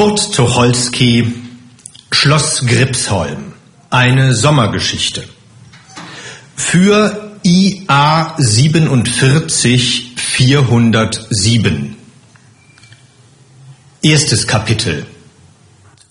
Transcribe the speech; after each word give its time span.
Kurt 0.00 0.32
Tucholsky, 0.34 1.30
Schloss 2.10 2.64
Gripsholm. 2.66 3.52
Eine 3.90 4.32
Sommergeschichte. 4.32 5.24
Für 6.56 7.36
IA 7.42 8.34
47 8.38 10.14
407. 10.16 11.96
Erstes 14.00 14.46
Kapitel. 14.46 15.04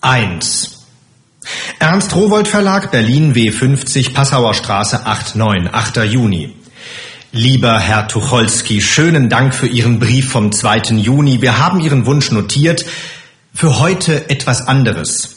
1. 0.02 0.84
Ernst 1.80 2.14
Rowold 2.14 2.46
Verlag, 2.46 2.92
Berlin 2.92 3.34
W50, 3.34 4.12
Passauer 4.12 4.54
Straße 4.54 5.04
89, 5.04 5.74
8. 5.74 5.96
Juni. 6.04 6.54
Lieber 7.32 7.76
Herr 7.80 8.06
Tucholsky, 8.06 8.82
schönen 8.82 9.28
Dank 9.28 9.52
für 9.52 9.66
Ihren 9.66 9.98
Brief 9.98 10.30
vom 10.30 10.52
2. 10.52 10.94
Juni. 10.94 11.42
Wir 11.42 11.58
haben 11.58 11.80
Ihren 11.80 12.06
Wunsch 12.06 12.30
notiert. 12.30 12.84
Für 13.52 13.78
heute 13.78 14.30
etwas 14.30 14.66
anderes. 14.66 15.36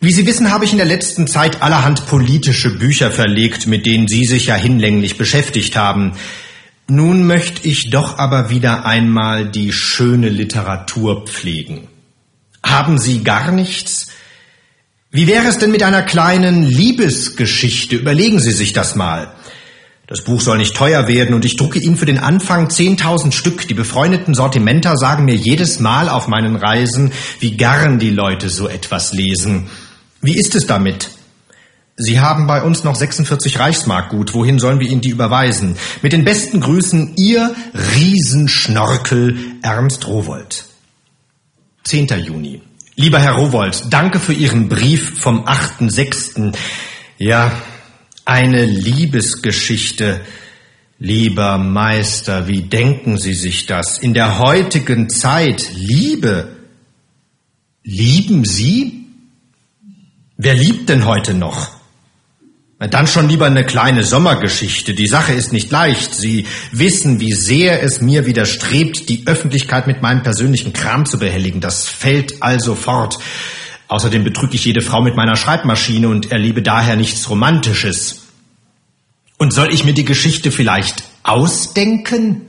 Wie 0.00 0.12
Sie 0.12 0.26
wissen, 0.26 0.50
habe 0.50 0.64
ich 0.64 0.72
in 0.72 0.78
der 0.78 0.86
letzten 0.86 1.26
Zeit 1.28 1.62
allerhand 1.62 2.06
politische 2.06 2.76
Bücher 2.76 3.10
verlegt, 3.10 3.66
mit 3.66 3.86
denen 3.86 4.08
Sie 4.08 4.24
sich 4.24 4.46
ja 4.46 4.56
hinlänglich 4.56 5.16
beschäftigt 5.16 5.76
haben. 5.76 6.14
Nun 6.88 7.24
möchte 7.24 7.68
ich 7.68 7.90
doch 7.90 8.18
aber 8.18 8.50
wieder 8.50 8.84
einmal 8.84 9.48
die 9.48 9.72
schöne 9.72 10.28
Literatur 10.28 11.24
pflegen. 11.26 11.86
Haben 12.64 12.98
Sie 12.98 13.22
gar 13.22 13.52
nichts? 13.52 14.08
Wie 15.10 15.26
wäre 15.26 15.46
es 15.46 15.58
denn 15.58 15.70
mit 15.70 15.82
einer 15.82 16.02
kleinen 16.02 16.64
Liebesgeschichte? 16.64 17.96
Überlegen 17.96 18.40
Sie 18.40 18.52
sich 18.52 18.72
das 18.72 18.96
mal. 18.96 19.32
Das 20.12 20.20
Buch 20.20 20.42
soll 20.42 20.58
nicht 20.58 20.76
teuer 20.76 21.08
werden 21.08 21.34
und 21.34 21.46
ich 21.46 21.56
drucke 21.56 21.78
Ihnen 21.78 21.96
für 21.96 22.04
den 22.04 22.18
Anfang 22.18 22.66
10.000 22.66 23.32
Stück. 23.32 23.66
Die 23.66 23.72
befreundeten 23.72 24.34
Sortimenter 24.34 24.94
sagen 24.98 25.24
mir 25.24 25.36
jedes 25.36 25.80
Mal 25.80 26.10
auf 26.10 26.28
meinen 26.28 26.54
Reisen, 26.54 27.12
wie 27.40 27.52
gern 27.52 27.98
die 27.98 28.10
Leute 28.10 28.50
so 28.50 28.68
etwas 28.68 29.14
lesen. 29.14 29.70
Wie 30.20 30.38
ist 30.38 30.54
es 30.54 30.66
damit? 30.66 31.12
Sie 31.96 32.20
haben 32.20 32.46
bei 32.46 32.60
uns 32.60 32.84
noch 32.84 32.94
46 32.94 33.58
Reichsmark 33.58 34.10
gut. 34.10 34.34
Wohin 34.34 34.58
sollen 34.58 34.80
wir 34.80 34.90
Ihnen 34.90 35.00
die 35.00 35.08
überweisen? 35.08 35.78
Mit 36.02 36.12
den 36.12 36.26
besten 36.26 36.60
Grüßen, 36.60 37.14
Ihr 37.16 37.54
Riesenschnorkel 37.96 39.38
Ernst 39.62 40.06
Rowold. 40.06 40.66
10. 41.84 42.08
Juni. 42.22 42.60
Lieber 42.96 43.18
Herr 43.18 43.32
Rowold, 43.32 43.84
danke 43.88 44.20
für 44.20 44.34
Ihren 44.34 44.68
Brief 44.68 45.18
vom 45.18 45.46
8.6. 45.46 46.54
Ja, 47.16 47.50
eine 48.24 48.64
Liebesgeschichte. 48.64 50.20
Lieber 50.98 51.58
Meister, 51.58 52.46
wie 52.46 52.62
denken 52.62 53.18
Sie 53.18 53.34
sich 53.34 53.66
das? 53.66 53.98
In 53.98 54.14
der 54.14 54.38
heutigen 54.38 55.10
Zeit 55.10 55.70
Liebe. 55.74 56.56
Lieben 57.82 58.44
Sie? 58.44 59.06
Wer 60.36 60.54
liebt 60.54 60.88
denn 60.88 61.04
heute 61.04 61.34
noch? 61.34 61.70
Dann 62.78 63.06
schon 63.06 63.28
lieber 63.28 63.46
eine 63.46 63.64
kleine 63.64 64.02
Sommergeschichte. 64.02 64.94
Die 64.94 65.06
Sache 65.06 65.32
ist 65.32 65.52
nicht 65.52 65.70
leicht. 65.70 66.14
Sie 66.14 66.46
wissen, 66.72 67.20
wie 67.20 67.32
sehr 67.32 67.82
es 67.82 68.00
mir 68.00 68.26
widerstrebt, 68.26 69.08
die 69.08 69.26
Öffentlichkeit 69.26 69.86
mit 69.86 70.02
meinem 70.02 70.22
persönlichen 70.24 70.72
Kram 70.72 71.06
zu 71.06 71.18
behelligen. 71.18 71.60
Das 71.60 71.88
fällt 71.88 72.42
also 72.42 72.74
fort. 72.74 73.18
Außerdem 73.92 74.24
betrüge 74.24 74.54
ich 74.54 74.64
jede 74.64 74.80
Frau 74.80 75.02
mit 75.02 75.16
meiner 75.16 75.36
Schreibmaschine 75.36 76.08
und 76.08 76.32
erlebe 76.32 76.62
daher 76.62 76.96
nichts 76.96 77.28
Romantisches. 77.28 78.22
Und 79.36 79.52
soll 79.52 79.70
ich 79.70 79.84
mir 79.84 79.92
die 79.92 80.06
Geschichte 80.06 80.50
vielleicht 80.50 81.04
ausdenken? 81.24 82.40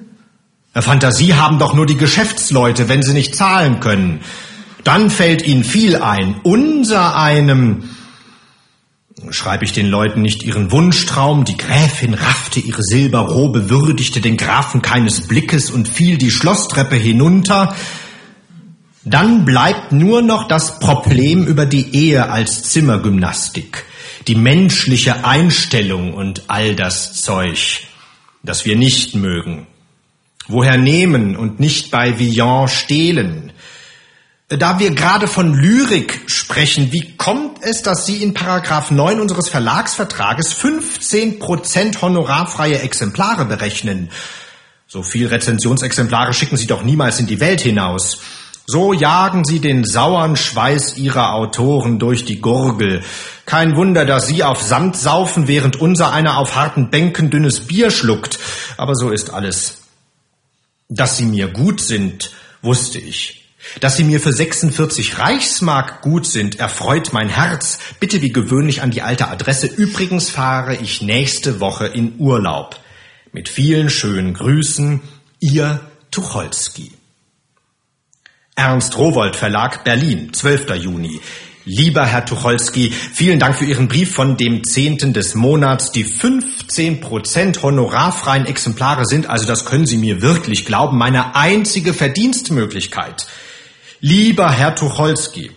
Fantasie 0.74 1.34
haben 1.34 1.60
doch 1.60 1.74
nur 1.74 1.86
die 1.86 1.98
Geschäftsleute, 1.98 2.88
wenn 2.88 3.04
sie 3.04 3.12
nicht 3.12 3.36
zahlen 3.36 3.82
können. 3.82 4.22
Dann 4.86 5.10
fällt 5.10 5.46
ihnen 5.46 5.66
viel 5.66 5.98
ein. 5.98 6.36
Unser 6.44 7.18
einem 7.18 7.90
schreibe 9.30 9.66
ich 9.66 9.74
den 9.74 9.90
Leuten 9.90 10.22
nicht 10.22 10.44
ihren 10.44 10.72
Wunschtraum, 10.72 11.44
die 11.44 11.58
Gräfin 11.58 12.14
raffte 12.14 12.62
ihre 12.62 12.84
Silberrobe, 12.84 13.70
würdigte 13.70 14.22
den 14.22 14.38
Grafen 14.38 14.82
keines 14.82 15.28
Blickes 15.28 15.72
und 15.72 15.90
fiel 15.90 16.18
die 16.18 16.32
Schlosstreppe 16.32 16.96
hinunter, 16.96 17.76
dann 19.06 19.46
bleibt 19.46 19.92
nur 19.92 20.22
noch 20.22 20.48
das 20.48 20.80
Problem 20.80 21.46
über 21.46 21.66
die 21.66 21.94
Ehe 21.96 22.30
als 22.30 22.64
Zimmergymnastik, 22.64 23.86
die 24.28 24.36
menschliche 24.36 25.26
Einstellung 25.26 26.14
und 26.14 26.44
all 26.48 26.76
das 26.76 27.22
Zeug, 27.22 27.82
das 28.44 28.66
wir 28.66 28.76
nicht 28.76 29.16
mögen. 29.16 29.68
Woher 30.48 30.78
nehmen 30.78 31.36
und 31.36 31.60
nicht 31.60 31.92
bei 31.92 32.20
Villon 32.20 32.68
stehlen? 32.68 33.52
Da 34.50 34.80
wir 34.80 34.92
gerade 34.92 35.28
von 35.28 35.54
Lyrik 35.54 36.22
sprechen, 36.28 36.92
wie 36.92 37.16
kommt 37.18 37.64
es, 37.64 37.82
dass 37.82 38.06
Sie 38.06 38.22
in 38.22 38.34
Paragraph 38.34 38.92
9 38.92 39.20
unseres 39.20 39.50
Verlagsvertrages 39.50 40.54
15 40.54 41.40
Prozent 41.40 42.02
honorarfreie 42.02 42.80
Exemplare 42.80 43.46
berechnen? 43.46 44.10
So 44.88 45.02
viel 45.02 45.28
Rezensionsexemplare 45.28 46.34
schicken 46.34 46.58
Sie 46.58 46.68
doch 46.68 46.84
niemals 46.84 47.20
in 47.20 47.26
die 47.26 47.40
Welt 47.40 47.62
hinaus. 47.62 48.20
So 48.66 48.94
jagen 48.94 49.44
sie 49.44 49.60
den 49.60 49.84
sauern 49.84 50.38
Schweiß 50.38 50.98
ihrer 50.98 51.34
Autoren 51.34 52.00
durch 52.00 52.24
die 52.24 52.40
Gurgel. 52.40 53.04
Kein 53.46 53.76
Wunder, 53.76 54.06
dass 54.06 54.28
sie 54.28 54.44
auf 54.44 54.62
Sand 54.62 54.96
saufen, 54.96 55.50
während 55.50 55.76
unser 55.76 56.14
einer 56.14 56.38
auf 56.38 56.56
harten 56.56 56.90
Bänken 56.90 57.30
dünnes 57.30 57.68
Bier 57.68 57.92
schluckt. 57.92 58.40
Aber 58.78 58.96
so 58.96 59.10
ist 59.10 59.32
alles. 59.32 59.80
Dass 60.88 61.18
sie 61.18 61.26
mir 61.26 61.50
gut 61.50 61.82
sind, 61.82 62.32
wusste 62.62 63.00
ich. 63.00 63.44
Dass 63.82 63.98
sie 63.98 64.06
mir 64.06 64.22
für 64.22 64.32
46 64.32 65.20
Reichsmark 65.20 66.02
gut 66.02 66.26
sind, 66.26 66.60
erfreut 66.60 67.12
mein 67.12 67.30
Herz. 67.30 67.80
Bitte 68.00 68.22
wie 68.22 68.32
gewöhnlich 68.32 68.82
an 68.82 68.92
die 68.92 69.02
alte 69.02 69.28
Adresse. 69.28 69.68
Übrigens 69.68 70.30
fahre 70.30 70.76
ich 70.76 71.02
nächste 71.02 71.60
Woche 71.60 71.88
in 71.88 72.16
Urlaub. 72.18 72.80
Mit 73.34 73.50
vielen 73.50 73.90
schönen 73.90 74.34
Grüßen, 74.34 75.02
Ihr 75.40 75.82
Tucholsky. 76.12 76.92
Ernst 78.56 79.00
Rowold 79.00 79.36
Verlag 79.36 79.84
Berlin, 79.84 80.32
12. 80.32 80.76
Juni. 80.76 81.20
Lieber 81.66 82.06
Herr 82.06 82.24
Tucholsky, 82.24 82.92
vielen 82.92 83.40
Dank 83.40 83.56
für 83.56 83.66
Ihren 83.66 83.88
Brief 83.88 84.14
von 84.14 84.38
dem 84.38 84.64
10. 84.64 85.12
des 85.12 85.34
Monats. 85.34 85.92
Die 85.92 86.04
15 86.04 87.02
Prozent 87.02 87.64
honorarfreien 87.64 88.46
Exemplare 88.46 89.06
sind, 89.06 89.28
also 89.28 89.48
das 89.48 89.66
können 89.66 89.88
Sie 89.88 89.98
mir 89.98 90.22
wirklich 90.22 90.66
glauben, 90.66 91.00
meine 91.00 91.36
einzige 91.36 91.96
Verdienstmöglichkeit. 91.96 93.26
Lieber 94.02 94.52
Herr 94.52 94.76
Tucholsky, 94.76 95.50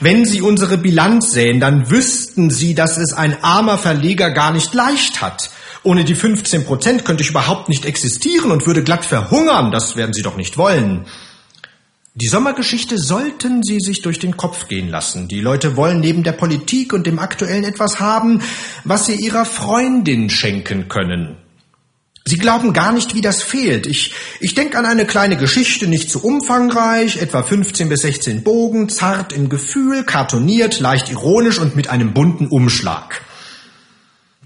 wenn 0.00 0.26
Sie 0.26 0.42
unsere 0.42 0.76
Bilanz 0.76 1.30
sehen, 1.30 1.60
dann 1.60 1.90
wüssten 1.90 2.50
Sie, 2.50 2.74
dass 2.74 2.98
es 2.98 3.14
ein 3.14 3.42
armer 3.42 3.78
Verleger 3.78 4.30
gar 4.32 4.52
nicht 4.52 4.74
leicht 4.74 5.22
hat. 5.22 5.48
Ohne 5.82 6.04
die 6.04 6.14
15 6.14 6.66
Prozent 6.66 7.06
könnte 7.06 7.22
ich 7.22 7.30
überhaupt 7.30 7.70
nicht 7.70 7.86
existieren 7.86 8.50
und 8.50 8.66
würde 8.66 8.84
glatt 8.84 9.06
verhungern. 9.06 9.70
Das 9.70 9.96
werden 9.96 10.12
Sie 10.12 10.22
doch 10.22 10.36
nicht 10.36 10.58
wollen. 10.58 11.06
Die 12.16 12.28
Sommergeschichte 12.28 12.96
sollten 12.96 13.64
Sie 13.64 13.80
sich 13.80 14.00
durch 14.00 14.20
den 14.20 14.36
Kopf 14.36 14.68
gehen 14.68 14.88
lassen. 14.88 15.26
Die 15.26 15.40
Leute 15.40 15.76
wollen 15.76 15.98
neben 15.98 16.22
der 16.22 16.30
Politik 16.30 16.92
und 16.92 17.08
dem 17.08 17.18
Aktuellen 17.18 17.64
etwas 17.64 17.98
haben, 17.98 18.40
was 18.84 19.06
sie 19.06 19.16
ihrer 19.16 19.44
Freundin 19.44 20.30
schenken 20.30 20.86
können. 20.88 21.36
Sie 22.24 22.38
glauben 22.38 22.72
gar 22.72 22.92
nicht, 22.92 23.16
wie 23.16 23.20
das 23.20 23.42
fehlt. 23.42 23.88
Ich, 23.88 24.14
ich 24.38 24.54
denke 24.54 24.78
an 24.78 24.86
eine 24.86 25.06
kleine 25.06 25.36
Geschichte, 25.36 25.88
nicht 25.88 26.08
zu 26.08 26.22
umfangreich, 26.22 27.20
etwa 27.20 27.42
15 27.42 27.88
bis 27.88 28.02
16 28.02 28.44
Bogen, 28.44 28.88
zart 28.88 29.32
im 29.32 29.48
Gefühl, 29.48 30.04
kartoniert, 30.04 30.78
leicht 30.78 31.10
ironisch 31.10 31.58
und 31.58 31.74
mit 31.74 31.88
einem 31.88 32.14
bunten 32.14 32.46
Umschlag. 32.46 33.22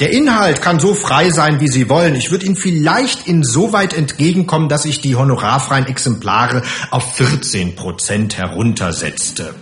Der 0.00 0.12
Inhalt 0.12 0.62
kann 0.62 0.78
so 0.78 0.94
frei 0.94 1.30
sein, 1.30 1.60
wie 1.60 1.66
Sie 1.66 1.88
wollen. 1.88 2.14
Ich 2.14 2.30
würde 2.30 2.46
Ihnen 2.46 2.54
vielleicht 2.54 3.26
insoweit 3.26 3.94
entgegenkommen, 3.94 4.68
dass 4.68 4.84
ich 4.84 5.00
die 5.00 5.16
honorarfreien 5.16 5.86
Exemplare 5.86 6.62
auf 6.90 7.16
14 7.16 7.74
Prozent 7.74 8.38
heruntersetzte. 8.38 9.56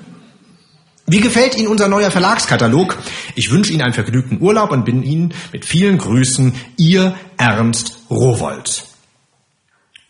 Wie 1.07 1.21
gefällt 1.21 1.57
Ihnen 1.57 1.69
unser 1.69 1.89
neuer 1.89 2.11
Verlagskatalog? 2.11 2.99
Ich 3.35 3.51
wünsche 3.51 3.73
Ihnen 3.73 3.81
einen 3.81 3.95
vergnügten 3.95 4.43
Urlaub 4.43 4.73
und 4.73 4.85
bin 4.85 5.03
Ihnen 5.03 5.33
mit 5.53 5.65
vielen 5.65 5.97
Grüßen 5.97 6.53
Ihr 6.77 7.15
Ernst 7.39 7.97
Rowold. 8.11 8.85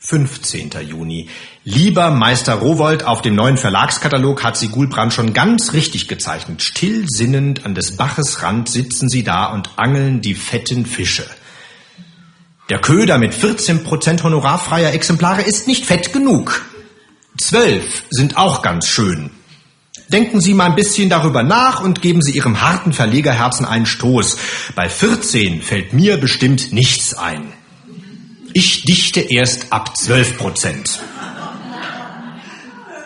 15. 0.08 0.70
Juni. 0.88 1.28
Lieber 1.64 2.12
Meister 2.12 2.54
Rowold, 2.54 3.02
auf 3.02 3.22
dem 3.22 3.34
neuen 3.34 3.56
Verlagskatalog 3.56 4.44
hat 4.44 4.56
Sie 4.56 4.68
Gulbrand 4.68 5.12
schon 5.12 5.32
ganz 5.32 5.72
richtig 5.72 6.06
gezeichnet. 6.06 6.62
Still 6.62 7.06
sinnend 7.08 7.66
an 7.66 7.74
des 7.74 7.96
Baches 7.96 8.40
Rand 8.40 8.68
sitzen 8.68 9.08
Sie 9.08 9.24
da 9.24 9.46
und 9.46 9.70
angeln 9.74 10.20
die 10.20 10.36
fetten 10.36 10.86
Fische. 10.86 11.26
Der 12.70 12.78
Köder 12.78 13.18
mit 13.18 13.34
14% 13.34 14.22
honorarfreier 14.22 14.92
Exemplare 14.92 15.42
ist 15.42 15.66
nicht 15.66 15.84
fett 15.84 16.12
genug. 16.12 16.64
Zwölf 17.36 18.04
sind 18.08 18.36
auch 18.36 18.62
ganz 18.62 18.86
schön. 18.86 19.30
Denken 20.12 20.40
Sie 20.40 20.54
mal 20.54 20.66
ein 20.66 20.76
bisschen 20.76 21.10
darüber 21.10 21.42
nach 21.42 21.80
und 21.80 22.00
geben 22.00 22.22
Sie 22.22 22.36
Ihrem 22.36 22.60
harten 22.60 22.92
Verlegerherzen 22.92 23.66
einen 23.66 23.86
Stoß. 23.86 24.38
Bei 24.76 24.88
14 24.88 25.62
fällt 25.62 25.94
mir 25.94 26.16
bestimmt 26.16 26.72
nichts 26.72 27.12
ein. 27.14 27.55
Ich 28.58 28.84
dichte 28.84 29.20
erst 29.20 29.70
ab 29.70 29.98
12 29.98 30.38
Prozent. 30.38 31.02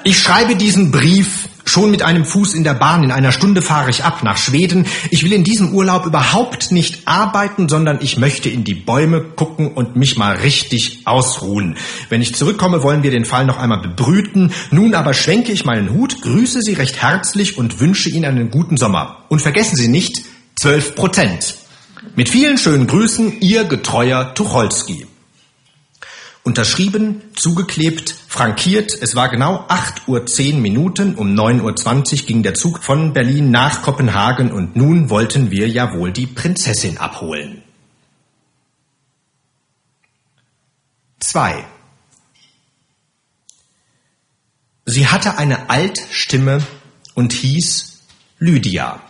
Ich 0.05 0.17
schreibe 0.17 0.55
diesen 0.55 0.93
Brief 0.93 1.49
Schon 1.64 1.91
mit 1.91 2.02
einem 2.02 2.25
Fuß 2.25 2.55
in 2.55 2.62
der 2.62 2.75
Bahn, 2.75 3.02
in 3.02 3.11
einer 3.11 3.32
Stunde 3.32 3.61
fahre 3.61 3.91
ich 3.91 4.05
ab 4.05 4.23
nach 4.23 4.37
Schweden. 4.37 4.87
Ich 5.11 5.25
will 5.25 5.32
in 5.32 5.43
diesem 5.43 5.73
Urlaub 5.73 6.06
überhaupt 6.06 6.70
nicht 6.70 7.02
arbeiten, 7.06 7.69
sondern 7.69 7.99
ich 8.00 8.17
möchte 8.17 8.49
in 8.49 8.62
die 8.62 8.75
Bäume 8.75 9.23
gucken 9.23 9.73
und 9.73 9.97
mich 9.97 10.17
mal 10.17 10.37
richtig 10.37 11.00
ausruhen. 11.05 11.76
Wenn 12.11 12.23
ich 12.23 12.37
zurückkomme, 12.37 12.85
wollen 12.85 13.03
wir 13.03 13.11
den 13.11 13.25
Fall 13.25 13.44
noch 13.44 13.58
einmal 13.58 13.82
bebrüten. 13.82 14.53
Nun 14.70 14.94
aber 14.94 15.14
schwenke 15.14 15.50
ich 15.50 15.64
meinen 15.64 15.91
Hut, 15.91 16.23
grüße 16.23 16.62
Sie 16.62 16.75
recht 16.75 17.03
herzlich 17.03 17.58
und 17.58 17.81
wünsche 17.81 18.08
Ihnen 18.08 18.25
einen 18.25 18.50
guten 18.53 18.76
Sommer. 18.76 19.25
Und 19.29 19.43
vergessen 19.43 19.75
Sie 19.75 19.88
nicht, 19.88 20.23
12 20.61 20.94
Prozent. 20.94 21.56
Mit 22.14 22.29
vielen 22.29 22.56
schönen 22.56 22.87
Grüßen, 22.87 23.41
Ihr 23.41 23.64
getreuer 23.64 24.32
Tucholsky. 24.35 25.06
Unterschrieben, 26.42 27.22
zugeklebt, 27.37 28.14
frankiert. 28.26 28.96
Es 29.00 29.14
war 29.14 29.28
genau 29.28 29.66
8 29.69 30.08
Uhr 30.08 30.25
10 30.25 30.62
Minuten. 30.62 31.14
Um 31.14 31.34
9.20 31.34 32.20
Uhr 32.22 32.26
ging 32.26 32.42
der 32.42 32.54
Zug 32.54 32.82
von 32.82 33.12
Berlin 33.12 33.50
nach 33.50 33.82
Kopenhagen 33.82 34.50
und 34.50 34.75
nun 34.75 35.10
wollten 35.10 35.50
wir 35.50 35.69
ja 35.69 35.92
wohl 35.92 36.12
die 36.12 36.26
Prinzessin 36.26 36.96
abholen. 36.96 37.62
2. 41.20 41.64
Sie 44.86 45.06
hatte 45.06 45.36
eine 45.36 45.69
Altstimme 45.69 46.66
und 47.14 47.32
hieß 47.34 48.00
Lydia. 48.38 49.02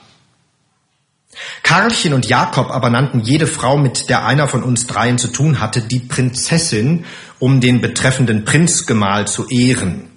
Karlchen 1.63 2.13
und 2.13 2.27
Jakob 2.27 2.71
aber 2.71 2.91
nannten 2.91 3.21
jede 3.21 3.47
Frau, 3.47 3.77
mit 3.77 4.09
der 4.09 4.27
einer 4.27 4.49
von 4.49 4.63
uns 4.63 4.87
dreien 4.87 5.19
zu 5.19 5.29
tun 5.29 5.61
hatte, 5.61 5.83
die 5.83 6.01
Prinzessin, 6.01 7.05
um 7.39 7.61
den 7.61 7.81
betreffenden 7.81 8.45
Prinzgemahl 8.45 9.27
zu 9.27 9.49
ehren. 9.49 10.09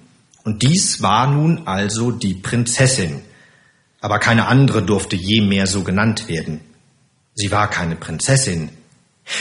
Und 0.44 0.62
dies 0.64 1.02
war 1.02 1.28
nun 1.28 1.68
also 1.68 2.12
die 2.12 2.34
Prinzessin. 2.34 3.22
Aber 4.02 4.20
keine 4.20 4.48
andere 4.48 4.84
durfte 4.84 5.16
je 5.16 5.42
mehr 5.42 5.68
so 5.68 5.84
genannt 5.84 6.28
werden. 6.28 6.60
Sie 7.36 7.52
war 7.52 7.70
keine 7.70 7.96
Prinzessin. 7.96 8.70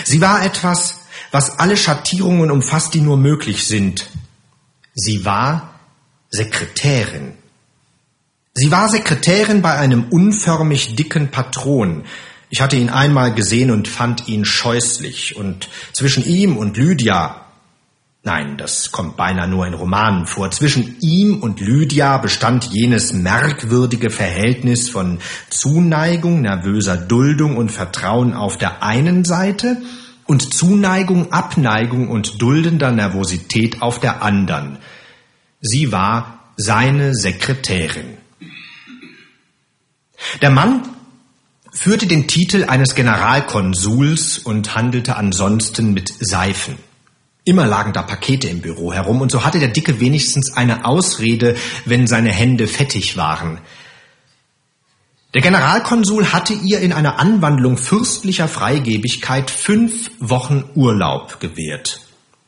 Sie 0.05 0.21
war 0.21 0.45
etwas, 0.45 1.01
was 1.33 1.59
alle 1.59 1.77
Schattierungen 1.77 2.51
umfasst, 2.51 2.95
die 2.95 3.01
nur 3.01 3.17
möglich 3.17 3.67
sind. 3.67 4.07
Sie 4.95 5.25
war 5.25 5.81
Sekretärin. 6.31 7.35
Sie 8.55 8.71
war 8.71 8.91
Sekretärin 8.91 9.63
bei 9.63 9.79
einem 9.79 10.05
unförmig 10.11 10.95
dicken 10.95 11.31
Patron. 11.31 12.05
Ich 12.51 12.61
hatte 12.61 12.77
ihn 12.77 12.91
einmal 12.91 13.33
gesehen 13.33 13.71
und 13.71 13.89
fand 13.89 14.29
ihn 14.29 14.45
scheußlich. 14.45 15.37
Und 15.37 15.71
zwischen 15.95 16.23
ihm 16.27 16.59
und 16.59 16.77
Lydia, 16.77 17.47
nein, 18.25 18.59
das 18.59 18.93
kommt 18.93 19.17
beinahe 19.17 19.49
nur 19.49 19.67
in 19.67 19.73
Romanen 19.73 20.27
vor, 20.27 20.51
zwischen 20.51 20.97
ihm 21.01 21.41
und 21.41 21.61
Lydia 21.61 22.19
bestand 22.19 22.67
jenes 22.67 23.15
merkwürdige 23.15 24.11
Verhältnis 24.11 24.91
von 24.91 25.21
Zuneigung, 25.49 26.43
nervöser 26.43 26.99
Duldung 26.99 27.57
und 27.57 27.73
Vertrauen 27.73 28.35
auf 28.35 28.59
der 28.59 28.83
einen 28.83 29.25
Seite 29.25 29.81
und 30.27 30.53
Zuneigung, 30.53 31.33
Abneigung 31.33 32.09
und 32.09 32.43
duldender 32.43 32.93
Nervosität 32.93 33.81
auf 33.81 33.99
der 33.99 34.23
anderen. 34.23 34.77
Sie 35.63 35.91
war 35.91 36.53
seine 36.59 37.15
Sekretärin. 37.15 38.19
Der 40.41 40.51
Mann 40.51 40.89
führte 41.73 42.07
den 42.07 42.29
Titel 42.29 42.65
eines 42.65 42.95
Generalkonsuls 42.95 44.39
und 44.39 44.75
handelte 44.75 45.17
ansonsten 45.17 45.95
mit 45.95 46.13
Seifen. 46.21 46.77
Immer 47.45 47.67
lagen 47.67 47.93
da 47.93 48.03
Pakete 48.03 48.49
im 48.49 48.61
Büro 48.61 48.93
herum, 48.93 49.21
und 49.21 49.33
so 49.33 49.45
hatte 49.45 49.59
der 49.59 49.69
Dicke 49.71 49.99
wenigstens 49.99 50.57
eine 50.57 50.85
Ausrede, 50.85 51.57
wenn 51.85 52.07
seine 52.07 52.31
Hände 52.31 52.69
fettig 52.69 53.17
waren. 53.17 53.59
Der 55.35 55.41
Generalkonsul 55.41 56.33
hatte 56.33 56.53
ihr 56.53 56.81
in 56.81 56.93
einer 56.93 57.19
Anwandlung 57.19 57.79
fürstlicher 57.79 58.49
Freigebigkeit 58.49 59.51
fünf 59.51 60.11
Wochen 60.21 60.65
Urlaub 60.75 61.41
gewährt. 61.41 62.02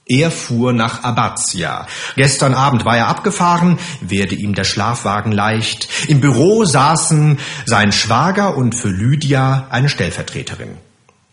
Er 0.07 0.31
fuhr 0.31 0.75
nach 0.75 1.03
Abbazia. 1.03 1.87
Gestern 2.15 2.53
Abend 2.53 2.85
war 2.85 2.97
er 2.97 3.09
abgefahren, 3.09 3.79
werde 4.03 4.35
ihm 4.35 4.55
der 4.55 4.65
Schlafwagen 4.65 5.33
leicht. 5.33 5.89
Im 6.09 6.21
Büro 6.21 6.67
saßen 6.67 7.39
sein 7.65 7.91
Schwager 7.91 8.55
und 8.57 8.75
für 8.75 8.91
Lydia 8.91 9.67
eine 9.71 9.89
Stellvertreterin. 9.89 10.77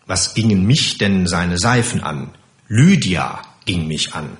Was 0.06 0.32
gingen 0.32 0.66
mich 0.66 0.96
denn 0.96 1.26
seine 1.26 1.58
Seifen 1.58 2.02
an? 2.02 2.30
Lydia 2.66 3.42
ging 3.66 3.86
mich 3.86 4.14
an. 4.14 4.38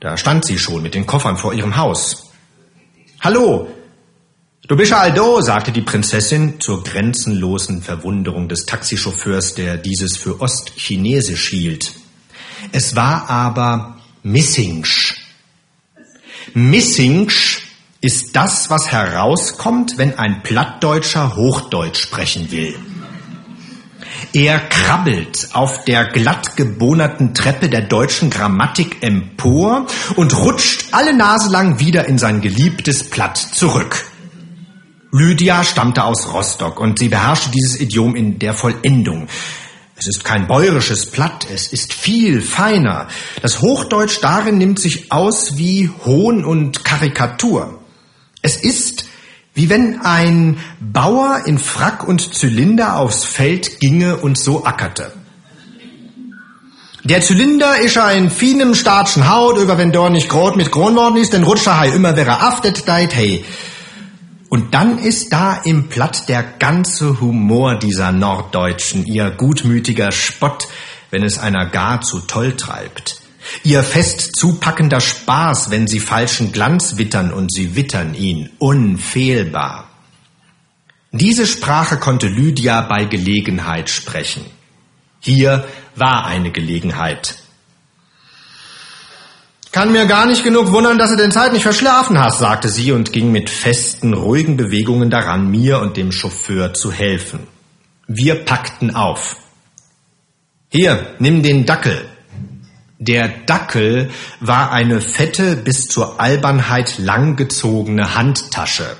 Da 0.00 0.16
stand 0.16 0.44
sie 0.44 0.58
schon 0.58 0.82
mit 0.82 0.96
den 0.96 1.06
Koffern 1.06 1.36
vor 1.36 1.54
ihrem 1.54 1.76
Haus. 1.76 2.32
Hallo, 3.20 3.68
du 4.66 4.76
bist 4.76 4.92
Aldo, 4.92 5.40
sagte 5.40 5.70
die 5.70 5.82
Prinzessin 5.82 6.60
zur 6.60 6.82
grenzenlosen 6.82 7.80
Verwunderung 7.82 8.48
des 8.48 8.66
Taxichauffeurs, 8.66 9.54
der 9.54 9.76
dieses 9.76 10.16
für 10.16 10.40
Ostchinesisch 10.40 11.48
hielt. 11.48 12.01
Es 12.72 12.96
war 12.96 13.28
aber 13.28 13.96
Missingsch. 14.22 15.14
Missingsch 16.54 17.62
ist 18.00 18.34
das, 18.34 18.70
was 18.70 18.90
herauskommt, 18.90 19.98
wenn 19.98 20.18
ein 20.18 20.42
Plattdeutscher 20.42 21.36
Hochdeutsch 21.36 22.00
sprechen 22.00 22.50
will. 22.50 22.74
Er 24.32 24.58
krabbelt 24.58 25.50
auf 25.52 25.84
der 25.84 26.06
glatt 26.06 26.56
gebohnerten 26.56 27.34
Treppe 27.34 27.68
der 27.68 27.82
deutschen 27.82 28.30
Grammatik 28.30 29.02
empor 29.02 29.86
und 30.16 30.34
rutscht 30.36 30.86
alle 30.92 31.14
Nase 31.14 31.50
lang 31.50 31.78
wieder 31.78 32.06
in 32.06 32.18
sein 32.18 32.40
geliebtes 32.40 33.10
Platt 33.10 33.36
zurück. 33.36 34.06
Lydia 35.12 35.62
stammte 35.62 36.04
aus 36.04 36.32
Rostock 36.32 36.80
und 36.80 36.98
sie 36.98 37.10
beherrschte 37.10 37.50
dieses 37.50 37.78
Idiom 37.78 38.16
in 38.16 38.38
der 38.38 38.54
Vollendung. 38.54 39.28
Es 39.96 40.06
ist 40.06 40.24
kein 40.24 40.46
bäuerisches 40.48 41.10
Platt, 41.10 41.46
es 41.52 41.68
ist 41.72 41.92
viel 41.92 42.40
feiner. 42.40 43.08
Das 43.40 43.60
Hochdeutsch 43.60 44.18
darin 44.20 44.58
nimmt 44.58 44.80
sich 44.80 45.12
aus 45.12 45.58
wie 45.58 45.90
Hohn 46.04 46.44
und 46.44 46.84
Karikatur. 46.84 47.80
Es 48.40 48.56
ist 48.56 49.04
wie 49.54 49.68
wenn 49.68 50.00
ein 50.00 50.58
Bauer 50.80 51.42
in 51.44 51.58
Frack 51.58 52.06
und 52.08 52.34
Zylinder 52.34 52.96
aufs 52.96 53.24
Feld 53.24 53.80
ginge 53.80 54.16
und 54.16 54.38
so 54.38 54.64
ackerte. 54.64 55.12
Der 57.04 57.20
Zylinder 57.20 57.78
ist 57.78 57.98
ein 57.98 58.30
feinem 58.30 58.74
statschen 58.74 59.28
Haut, 59.28 59.58
über 59.58 59.76
wenn 59.76 59.92
dort 59.92 60.12
nicht 60.12 60.28
grot 60.28 60.56
mit 60.56 60.70
Kron 60.70 60.94
worden 60.94 61.16
ist, 61.16 61.32
denn 61.32 61.42
rutscht 61.42 61.66
er 61.66 61.92
immer 61.92 62.16
wäre 62.16 62.40
aftet 62.40 62.86
deit, 62.86 63.14
hey. 63.14 63.44
Und 64.52 64.74
dann 64.74 64.98
ist 64.98 65.32
da 65.32 65.54
im 65.54 65.88
Platt 65.88 66.28
der 66.28 66.42
ganze 66.42 67.22
Humor 67.22 67.78
dieser 67.78 68.12
Norddeutschen, 68.12 69.06
ihr 69.06 69.30
gutmütiger 69.30 70.12
Spott, 70.12 70.68
wenn 71.08 71.22
es 71.22 71.38
einer 71.38 71.64
gar 71.64 72.02
zu 72.02 72.20
toll 72.20 72.54
treibt. 72.54 73.22
Ihr 73.64 73.82
fest 73.82 74.36
zupackender 74.36 75.00
Spaß, 75.00 75.70
wenn 75.70 75.86
sie 75.86 76.00
falschen 76.00 76.52
Glanz 76.52 76.98
wittern 76.98 77.32
und 77.32 77.50
sie 77.50 77.76
wittern 77.76 78.12
ihn, 78.12 78.50
unfehlbar. 78.58 79.88
Diese 81.12 81.46
Sprache 81.46 81.96
konnte 81.96 82.26
Lydia 82.26 82.82
bei 82.82 83.06
Gelegenheit 83.06 83.88
sprechen. 83.88 84.44
Hier 85.20 85.66
war 85.96 86.26
eine 86.26 86.50
Gelegenheit. 86.50 87.41
Kann 89.72 89.90
mir 89.90 90.04
gar 90.04 90.26
nicht 90.26 90.44
genug 90.44 90.70
wundern, 90.70 90.98
dass 90.98 91.10
du 91.10 91.16
den 91.16 91.32
Zeit 91.32 91.54
nicht 91.54 91.62
verschlafen 91.62 92.18
hast, 92.18 92.40
sagte 92.40 92.68
sie 92.68 92.92
und 92.92 93.10
ging 93.10 93.32
mit 93.32 93.48
festen, 93.48 94.12
ruhigen 94.12 94.58
Bewegungen 94.58 95.08
daran, 95.08 95.50
mir 95.50 95.80
und 95.80 95.96
dem 95.96 96.12
Chauffeur 96.12 96.74
zu 96.74 96.92
helfen. 96.92 97.46
Wir 98.06 98.44
packten 98.44 98.94
auf. 98.94 99.36
Hier, 100.68 101.14
nimm 101.18 101.42
den 101.42 101.64
Dackel. 101.64 102.04
Der 102.98 103.28
Dackel 103.46 104.10
war 104.40 104.72
eine 104.72 105.00
fette, 105.00 105.56
bis 105.56 105.88
zur 105.88 106.20
Albernheit 106.20 106.98
langgezogene 106.98 108.14
Handtasche. 108.14 108.96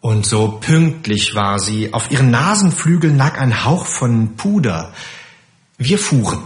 Und 0.00 0.26
so 0.26 0.58
pünktlich 0.60 1.36
war 1.36 1.60
sie, 1.60 1.92
auf 1.92 2.10
ihren 2.10 2.32
Nasenflügeln 2.32 3.16
lag 3.16 3.38
ein 3.38 3.64
Hauch 3.64 3.86
von 3.86 4.34
Puder. 4.34 4.92
Wir 5.78 5.98
fuhren. 5.98 6.42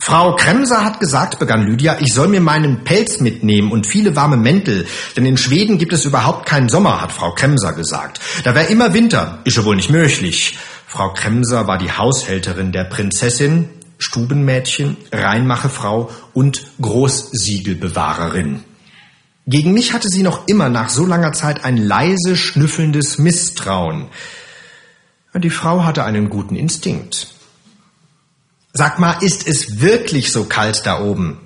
Frau 0.00 0.36
Kremser 0.36 0.84
hat 0.84 1.00
gesagt, 1.00 1.38
begann 1.38 1.66
Lydia, 1.66 1.98
ich 2.00 2.14
soll 2.14 2.28
mir 2.28 2.40
meinen 2.40 2.84
Pelz 2.84 3.20
mitnehmen 3.20 3.70
und 3.70 3.86
viele 3.86 4.16
warme 4.16 4.38
Mäntel, 4.38 4.86
denn 5.16 5.26
in 5.26 5.36
Schweden 5.36 5.76
gibt 5.76 5.92
es 5.92 6.06
überhaupt 6.06 6.46
keinen 6.46 6.70
Sommer, 6.70 7.02
hat 7.02 7.12
Frau 7.12 7.32
Kremser 7.32 7.74
gesagt. 7.74 8.20
Da 8.44 8.54
wäre 8.54 8.68
immer 8.68 8.94
Winter, 8.94 9.40
ist 9.44 9.58
ja 9.58 9.64
wohl 9.64 9.76
nicht 9.76 9.90
möglich. 9.90 10.56
Frau 10.86 11.12
Kremser 11.12 11.66
war 11.66 11.76
die 11.76 11.92
Haushälterin 11.92 12.72
der 12.72 12.84
Prinzessin, 12.84 13.68
Stubenmädchen, 13.98 14.96
Reinmachefrau 15.12 16.10
und 16.32 16.64
Großsiegelbewahrerin. 16.80 18.64
Gegen 19.46 19.74
mich 19.74 19.92
hatte 19.92 20.08
sie 20.08 20.22
noch 20.22 20.46
immer 20.46 20.70
nach 20.70 20.88
so 20.88 21.04
langer 21.04 21.32
Zeit 21.32 21.64
ein 21.64 21.76
leise 21.76 22.36
schnüffelndes 22.36 23.18
Misstrauen. 23.18 24.06
Die 25.34 25.50
Frau 25.50 25.84
hatte 25.84 26.04
einen 26.04 26.30
guten 26.30 26.56
Instinkt. 26.56 27.34
Sag 28.78 29.00
mal, 29.00 29.16
ist 29.22 29.48
es 29.48 29.80
wirklich 29.80 30.30
so 30.30 30.44
kalt 30.44 30.86
da 30.86 31.00
oben? 31.00 31.40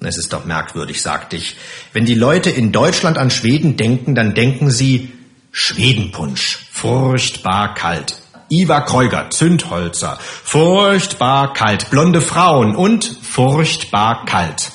Es 0.00 0.18
ist 0.18 0.32
doch 0.32 0.44
merkwürdig, 0.44 1.00
sagte 1.02 1.36
ich. 1.36 1.56
Wenn 1.92 2.04
die 2.04 2.16
Leute 2.16 2.50
in 2.50 2.72
Deutschland 2.72 3.16
an 3.16 3.30
Schweden 3.30 3.76
denken, 3.76 4.16
dann 4.16 4.34
denken 4.34 4.72
sie 4.72 5.12
Schwedenpunsch. 5.52 6.66
Furchtbar 6.72 7.74
kalt. 7.74 8.20
Ivar 8.50 8.84
Kreuger, 8.86 9.30
Zündholzer. 9.30 10.18
Furchtbar 10.20 11.52
kalt. 11.52 11.90
Blonde 11.90 12.20
Frauen 12.20 12.74
und 12.74 13.04
furchtbar 13.22 14.24
kalt. 14.24 14.72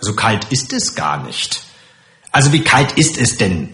So 0.00 0.14
kalt 0.14 0.48
ist 0.50 0.74
es 0.74 0.94
gar 0.94 1.22
nicht. 1.22 1.62
Also 2.32 2.52
wie 2.52 2.64
kalt 2.64 2.92
ist 2.98 3.16
es 3.16 3.38
denn? 3.38 3.70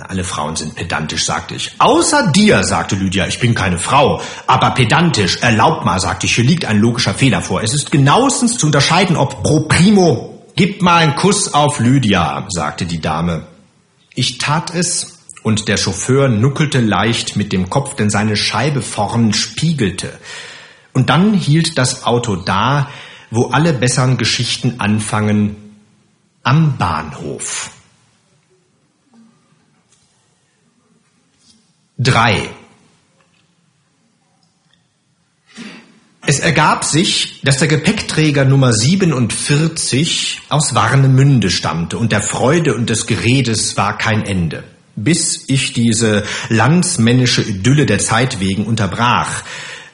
Alle 0.00 0.22
Frauen 0.22 0.54
sind 0.54 0.76
pedantisch, 0.76 1.24
sagte 1.24 1.54
ich. 1.54 1.74
Außer 1.78 2.30
dir, 2.30 2.62
sagte 2.62 2.94
Lydia, 2.94 3.26
ich 3.26 3.40
bin 3.40 3.54
keine 3.54 3.78
Frau, 3.78 4.20
aber 4.46 4.70
pedantisch. 4.70 5.38
Erlaubt 5.38 5.84
mal, 5.84 5.98
sagte 5.98 6.26
ich, 6.26 6.34
hier 6.36 6.44
liegt 6.44 6.64
ein 6.66 6.78
logischer 6.78 7.14
Fehler 7.14 7.42
vor. 7.42 7.62
Es 7.62 7.74
ist 7.74 7.90
genauestens 7.90 8.58
zu 8.58 8.66
unterscheiden, 8.66 9.16
ob 9.16 9.42
pro 9.42 9.60
primo. 9.60 10.44
Gib 10.54 10.82
mal 10.82 10.98
einen 10.98 11.16
Kuss 11.16 11.52
auf 11.52 11.80
Lydia, 11.80 12.46
sagte 12.48 12.86
die 12.86 13.00
Dame. 13.00 13.46
Ich 14.14 14.38
tat 14.38 14.72
es, 14.74 15.18
und 15.42 15.68
der 15.68 15.76
Chauffeur 15.76 16.28
nuckelte 16.28 16.80
leicht 16.80 17.36
mit 17.36 17.52
dem 17.52 17.70
Kopf, 17.70 17.94
denn 17.96 18.10
seine 18.10 18.36
Scheibe 18.36 18.82
vorn 18.82 19.32
spiegelte. 19.32 20.12
Und 20.92 21.10
dann 21.10 21.32
hielt 21.32 21.78
das 21.78 22.04
Auto 22.04 22.36
da, 22.36 22.88
wo 23.30 23.46
alle 23.46 23.72
besseren 23.72 24.16
Geschichten 24.16 24.74
anfangen, 24.78 25.56
am 26.42 26.76
Bahnhof. 26.76 27.70
3. 32.00 32.48
Es 36.24 36.38
ergab 36.38 36.84
sich, 36.84 37.40
dass 37.42 37.58
der 37.58 37.66
Gepäckträger 37.66 38.44
Nummer 38.44 38.72
47 38.72 40.42
aus 40.48 40.76
Warnemünde 40.76 41.50
stammte 41.50 41.98
und 41.98 42.12
der 42.12 42.22
Freude 42.22 42.76
und 42.76 42.88
des 42.88 43.06
Geredes 43.06 43.76
war 43.76 43.98
kein 43.98 44.24
Ende. 44.24 44.62
Bis 44.94 45.48
ich 45.48 45.72
diese 45.72 46.22
landsmännische 46.48 47.42
Idylle 47.42 47.84
der 47.84 47.98
Zeit 47.98 48.38
wegen 48.38 48.66
unterbrach. 48.66 49.42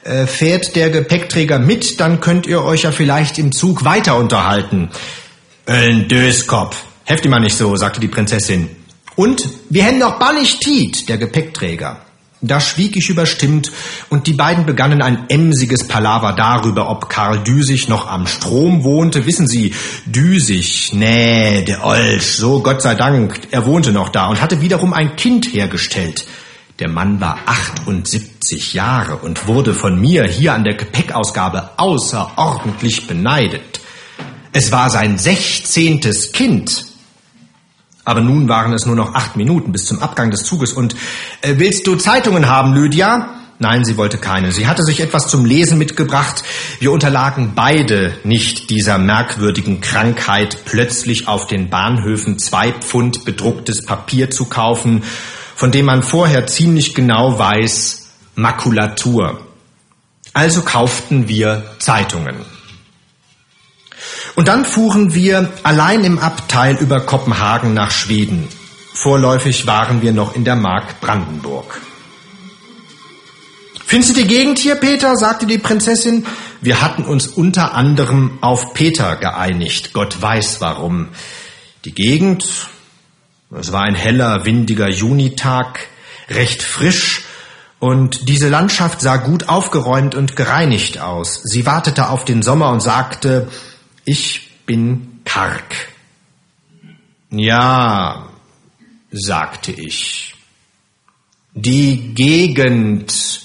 Äh, 0.03 0.27
fährt 0.27 0.75
der 0.75 0.91
Gepäckträger 0.91 1.57
mit, 1.57 1.99
dann 1.99 2.19
könnt 2.19 2.45
ihr 2.45 2.63
euch 2.63 2.83
ja 2.83 2.91
vielleicht 2.91 3.39
im 3.39 3.51
Zug 3.51 3.83
weiter 3.83 4.17
unterhalten. 4.17 4.89
Ein 5.65 6.07
Döskopf. 6.07 6.83
Heft 7.05 7.25
immer 7.25 7.39
nicht 7.39 7.57
so, 7.57 7.75
sagte 7.75 7.99
die 7.99 8.09
Prinzessin. 8.09 8.84
Und 9.15 9.47
wir 9.69 9.85
haben 9.85 9.99
doch 9.99 10.19
ballig 10.19 10.59
Tiet, 10.59 11.07
der 11.07 11.17
Gepäckträger. 11.17 12.01
Da 12.41 12.59
schwieg 12.59 12.95
ich 12.95 13.09
überstimmt 13.09 13.71
und 14.09 14.27
die 14.27 14.33
beiden 14.33 14.65
begannen 14.65 15.01
ein 15.01 15.29
emsiges 15.29 15.87
Palaver 15.87 16.33
darüber, 16.33 16.89
ob 16.89 17.09
Karl 17.09 17.39
Düsig 17.43 17.87
noch 17.87 18.07
am 18.07 18.27
Strom 18.27 18.83
wohnte. 18.83 19.25
Wissen 19.25 19.47
Sie, 19.47 19.73
Düsig, 20.05 20.91
nee, 20.93 21.63
der 21.63 21.83
Olsch, 21.83 22.35
so 22.35 22.61
Gott 22.61 22.81
sei 22.81 22.93
Dank, 22.93 23.39
er 23.51 23.65
wohnte 23.65 23.91
noch 23.91 24.09
da 24.09 24.27
und 24.27 24.41
hatte 24.41 24.61
wiederum 24.61 24.93
ein 24.93 25.15
Kind 25.15 25.53
hergestellt. 25.53 26.27
Der 26.79 26.89
Mann 26.89 27.21
war 27.21 27.39
78 27.45 28.73
Jahre 28.73 29.15
und 29.15 29.47
wurde 29.47 29.73
von 29.73 29.99
mir 29.99 30.25
hier 30.25 30.53
an 30.53 30.65
der 30.65 30.75
Gepäckausgabe 30.75 31.71
außerordentlich 31.77 33.07
beneidet. 33.07 33.79
Es 34.51 34.71
war 34.73 34.89
sein 34.89 35.17
sechzehntes 35.17 36.33
Kind. 36.33 36.85
Aber 38.05 38.21
nun 38.21 38.47
waren 38.47 38.71
es 38.71 38.85
nur 38.85 38.95
noch 38.95 39.15
acht 39.15 39.35
Minuten 39.35 39.71
bis 39.71 39.85
zum 39.85 39.99
Abgang 39.99 40.31
des 40.31 40.43
Zuges. 40.43 40.73
Und 40.73 40.95
äh, 41.41 41.55
willst 41.57 41.87
du 41.87 41.95
Zeitungen 41.95 42.47
haben, 42.47 42.73
Lydia? 42.73 43.29
Nein, 43.57 43.85
sie 43.85 43.97
wollte 43.97 44.17
keine. 44.17 44.51
Sie 44.51 44.67
hatte 44.67 44.83
sich 44.83 44.99
etwas 44.99 45.27
zum 45.27 45.45
Lesen 45.45 45.77
mitgebracht. 45.77 46.43
Wir 46.79 46.91
unterlagen 46.91 47.53
beide 47.55 48.13
nicht 48.23 48.69
dieser 48.69 48.97
merkwürdigen 48.97 49.79
Krankheit, 49.79 50.59
plötzlich 50.65 51.27
auf 51.27 51.47
den 51.47 51.69
Bahnhöfen 51.69 52.37
zwei 52.37 52.73
Pfund 52.73 53.23
bedrucktes 53.23 53.85
Papier 53.85 54.29
zu 54.29 54.45
kaufen, 54.45 55.03
von 55.55 55.71
dem 55.71 55.85
man 55.85 56.03
vorher 56.03 56.47
ziemlich 56.47 56.93
genau 56.93 57.39
weiß, 57.39 58.07
Makulatur. 58.35 59.39
Also 60.33 60.61
kauften 60.61 61.29
wir 61.29 61.63
Zeitungen. 61.79 62.54
Und 64.35 64.49
dann 64.49 64.65
fuhren 64.65 65.13
wir 65.13 65.49
allein 65.63 66.03
im 66.03 66.19
Abteil 66.19 66.75
über 66.75 66.99
Kopenhagen 66.99 67.73
nach 67.73 67.91
Schweden. 67.91 68.47
Vorläufig 68.93 69.65
waren 69.65 70.01
wir 70.01 70.11
noch 70.11 70.35
in 70.35 70.43
der 70.43 70.55
Mark 70.55 70.99
Brandenburg. 70.99 71.81
Findest 73.85 74.15
du 74.15 74.21
die 74.21 74.27
Gegend 74.27 74.59
hier, 74.59 74.75
Peter? 74.75 75.15
sagte 75.15 75.45
die 75.45 75.57
Prinzessin. 75.57 76.25
Wir 76.59 76.81
hatten 76.81 77.03
uns 77.03 77.27
unter 77.27 77.75
anderem 77.75 78.39
auf 78.41 78.73
Peter 78.73 79.15
geeinigt. 79.15 79.93
Gott 79.93 80.21
weiß 80.21 80.59
warum. 80.59 81.09
Die 81.85 81.93
Gegend, 81.93 82.67
es 83.51 83.71
war 83.71 83.83
ein 83.83 83.95
heller, 83.95 84.43
windiger 84.43 84.89
Junitag, 84.89 85.87
recht 86.29 86.63
frisch, 86.63 87.23
und 87.79 88.29
diese 88.29 88.49
Landschaft 88.49 89.01
sah 89.01 89.17
gut 89.17 89.47
aufgeräumt 89.49 90.15
und 90.15 90.35
gereinigt 90.35 90.99
aus. 90.99 91.41
Sie 91.43 91.65
wartete 91.67 92.09
auf 92.09 92.25
den 92.25 92.41
Sommer 92.41 92.71
und 92.71 92.79
sagte, 92.79 93.47
ich 94.05 94.49
bin 94.65 95.19
karg. 95.25 95.89
Ja, 97.31 98.29
sagte 99.11 99.71
ich. 99.71 100.35
Die 101.53 102.13
Gegend. 102.13 103.41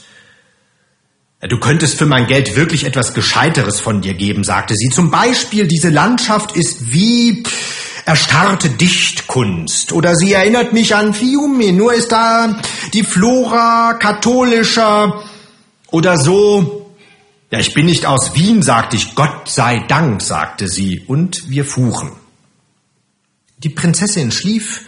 Du 1.40 1.58
könntest 1.58 1.96
für 1.96 2.06
mein 2.06 2.26
Geld 2.26 2.54
wirklich 2.56 2.84
etwas 2.84 3.14
Gescheiteres 3.14 3.80
von 3.80 4.02
dir 4.02 4.14
geben, 4.14 4.44
sagte 4.44 4.74
sie. 4.74 4.90
Zum 4.90 5.10
Beispiel, 5.10 5.66
diese 5.66 5.88
Landschaft 5.88 6.54
ist 6.54 6.92
wie 6.92 7.42
erstarrte 8.04 8.68
Dichtkunst. 8.68 9.92
Oder 9.92 10.16
sie 10.16 10.32
erinnert 10.32 10.72
mich 10.72 10.94
an 10.94 11.14
Fiume, 11.14 11.72
nur 11.72 11.94
ist 11.94 12.12
da 12.12 12.60
die 12.92 13.04
Flora 13.04 13.94
katholischer 13.94 15.22
oder 15.90 16.18
so. 16.18 16.79
Ja, 17.50 17.58
ich 17.58 17.74
bin 17.74 17.86
nicht 17.86 18.06
aus 18.06 18.34
Wien, 18.34 18.62
sagte 18.62 18.96
ich. 18.96 19.14
Gott 19.14 19.48
sei 19.48 19.80
Dank, 19.88 20.22
sagte 20.22 20.68
sie, 20.68 21.00
und 21.06 21.50
wir 21.50 21.64
fuhren. 21.64 22.12
Die 23.58 23.68
Prinzessin 23.68 24.30
schlief, 24.30 24.82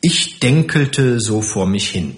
ich 0.00 0.38
denkelte 0.38 1.20
so 1.20 1.42
vor 1.42 1.66
mich 1.66 1.90
hin. 1.90 2.16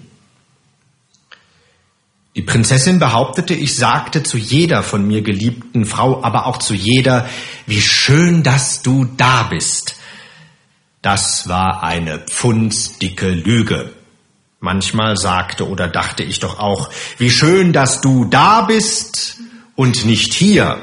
Die 2.35 2.43
Prinzessin 2.43 2.99
behauptete, 2.99 3.55
ich 3.55 3.75
sagte 3.75 4.21
zu 4.21 4.37
jeder 4.37 4.83
von 4.83 5.05
mir 5.05 5.23
geliebten 5.23 5.85
Frau, 5.85 6.23
aber 6.23 6.45
auch 6.45 6.57
zu 6.57 6.75
jeder, 6.75 7.27
wie 7.65 7.81
schön, 7.81 8.43
dass 8.43 8.83
du 8.83 9.05
da 9.17 9.43
bist. 9.43 9.95
Das 11.01 11.49
war 11.49 11.83
eine 11.83 12.19
pfundsdicke 12.19 13.29
Lüge. 13.29 13.91
Manchmal 14.59 15.17
sagte 15.17 15.67
oder 15.67 15.87
dachte 15.87 16.23
ich 16.23 16.39
doch 16.39 16.59
auch, 16.59 16.89
wie 17.17 17.31
schön, 17.31 17.73
dass 17.73 18.01
du 18.01 18.25
da 18.25 18.61
bist, 18.61 19.39
und 19.79 20.03
nicht 20.03 20.33
hier. 20.33 20.77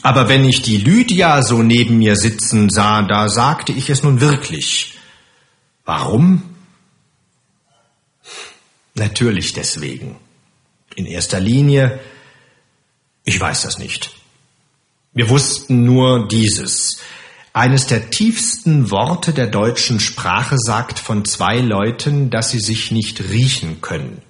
Aber 0.00 0.30
wenn 0.30 0.42
ich 0.46 0.62
die 0.62 0.78
Lydia 0.78 1.42
so 1.42 1.62
neben 1.62 1.98
mir 1.98 2.16
sitzen 2.16 2.70
sah, 2.70 3.02
da 3.02 3.28
sagte 3.28 3.72
ich 3.72 3.90
es 3.90 4.02
nun 4.02 4.22
wirklich. 4.22 4.94
Warum? 5.84 6.42
Natürlich 8.94 9.52
deswegen. 9.52 10.16
In 10.94 11.04
erster 11.04 11.40
Linie, 11.40 12.00
ich 13.24 13.38
weiß 13.38 13.60
das 13.60 13.76
nicht. 13.76 14.12
Wir 15.12 15.28
wussten 15.28 15.84
nur 15.84 16.26
dieses. 16.26 17.00
Eines 17.52 17.86
der 17.86 18.08
tiefsten 18.08 18.90
Worte 18.90 19.34
der 19.34 19.48
deutschen 19.48 20.00
Sprache 20.00 20.56
sagt 20.58 20.98
von 20.98 21.26
zwei 21.26 21.58
Leuten, 21.58 22.30
dass 22.30 22.48
sie 22.48 22.60
sich 22.60 22.92
nicht 22.92 23.20
riechen 23.28 23.82
können. 23.82 24.22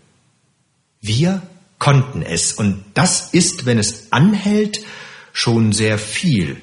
Wir 1.00 1.40
konnten 1.78 2.22
es. 2.22 2.52
Und 2.52 2.84
das 2.94 3.32
ist, 3.32 3.66
wenn 3.66 3.78
es 3.78 4.12
anhält, 4.12 4.80
schon 5.32 5.72
sehr 5.72 5.98
viel. 5.98 6.60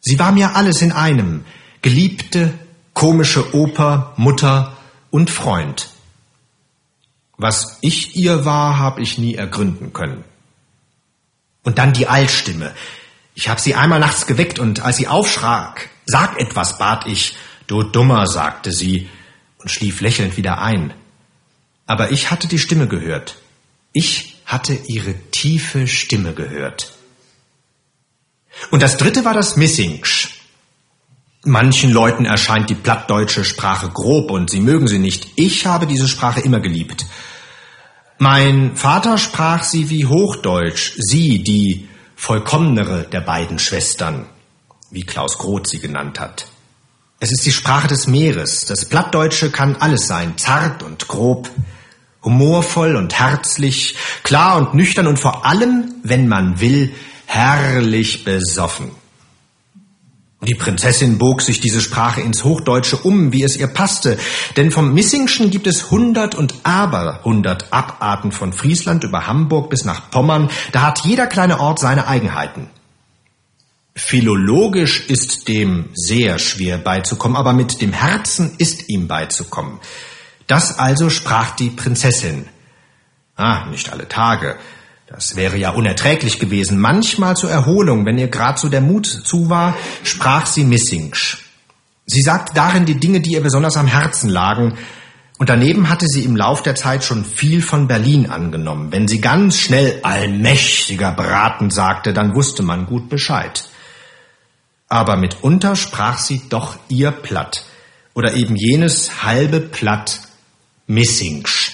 Sie 0.00 0.18
war 0.18 0.32
mir 0.32 0.56
alles 0.56 0.82
in 0.82 0.92
einem. 0.92 1.44
Geliebte, 1.82 2.54
komische 2.94 3.54
Oper, 3.54 4.14
Mutter 4.16 4.76
und 5.10 5.30
Freund. 5.30 5.90
Was 7.36 7.78
ich 7.82 8.16
ihr 8.16 8.44
war, 8.44 8.78
habe 8.78 9.02
ich 9.02 9.18
nie 9.18 9.34
ergründen 9.34 9.92
können. 9.92 10.24
Und 11.62 11.78
dann 11.78 11.92
die 11.92 12.06
Altstimme. 12.06 12.72
Ich 13.34 13.48
habe 13.48 13.60
sie 13.60 13.74
einmal 13.74 14.00
nachts 14.00 14.26
geweckt 14.26 14.58
und 14.58 14.80
als 14.80 14.96
sie 14.96 15.08
aufschrak, 15.08 15.90
sag 16.06 16.40
etwas, 16.40 16.78
bat 16.78 17.06
ich. 17.06 17.36
Du 17.66 17.82
Dummer, 17.82 18.26
sagte 18.26 18.72
sie 18.72 19.10
und 19.58 19.70
schlief 19.70 20.00
lächelnd 20.00 20.36
wieder 20.36 20.62
ein. 20.62 20.94
Aber 21.86 22.12
ich 22.12 22.30
hatte 22.30 22.48
die 22.48 22.58
Stimme 22.58 22.86
gehört. 22.86 23.36
Ich 23.98 24.36
hatte 24.44 24.74
ihre 24.74 25.14
tiefe 25.30 25.88
Stimme 25.88 26.34
gehört. 26.34 26.92
Und 28.70 28.82
das 28.82 28.98
dritte 28.98 29.24
war 29.24 29.32
das 29.32 29.56
Missingsch. 29.56 30.42
Manchen 31.46 31.90
Leuten 31.90 32.26
erscheint 32.26 32.68
die 32.68 32.74
plattdeutsche 32.74 33.42
Sprache 33.42 33.88
grob 33.88 34.30
und 34.30 34.50
sie 34.50 34.60
mögen 34.60 34.86
sie 34.86 34.98
nicht. 34.98 35.28
Ich 35.36 35.64
habe 35.64 35.86
diese 35.86 36.08
Sprache 36.08 36.40
immer 36.40 36.60
geliebt. 36.60 37.06
Mein 38.18 38.76
Vater 38.76 39.16
sprach 39.16 39.64
sie 39.64 39.88
wie 39.88 40.04
Hochdeutsch, 40.04 40.92
sie, 40.98 41.42
die 41.42 41.88
vollkommnere 42.16 43.08
der 43.10 43.22
beiden 43.22 43.58
Schwestern, 43.58 44.26
wie 44.90 45.04
Klaus 45.04 45.38
Groth 45.38 45.68
sie 45.68 45.78
genannt 45.78 46.20
hat. 46.20 46.48
Es 47.18 47.32
ist 47.32 47.46
die 47.46 47.52
Sprache 47.52 47.88
des 47.88 48.06
Meeres. 48.08 48.66
Das 48.66 48.84
Plattdeutsche 48.84 49.50
kann 49.50 49.76
alles 49.76 50.06
sein, 50.06 50.36
zart 50.36 50.82
und 50.82 51.08
grob, 51.08 51.50
humorvoll 52.26 52.96
und 52.96 53.18
herzlich, 53.18 53.96
klar 54.24 54.58
und 54.58 54.74
nüchtern 54.74 55.06
und 55.06 55.18
vor 55.18 55.46
allem, 55.46 55.94
wenn 56.02 56.28
man 56.28 56.60
will, 56.60 56.92
herrlich 57.24 58.24
besoffen. 58.24 58.90
Die 60.42 60.54
Prinzessin 60.54 61.18
bog 61.18 61.40
sich 61.40 61.60
diese 61.60 61.80
Sprache 61.80 62.20
ins 62.20 62.44
Hochdeutsche 62.44 62.98
um, 62.98 63.32
wie 63.32 63.42
es 63.42 63.56
ihr 63.56 63.68
passte, 63.68 64.18
denn 64.56 64.70
vom 64.70 64.92
Missingschen 64.92 65.50
gibt 65.50 65.66
es 65.66 65.90
hundert 65.90 66.34
und 66.34 66.54
aber 66.62 67.20
hundert 67.24 67.72
Abarten 67.72 68.32
von 68.32 68.52
Friesland 68.52 69.02
über 69.02 69.26
Hamburg 69.26 69.70
bis 69.70 69.84
nach 69.84 70.10
Pommern, 70.10 70.50
da 70.72 70.82
hat 70.82 71.00
jeder 71.04 71.26
kleine 71.26 71.58
Ort 71.58 71.78
seine 71.78 72.06
Eigenheiten. 72.06 72.68
Philologisch 73.94 75.06
ist 75.08 75.48
dem 75.48 75.88
sehr 75.94 76.38
schwer 76.38 76.76
beizukommen, 76.76 77.36
aber 77.36 77.54
mit 77.54 77.80
dem 77.80 77.92
Herzen 77.92 78.54
ist 78.58 78.90
ihm 78.90 79.08
beizukommen. 79.08 79.78
Das 80.46 80.78
also 80.78 81.10
sprach 81.10 81.56
die 81.56 81.70
Prinzessin. 81.70 82.46
Ah, 83.36 83.66
nicht 83.66 83.92
alle 83.92 84.08
Tage. 84.08 84.56
Das 85.06 85.36
wäre 85.36 85.56
ja 85.56 85.70
unerträglich 85.70 86.38
gewesen. 86.38 86.78
Manchmal 86.78 87.36
zur 87.36 87.50
Erholung, 87.50 88.06
wenn 88.06 88.18
ihr 88.18 88.28
grad 88.28 88.58
so 88.58 88.68
der 88.68 88.80
Mut 88.80 89.06
zu 89.06 89.48
war, 89.50 89.76
sprach 90.02 90.46
sie 90.46 90.64
Missingsch. 90.64 91.44
Sie 92.06 92.22
sagte 92.22 92.54
darin 92.54 92.86
die 92.86 92.98
Dinge, 92.98 93.20
die 93.20 93.32
ihr 93.32 93.42
besonders 93.42 93.76
am 93.76 93.86
Herzen 93.86 94.30
lagen, 94.30 94.78
und 95.38 95.50
daneben 95.50 95.90
hatte 95.90 96.06
sie 96.06 96.24
im 96.24 96.34
Lauf 96.34 96.62
der 96.62 96.76
Zeit 96.76 97.04
schon 97.04 97.22
viel 97.22 97.60
von 97.60 97.88
Berlin 97.88 98.30
angenommen. 98.30 98.90
Wenn 98.90 99.06
sie 99.06 99.20
ganz 99.20 99.58
schnell 99.58 100.00
allmächtiger 100.02 101.12
Braten 101.12 101.68
sagte, 101.68 102.14
dann 102.14 102.34
wusste 102.34 102.62
man 102.62 102.86
gut 102.86 103.10
Bescheid 103.10 103.68
aber 104.88 105.16
mitunter 105.16 105.76
sprach 105.76 106.18
sie 106.18 106.42
doch 106.48 106.76
ihr 106.88 107.10
Platt 107.10 107.64
oder 108.14 108.34
eben 108.34 108.56
jenes 108.56 109.24
halbe 109.24 109.60
Platt 109.60 110.20
Missingsch. 110.86 111.72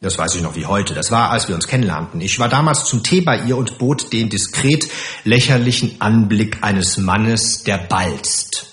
Das 0.00 0.16
weiß 0.16 0.36
ich 0.36 0.42
noch 0.42 0.54
wie 0.54 0.66
heute. 0.66 0.94
Das 0.94 1.10
war, 1.10 1.30
als 1.30 1.48
wir 1.48 1.56
uns 1.56 1.66
kennenlernten. 1.66 2.20
Ich 2.20 2.38
war 2.38 2.48
damals 2.48 2.84
zum 2.84 3.02
Tee 3.02 3.20
bei 3.20 3.40
ihr 3.40 3.56
und 3.56 3.78
bot 3.78 4.12
den 4.12 4.28
diskret 4.28 4.88
lächerlichen 5.24 6.00
Anblick 6.00 6.58
eines 6.62 6.98
Mannes, 6.98 7.64
der 7.64 7.78
balzt. 7.78 8.66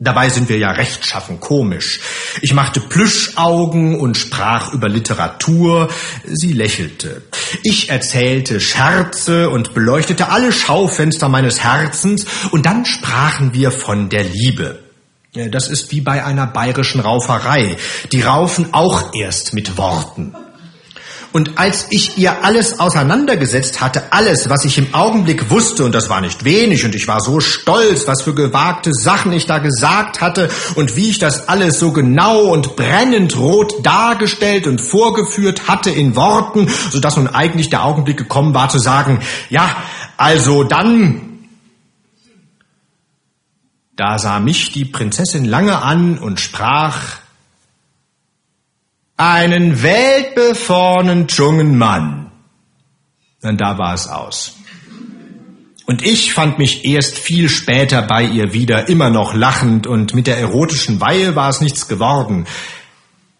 Dabei 0.00 0.28
sind 0.28 0.48
wir 0.48 0.58
ja 0.58 0.70
rechtschaffen 0.70 1.40
komisch. 1.40 2.00
Ich 2.40 2.54
machte 2.54 2.80
Plüschaugen 2.80 3.98
und 3.98 4.16
sprach 4.16 4.72
über 4.72 4.88
Literatur. 4.88 5.88
Sie 6.24 6.52
lächelte. 6.52 7.22
Ich 7.64 7.88
erzählte 7.88 8.60
Scherze 8.60 9.50
und 9.50 9.74
beleuchtete 9.74 10.28
alle 10.28 10.52
Schaufenster 10.52 11.28
meines 11.28 11.64
Herzens 11.64 12.26
und 12.52 12.64
dann 12.66 12.84
sprachen 12.84 13.54
wir 13.54 13.72
von 13.72 14.08
der 14.08 14.22
Liebe. 14.22 14.87
Das 15.46 15.68
ist 15.68 15.92
wie 15.92 16.00
bei 16.00 16.24
einer 16.24 16.48
bayerischen 16.48 17.00
Rauferei. 17.00 17.76
Die 18.10 18.22
raufen 18.22 18.68
auch 18.72 19.14
erst 19.14 19.54
mit 19.54 19.78
Worten. 19.78 20.34
Und 21.30 21.58
als 21.58 21.88
ich 21.90 22.16
ihr 22.16 22.42
alles 22.42 22.80
auseinandergesetzt 22.80 23.82
hatte, 23.82 24.12
alles, 24.12 24.48
was 24.48 24.64
ich 24.64 24.78
im 24.78 24.94
Augenblick 24.94 25.50
wusste, 25.50 25.84
und 25.84 25.94
das 25.94 26.08
war 26.08 26.22
nicht 26.22 26.44
wenig, 26.44 26.86
und 26.86 26.94
ich 26.94 27.06
war 27.06 27.20
so 27.20 27.40
stolz, 27.40 28.06
was 28.06 28.22
für 28.22 28.34
gewagte 28.34 28.94
Sachen 28.94 29.32
ich 29.32 29.44
da 29.44 29.58
gesagt 29.58 30.22
hatte 30.22 30.48
und 30.74 30.96
wie 30.96 31.10
ich 31.10 31.18
das 31.18 31.48
alles 31.48 31.78
so 31.78 31.92
genau 31.92 32.46
und 32.46 32.76
brennend 32.76 33.36
rot 33.36 33.84
dargestellt 33.84 34.66
und 34.66 34.80
vorgeführt 34.80 35.68
hatte 35.68 35.90
in 35.90 36.16
Worten, 36.16 36.66
so 36.90 36.98
dass 36.98 37.18
nun 37.18 37.28
eigentlich 37.28 37.68
der 37.68 37.84
Augenblick 37.84 38.16
gekommen 38.16 38.54
war 38.54 38.70
zu 38.70 38.78
sagen, 38.78 39.20
ja, 39.50 39.76
also 40.16 40.64
dann, 40.64 41.27
da 43.98 44.16
sah 44.16 44.38
mich 44.38 44.70
die 44.70 44.84
Prinzessin 44.84 45.44
lange 45.44 45.82
an 45.82 46.18
und 46.18 46.38
sprach, 46.38 47.18
einen 49.16 49.82
weltbefahrenen 49.82 51.26
jungen 51.26 51.76
Mann. 51.76 52.30
Und 53.42 53.60
da 53.60 53.76
war 53.76 53.94
es 53.94 54.06
aus. 54.06 54.54
Und 55.86 56.04
ich 56.06 56.32
fand 56.32 56.58
mich 56.58 56.84
erst 56.84 57.18
viel 57.18 57.48
später 57.48 58.02
bei 58.02 58.22
ihr 58.22 58.52
wieder, 58.52 58.88
immer 58.88 59.10
noch 59.10 59.34
lachend, 59.34 59.88
und 59.88 60.14
mit 60.14 60.28
der 60.28 60.38
erotischen 60.38 61.00
Weihe 61.00 61.34
war 61.34 61.48
es 61.48 61.60
nichts 61.60 61.88
geworden. 61.88 62.46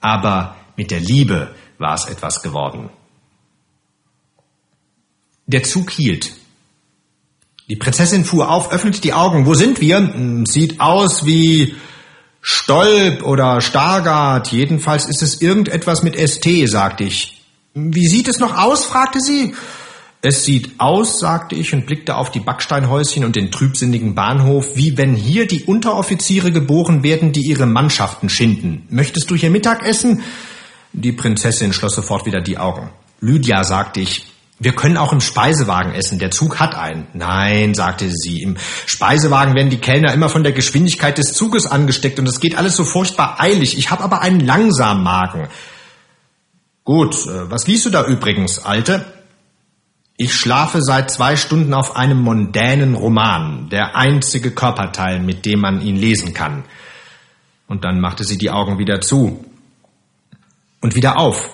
Aber 0.01 0.57
mit 0.77 0.91
der 0.91 1.01
Liebe 1.01 1.55
war 1.79 1.95
es 1.95 2.07
etwas 2.07 2.43
geworden. 2.43 2.91
Der 5.47 5.63
Zug 5.63 5.91
hielt. 5.93 6.33
Die 7.69 7.77
Prinzessin 7.77 8.25
fuhr 8.25 8.51
auf, 8.51 8.73
öffnete 8.73 9.01
die 9.01 9.13
Augen. 9.13 9.45
Wo 9.45 9.55
sind 9.55 9.81
wir? 9.81 9.99
Hm, 9.99 10.47
sieht 10.47 10.81
aus 10.81 11.27
wie 11.27 11.75
Stolp 12.41 13.25
oder 13.25 13.61
Stargard, 13.61 14.51
jedenfalls 14.53 15.07
ist 15.07 15.23
es 15.23 15.43
irgendetwas 15.43 16.03
mit 16.03 16.17
ST, 16.19 16.49
sagte 16.67 17.05
ich. 17.05 17.43
Wie 17.75 18.07
sieht 18.07 18.29
es 18.29 18.39
noch 18.39 18.57
aus? 18.57 18.85
fragte 18.85 19.21
sie. 19.21 19.55
Es 20.21 20.45
sieht 20.45 20.81
aus, 20.81 21.21
sagte 21.21 21.55
ich 21.55 21.75
und 21.75 21.87
blickte 21.87 22.17
auf 22.17 22.31
die 22.31 22.41
Backsteinhäuschen 22.41 23.25
und 23.25 23.37
den 23.37 23.53
trübsinnigen 23.53 24.15
Bahnhof, 24.15 24.75
wie 24.75 24.97
wenn 24.97 25.15
hier 25.15 25.47
die 25.47 25.65
Unteroffiziere 25.65 26.51
geboren 26.51 27.03
werden, 27.05 27.33
die 27.33 27.43
ihre 27.43 27.67
Mannschaften 27.67 28.29
schinden. 28.29 28.87
Möchtest 28.89 29.31
du 29.31 29.37
hier 29.37 29.51
Mittag 29.51 29.87
essen? 29.87 30.23
Die 30.93 31.13
Prinzessin 31.13 31.73
schloss 31.73 31.95
sofort 31.95 32.27
wieder 32.27 32.41
die 32.41 32.59
Augen. 32.59 32.91
Lydia, 33.21 33.63
sagte 33.63 34.01
ich, 34.01 34.25
wir 34.61 34.73
können 34.73 34.97
auch 34.97 35.13
im 35.13 35.21
Speisewagen 35.21 35.95
essen. 35.95 36.19
Der 36.19 36.33
Zug 36.33 36.59
hat 36.59 36.75
einen. 36.75 37.07
Nein, 37.13 37.75
sagte 37.75 38.11
sie. 38.11 38.43
Im 38.43 38.57
Speisewagen 38.87 39.55
werden 39.55 39.71
die 39.71 39.79
Kellner 39.79 40.13
immer 40.13 40.29
von 40.29 40.43
der 40.43 40.53
Geschwindigkeit 40.53 41.17
des 41.17 41.33
Zuges 41.33 41.67
angesteckt 41.67 42.19
und 42.19 42.29
es 42.29 42.41
geht 42.41 42.59
alles 42.59 42.75
so 42.75 42.85
furchtbar 42.85 43.41
eilig. 43.41 43.79
Ich 43.79 43.91
habe 43.91 44.03
aber 44.03 44.21
einen 44.21 44.41
langsamen 44.41 45.05
Magen. 45.05 45.49
Gut, 46.83 47.15
äh, 47.27 47.51
was 47.51 47.69
liest 47.69 47.87
du 47.87 47.91
da 47.91 48.05
übrigens, 48.05 48.65
Alte? 48.65 49.05
Ich 50.17 50.35
schlafe 50.35 50.83
seit 50.83 51.13
zwei 51.13 51.37
Stunden 51.37 51.73
auf 51.73 51.95
einem 51.95 52.21
mondänen 52.21 52.97
Roman, 52.97 53.69
der 53.69 53.95
einzige 53.95 54.51
Körperteil, 54.51 55.21
mit 55.21 55.47
dem 55.47 55.61
man 55.61 55.81
ihn 55.81 55.95
lesen 55.95 56.35
kann. 56.35 56.65
Und 57.69 57.85
dann 57.85 58.01
machte 58.01 58.25
sie 58.25 58.39
die 58.39 58.51
Augen 58.51 58.79
wieder 58.79 59.01
zu 59.01 59.45
und 60.81 60.97
wieder 60.97 61.19
auf 61.19 61.51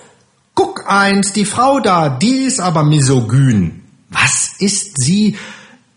Guck 0.55 0.85
eins, 0.89 1.33
die 1.33 1.45
Frau 1.45 1.81
da, 1.81 2.09
die 2.09 2.45
ist 2.45 2.61
aber 2.61 2.85
misogyn. 2.85 3.83
Was 4.09 4.53
ist 4.59 5.03
sie 5.03 5.37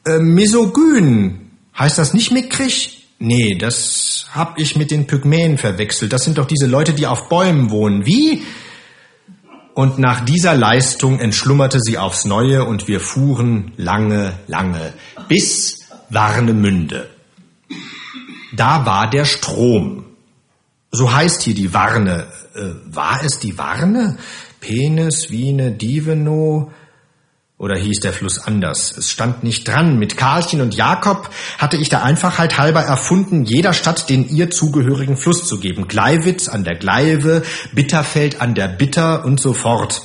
äh, 0.05 0.19
misogyn? 0.19 1.51
Heißt 1.77 1.97
das 1.97 2.13
nicht 2.13 2.31
mickrig? 2.31 3.07
Nee, 3.19 3.55
das 3.55 4.27
hab 4.31 4.59
ich 4.59 4.75
mit 4.75 4.91
den 4.91 5.07
Pygmäen 5.07 5.57
verwechselt. 5.57 6.13
Das 6.13 6.23
sind 6.23 6.37
doch 6.37 6.45
diese 6.45 6.67
Leute, 6.67 6.93
die 6.93 7.07
auf 7.07 7.29
Bäumen 7.29 7.69
wohnen. 7.71 8.05
Wie? 8.05 8.43
Und 9.73 9.99
nach 9.99 10.25
dieser 10.25 10.55
Leistung 10.55 11.19
entschlummerte 11.19 11.79
sie 11.79 11.99
aufs 11.99 12.25
Neue 12.25 12.65
und 12.65 12.87
wir 12.87 12.99
fuhren 12.99 13.73
lange, 13.77 14.33
lange 14.47 14.93
bis 15.27 15.87
Warnemünde. 16.09 17.09
Da 18.53 18.87
war 18.87 19.07
der 19.09 19.25
Strom. 19.25 20.05
So 20.91 21.13
heißt 21.13 21.43
hier 21.43 21.53
die 21.53 21.73
Warne. 21.75 22.25
Äh, 22.55 22.71
war 22.85 23.23
es 23.23 23.37
die 23.37 23.57
Warne? 23.57 24.17
Penis, 24.59 25.29
Wiene, 25.29 25.71
Diveno, 25.71 26.71
oder 27.59 27.75
hieß 27.75 28.01
der 28.01 28.13
Fluss 28.13 28.37
anders? 28.37 28.95
Es 28.95 29.09
stand 29.09 29.43
nicht 29.43 29.67
dran. 29.67 29.97
Mit 29.97 30.15
Karlchen 30.15 30.61
und 30.61 30.75
Jakob 30.75 31.31
hatte 31.57 31.77
ich 31.77 31.89
der 31.89 32.03
Einfachheit 32.03 32.59
halber 32.59 32.81
erfunden, 32.81 33.45
jeder 33.45 33.73
Stadt 33.73 34.09
den 34.11 34.29
ihr 34.29 34.51
zugehörigen 34.51 35.17
Fluss 35.17 35.47
zu 35.47 35.59
geben. 35.59 35.87
Gleiwitz 35.87 36.49
an 36.49 36.63
der 36.63 36.75
Gleive, 36.75 37.41
Bitterfeld 37.73 38.41
an 38.41 38.53
der 38.53 38.67
Bitter 38.67 39.25
und 39.25 39.39
so 39.39 39.53
fort. 39.53 40.03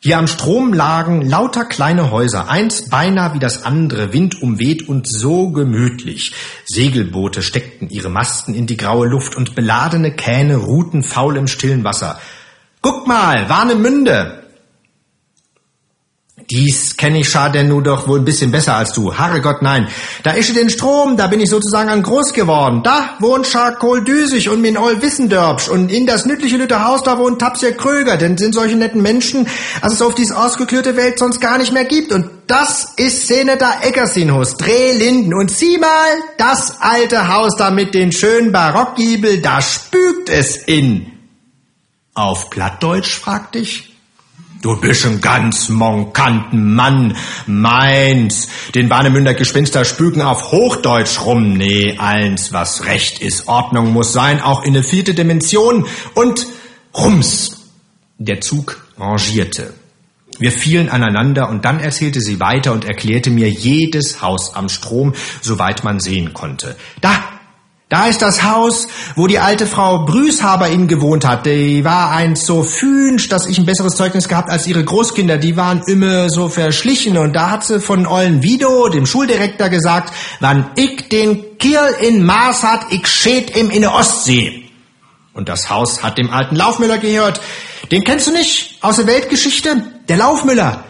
Hier 0.00 0.16
am 0.16 0.26
Strom 0.28 0.72
lagen 0.72 1.20
lauter 1.20 1.64
kleine 1.64 2.10
Häuser, 2.10 2.48
eins 2.48 2.88
beinahe 2.88 3.34
wie 3.34 3.40
das 3.40 3.64
andere, 3.64 4.12
windumweht 4.14 4.88
und 4.88 5.06
so 5.06 5.50
gemütlich. 5.50 6.32
Segelboote 6.64 7.42
steckten 7.42 7.90
ihre 7.90 8.08
Masten 8.08 8.54
in 8.54 8.66
die 8.66 8.76
graue 8.76 9.08
Luft 9.08 9.36
und 9.36 9.54
beladene 9.54 10.12
Kähne 10.12 10.56
ruhten 10.56 11.02
faul 11.02 11.36
im 11.36 11.48
stillen 11.48 11.84
Wasser. 11.84 12.20
Guck 12.80 13.06
mal, 13.06 13.48
Warnemünde. 13.48 14.38
Dies 16.50 16.96
kenne 16.96 17.20
ich 17.20 17.28
schade 17.28 17.62
nur 17.62 17.82
doch 17.82 18.08
wohl 18.08 18.20
ein 18.20 18.24
bisschen 18.24 18.50
besser 18.50 18.74
als 18.74 18.94
du. 18.94 19.12
Herrgott, 19.12 19.60
nein. 19.60 19.86
Da 20.22 20.32
ische 20.32 20.54
den 20.54 20.70
Strom, 20.70 21.18
da 21.18 21.26
bin 21.26 21.40
ich 21.40 21.50
sozusagen 21.50 21.90
an 21.90 22.02
groß 22.02 22.32
geworden. 22.32 22.80
Da 22.82 23.16
wohnt 23.18 23.46
Scharkol 23.46 24.02
Düsig 24.02 24.48
und 24.48 24.62
min 24.62 24.78
Ol 24.78 25.02
Wissendörbsch 25.02 25.68
und 25.68 25.92
in 25.92 26.06
das 26.06 26.24
nützliche 26.24 26.56
Lütte 26.56 26.86
Haus 26.86 27.02
da 27.02 27.18
wohnt 27.18 27.38
Tapsier 27.38 27.76
Kröger, 27.76 28.16
denn 28.16 28.38
sind 28.38 28.54
solche 28.54 28.76
netten 28.76 29.02
Menschen, 29.02 29.46
als 29.82 29.94
es 29.94 30.02
auf 30.02 30.14
dies 30.14 30.32
ausgeklürte 30.32 30.96
Welt 30.96 31.18
sonst 31.18 31.40
gar 31.40 31.58
nicht 31.58 31.74
mehr 31.74 31.84
gibt. 31.84 32.12
Und 32.12 32.30
das 32.46 32.94
ist 32.96 33.30
da 33.30 33.82
Eckersinhus, 33.82 34.56
Drehlinden. 34.56 35.34
Und 35.34 35.50
sieh 35.50 35.76
mal, 35.76 35.88
das 36.38 36.80
alte 36.80 37.28
Haus 37.28 37.56
da 37.58 37.70
mit 37.70 37.92
den 37.92 38.10
schönen 38.10 38.52
Barockgiebel, 38.52 39.42
da 39.42 39.60
spügt 39.60 40.30
es 40.30 40.56
in. 40.56 41.17
Auf 42.18 42.50
Plattdeutsch, 42.50 43.16
fragte 43.16 43.60
ich. 43.60 43.90
Du 44.60 44.76
bist 44.80 45.06
ein 45.06 45.20
ganz 45.20 45.68
monkanten 45.68 46.74
Mann. 46.74 47.16
Meins. 47.46 48.48
Den 48.74 48.90
Warnemünder 48.90 49.34
Gespenster 49.34 49.84
spüken 49.84 50.22
auf 50.22 50.50
Hochdeutsch 50.50 51.20
rum. 51.20 51.52
Nee, 51.52 51.96
eins, 51.96 52.52
was 52.52 52.86
recht 52.86 53.20
ist. 53.20 53.46
Ordnung 53.46 53.92
muss 53.92 54.12
sein, 54.12 54.40
auch 54.40 54.64
in 54.64 54.72
der 54.74 54.82
vierte 54.82 55.14
Dimension. 55.14 55.86
Und 56.14 56.44
Rums. 56.92 57.68
Der 58.18 58.40
Zug 58.40 58.84
rangierte. 58.98 59.74
Wir 60.40 60.50
fielen 60.50 60.88
aneinander 60.88 61.48
und 61.48 61.64
dann 61.64 61.78
erzählte 61.78 62.20
sie 62.20 62.40
weiter 62.40 62.72
und 62.72 62.84
erklärte 62.84 63.30
mir 63.30 63.48
jedes 63.48 64.22
Haus 64.22 64.56
am 64.56 64.68
Strom, 64.68 65.14
soweit 65.40 65.84
man 65.84 66.00
sehen 66.00 66.34
konnte. 66.34 66.74
Da, 67.00 67.37
da 67.88 68.06
ist 68.06 68.20
das 68.20 68.42
Haus, 68.42 68.86
wo 69.16 69.26
die 69.26 69.38
alte 69.38 69.66
Frau 69.66 70.04
Brüßhaber 70.04 70.68
in 70.68 70.88
gewohnt 70.88 71.26
hat. 71.26 71.46
Die 71.46 71.84
war 71.84 72.10
eins 72.10 72.44
so 72.44 72.62
fünsch, 72.62 73.28
dass 73.30 73.46
ich 73.46 73.56
ein 73.56 73.64
besseres 73.64 73.96
Zeugnis 73.96 74.28
gehabt 74.28 74.50
als 74.50 74.66
ihre 74.66 74.84
Großkinder. 74.84 75.38
Die 75.38 75.56
waren 75.56 75.82
immer 75.86 76.28
so 76.28 76.50
verschlichen. 76.50 77.16
Und 77.16 77.32
da 77.32 77.50
hat 77.50 77.64
sie 77.64 77.80
von 77.80 78.06
Ollen 78.06 78.42
Vido, 78.42 78.90
dem 78.90 79.06
Schuldirektor, 79.06 79.70
gesagt, 79.70 80.12
wann 80.40 80.70
ich 80.76 81.08
den 81.08 81.56
Kiel 81.56 81.80
in 82.02 82.24
Maß 82.24 82.62
hat, 82.62 82.86
ich 82.90 83.06
schät 83.06 83.56
ihm 83.56 83.70
in 83.70 83.80
der 83.80 83.94
Ostsee. 83.94 84.64
Und 85.32 85.48
das 85.48 85.70
Haus 85.70 86.02
hat 86.02 86.18
dem 86.18 86.30
alten 86.30 86.56
Laufmüller 86.56 86.98
gehört. 86.98 87.40
Den 87.90 88.04
kennst 88.04 88.26
du 88.26 88.32
nicht 88.32 88.76
aus 88.82 88.96
der 88.96 89.06
Weltgeschichte? 89.06 89.82
Der 90.08 90.18
Laufmüller. 90.18 90.84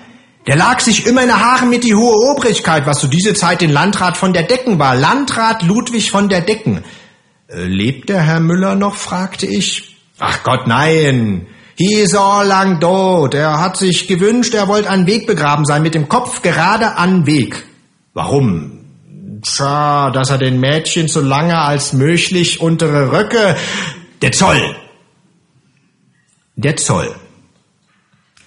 Der 0.48 0.56
lag 0.56 0.80
sich 0.80 1.04
immer 1.04 1.20
in 1.20 1.28
der 1.28 1.40
Haaren 1.40 1.68
mit 1.68 1.84
die 1.84 1.94
hohe 1.94 2.30
Obrigkeit, 2.30 2.86
was 2.86 3.00
zu 3.00 3.06
dieser 3.06 3.34
Zeit 3.34 3.60
den 3.60 3.68
Landrat 3.68 4.16
von 4.16 4.32
der 4.32 4.44
Decken 4.44 4.78
war. 4.78 4.96
Landrat 4.96 5.62
Ludwig 5.62 6.10
von 6.10 6.30
der 6.30 6.40
Decken. 6.40 6.84
Äh, 7.48 7.64
lebt 7.64 8.08
der 8.08 8.22
Herr 8.22 8.40
Müller 8.40 8.74
noch? 8.74 8.96
fragte 8.96 9.44
ich. 9.44 9.94
Ach 10.18 10.42
Gott, 10.44 10.66
nein. 10.66 11.48
He 11.76 11.96
is 11.96 12.14
all 12.14 12.46
lang 12.46 12.80
tot. 12.80 13.34
Er 13.34 13.60
hat 13.60 13.76
sich 13.76 14.08
gewünscht, 14.08 14.54
er 14.54 14.68
wollte 14.68 14.88
an 14.88 15.06
Weg 15.06 15.26
begraben 15.26 15.66
sein, 15.66 15.82
mit 15.82 15.94
dem 15.94 16.08
Kopf 16.08 16.40
gerade 16.40 16.96
an 16.96 17.26
Weg. 17.26 17.66
Warum? 18.14 18.86
Tja, 19.42 20.10
dass 20.10 20.30
er 20.30 20.38
den 20.38 20.60
Mädchen 20.60 21.08
so 21.08 21.20
lange 21.20 21.58
als 21.58 21.92
möglich 21.92 22.62
untere 22.62 23.12
Röcke. 23.12 23.54
Der 24.22 24.32
Zoll. 24.32 24.76
Der 26.56 26.76
Zoll. 26.76 27.14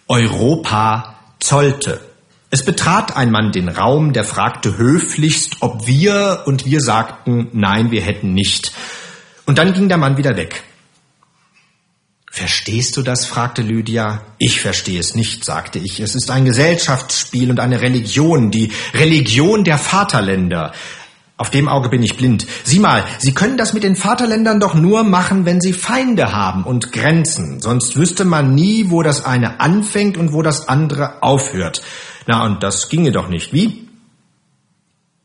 Europa 0.08 1.21
zollte. 1.41 1.99
Es 2.49 2.63
betrat 2.63 3.15
ein 3.15 3.32
Mann 3.32 3.51
den 3.51 3.69
Raum, 3.69 4.13
der 4.13 4.23
fragte 4.23 4.77
höflichst, 4.77 5.58
ob 5.62 5.88
wir, 5.88 6.43
und 6.45 6.65
wir 6.65 6.82
sagten, 6.82 7.47
nein, 7.54 7.91
wir 7.91 8.01
hätten 8.01 8.34
nicht. 8.34 8.73
Und 9.45 9.58
dann 9.58 9.73
ging 9.73 9.89
der 9.89 9.97
Mann 9.97 10.17
wieder 10.17 10.36
weg. 10.38 10.63
Verstehst 12.30 12.95
du 12.95 13.01
das? 13.01 13.25
fragte 13.25 13.62
Lydia. 13.62 14.21
Ich 14.38 14.62
verstehe 14.62 14.99
es 14.99 15.15
nicht, 15.15 15.43
sagte 15.43 15.80
ich. 15.80 15.99
Es 15.99 16.15
ist 16.15 16.32
ein 16.32 16.45
Gesellschaftsspiel 16.45 17.49
und 17.49 17.60
eine 17.60 17.82
Religion, 17.82 18.51
die 18.51 18.71
Religion 18.93 19.65
der 19.65 19.77
Vaterländer. 19.77 20.73
Auf 21.41 21.49
dem 21.49 21.67
Auge 21.67 21.89
bin 21.89 22.04
ich 22.04 22.17
blind. 22.17 22.45
Sieh 22.65 22.77
mal, 22.77 23.04
Sie 23.17 23.34
können 23.34 23.58
das 23.58 23.73
mit 23.73 23.82
den 23.82 23.95
Vaterländern 23.95 24.60
doch 24.60 24.75
nur 24.75 25.04
machen, 25.04 25.43
wenn 25.43 25.60
Sie 25.60 25.73
Feinde 25.73 26.34
haben 26.34 26.63
und 26.63 26.91
Grenzen. 26.91 27.60
Sonst 27.60 27.95
wüsste 27.95 28.25
man 28.25 28.54
nie, 28.54 28.91
wo 28.91 29.01
das 29.01 29.25
eine 29.25 29.60
anfängt 29.60 30.17
und 30.17 30.34
wo 30.34 30.43
das 30.43 30.67
andere 30.67 31.23
aufhört. 31.23 31.82
Na, 32.27 32.45
und 32.45 32.62
das 32.62 32.89
ginge 32.89 33.12
doch 33.12 33.27
nicht. 33.27 33.54
Wie? 33.54 33.89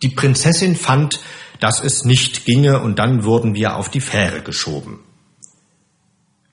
Die 0.00 0.09
Prinzessin 0.09 0.74
fand, 0.74 1.20
dass 1.61 1.85
es 1.85 2.07
nicht 2.07 2.46
ginge, 2.46 2.81
und 2.81 2.98
dann 2.98 3.24
wurden 3.24 3.55
wir 3.55 3.76
auf 3.76 3.90
die 3.90 4.00
Fähre 4.00 4.40
geschoben. 4.40 5.00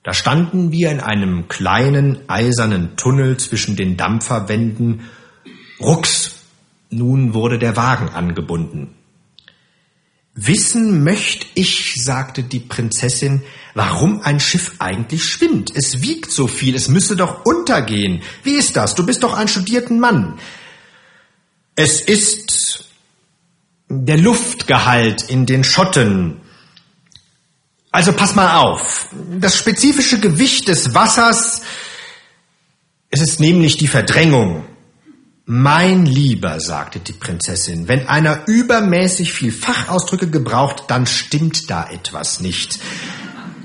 Da 0.02 0.12
standen 0.12 0.72
wir 0.72 0.90
in 0.90 1.00
einem 1.00 1.48
kleinen 1.48 2.28
eisernen 2.28 2.98
Tunnel 2.98 3.38
zwischen 3.38 3.76
den 3.76 3.96
Dampferwänden. 3.96 5.08
Rucks, 5.80 6.42
nun 6.90 7.32
wurde 7.32 7.58
der 7.58 7.78
Wagen 7.78 8.10
angebunden. 8.10 8.94
Wissen 10.34 11.04
möchte 11.04 11.46
ich, 11.54 11.94
sagte 12.02 12.42
die 12.42 12.58
Prinzessin, 12.60 13.42
warum 13.74 14.20
ein 14.22 14.40
Schiff 14.40 14.72
eigentlich 14.80 15.24
schwimmt. 15.24 15.70
Es 15.74 16.02
wiegt 16.02 16.32
so 16.32 16.48
viel, 16.48 16.74
es 16.74 16.88
müsse 16.88 17.14
doch 17.14 17.44
untergehen. 17.44 18.22
Wie 18.42 18.54
ist 18.54 18.76
das? 18.76 18.96
Du 18.96 19.06
bist 19.06 19.22
doch 19.22 19.34
ein 19.34 19.46
studierten 19.46 20.00
Mann. 20.00 20.38
Es 21.76 22.00
ist 22.00 22.84
der 23.88 24.18
Luftgehalt 24.18 25.22
in 25.22 25.46
den 25.46 25.62
Schotten. 25.62 26.40
Also 27.92 28.12
pass 28.12 28.34
mal 28.34 28.58
auf. 28.58 29.08
Das 29.38 29.56
spezifische 29.56 30.18
Gewicht 30.18 30.66
des 30.66 30.94
Wassers, 30.94 31.62
es 33.10 33.20
ist 33.20 33.38
nämlich 33.38 33.76
die 33.76 33.86
Verdrängung. 33.86 34.64
Mein 35.46 36.06
Lieber, 36.06 36.58
sagte 36.58 37.00
die 37.00 37.12
Prinzessin, 37.12 37.86
wenn 37.86 38.08
einer 38.08 38.48
übermäßig 38.48 39.30
viel 39.30 39.52
Fachausdrücke 39.52 40.30
gebraucht, 40.30 40.84
dann 40.88 41.06
stimmt 41.06 41.68
da 41.68 41.86
etwas 41.90 42.40
nicht. 42.40 42.78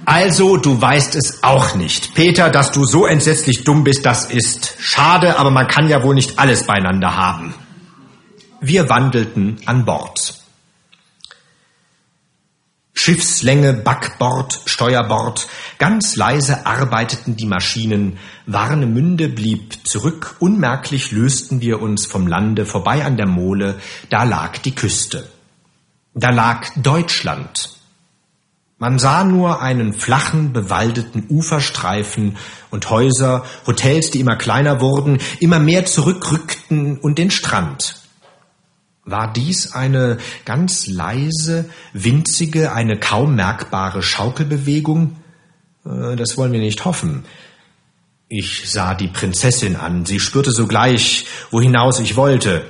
Also, 0.04 0.58
du 0.58 0.82
weißt 0.82 1.16
es 1.16 1.42
auch 1.42 1.76
nicht. 1.76 2.16
Peter, 2.16 2.50
dass 2.50 2.74
du 2.74 2.84
so 2.84 3.06
entsetzlich 3.06 3.64
dumm 3.64 3.86
bist, 3.86 4.06
das 4.06 4.26
ist 4.26 4.76
schade, 4.78 5.40
aber 5.40 5.52
man 5.52 5.70
kann 5.70 5.88
ja 5.88 6.04
wohl 6.04 6.16
nicht 6.16 6.38
alles 6.38 6.66
beieinander 6.66 7.16
haben. 7.16 7.54
Wir 8.60 8.90
wandelten 8.90 9.62
an 9.66 9.86
Bord. 9.86 10.36
Schiffslänge, 13.00 13.72
Backbord, 13.72 14.60
Steuerbord, 14.66 15.48
ganz 15.78 16.18
leise 16.18 16.66
arbeiteten 16.66 17.38
die 17.38 17.46
Maschinen, 17.46 18.18
Warnemünde 18.46 19.30
blieb 19.30 19.88
zurück, 19.88 20.36
unmerklich 20.40 21.14
lösten 21.14 21.62
wir 21.62 21.82
uns 21.82 22.06
vom 22.06 22.28
Lande 22.28 22.66
vorbei 22.66 23.06
an 23.06 23.16
der 23.16 23.26
Mole, 23.26 23.80
da 24.10 24.26
lag 24.26 24.58
die 24.58 24.76
Küste. 24.76 25.30
Da 26.14 26.32
lag 26.32 26.68
Deutschland. 26.76 27.70
Man 28.80 29.00
sah 29.00 29.24
nur 29.24 29.62
einen 29.62 29.94
flachen, 29.94 30.52
bewaldeten 30.52 31.26
Uferstreifen 31.30 32.36
und 32.70 32.90
Häuser, 32.90 33.46
Hotels, 33.66 34.12
die 34.12 34.20
immer 34.20 34.36
kleiner 34.36 34.82
wurden, 34.82 35.20
immer 35.40 35.60
mehr 35.60 35.86
zurückrückten 35.86 36.98
und 36.98 37.18
den 37.18 37.32
Strand. 37.32 37.99
War 39.10 39.32
dies 39.32 39.74
eine 39.74 40.18
ganz 40.46 40.88
leise, 40.88 41.66
winzige, 41.94 42.74
eine 42.74 43.00
kaum 43.00 43.36
merkbare 43.36 44.04
Schaukelbewegung? 44.04 45.16
Äh, 45.86 46.16
das 46.16 46.38
wollen 46.38 46.52
wir 46.52 46.60
nicht 46.60 46.86
hoffen. 46.86 47.26
Ich 48.28 48.70
sah 48.70 48.94
die 48.94 49.08
Prinzessin 49.08 49.76
an. 49.76 50.06
Sie 50.06 50.20
spürte 50.20 50.52
sogleich, 50.52 51.26
wohinaus 51.50 52.00
ich 52.00 52.16
wollte. 52.16 52.66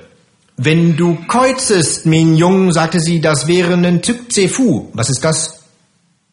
Wenn 0.55 0.95
du 0.95 1.17
kreuzest, 1.27 2.05
mein 2.05 2.35
Jung, 2.35 2.71
sagte 2.71 2.99
sie, 2.99 3.19
das 3.19 3.47
wäre 3.47 3.73
ein 3.73 4.01
Tüpzefu. 4.01 4.89
Was 4.93 5.09
ist 5.09 5.23
das? 5.23 5.59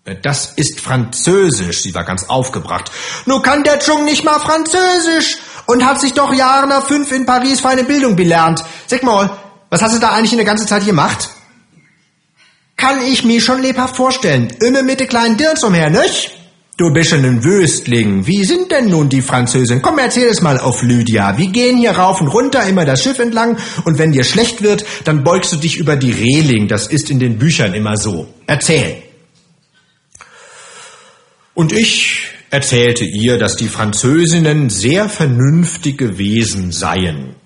Äh, 0.05 0.16
das 0.23 0.53
ist 0.57 0.81
Französisch. 0.81 1.83
Sie 1.83 1.95
war 1.95 2.05
ganz 2.05 2.29
aufgebracht. 2.29 2.90
Nur 3.25 3.42
kann 3.42 3.64
der 3.64 3.81
Jung 3.81 4.05
nicht 4.05 4.25
mal 4.25 4.38
Französisch 4.38 5.38
und 5.66 5.85
hat 5.85 6.01
sich 6.01 6.12
doch 6.12 6.33
Jahre 6.33 6.69
nach 6.69 6.87
fünf 6.87 7.11
in 7.12 7.27
Paris 7.27 7.61
feine 7.61 7.85
Bildung 7.85 8.14
belernt. 8.14 8.64
Sag 8.87 9.03
mal, 9.03 9.31
was 9.70 9.83
hast 9.83 9.96
du 9.96 10.00
da 10.00 10.11
eigentlich 10.11 10.33
in 10.33 10.38
der 10.38 10.46
ganzen 10.46 10.66
Zeit 10.66 10.85
gemacht? 10.85 11.31
Kann 12.76 13.02
ich 13.02 13.24
mir 13.24 13.40
schon 13.40 13.62
lebhaft 13.62 13.96
vorstellen. 13.96 14.48
Immer 14.61 14.83
mit 14.83 15.00
der 15.00 15.07
kleinen 15.07 15.37
Dirns 15.37 15.64
umher, 15.64 15.90
nicht? 15.90 16.33
Du 16.76 16.92
bist 16.92 17.09
schon 17.09 17.24
ein 17.24 17.42
Wüstling. 17.42 18.26
Wie 18.26 18.44
sind 18.44 18.70
denn 18.70 18.90
nun 18.90 19.09
die 19.09 19.22
Französen? 19.22 19.81
Komm, 19.81 19.98
erzähl 19.98 20.29
es 20.29 20.42
mal 20.42 20.59
auf 20.59 20.83
Lydia. 20.83 21.38
Wir 21.38 21.46
gehen 21.46 21.79
hier 21.79 21.92
rauf 21.92 22.20
und 22.20 22.29
runter, 22.29 22.66
immer 22.66 22.85
das 22.85 23.02
Schiff 23.02 23.18
entlang, 23.18 23.57
und 23.87 23.98
wenn 23.98 24.12
dir 24.12 24.24
schlecht 24.24 24.62
wird, 24.62 24.85
dann 25.05 25.24
beugst 25.24 25.52
du 25.52 25.57
dich 25.57 25.79
über 25.79 25.96
die 25.96 26.12
Reling. 26.12 26.68
Das 26.68 26.87
ist 26.87 27.11
in 27.11 27.18
den 27.18 27.38
Büchern 27.38 27.72
immer 27.72 27.96
so. 27.96 28.29
Erzähl. 28.46 29.02
Und 31.55 31.72
ich 31.72 32.29
erzählte 32.50 33.05
ihr, 33.05 33.38
dass 33.38 33.57
die 33.57 33.68
Französinnen 33.68 34.68
sehr 34.68 35.09
vernünftige 35.09 36.18
Wesen 36.18 36.72
seien 36.72 37.37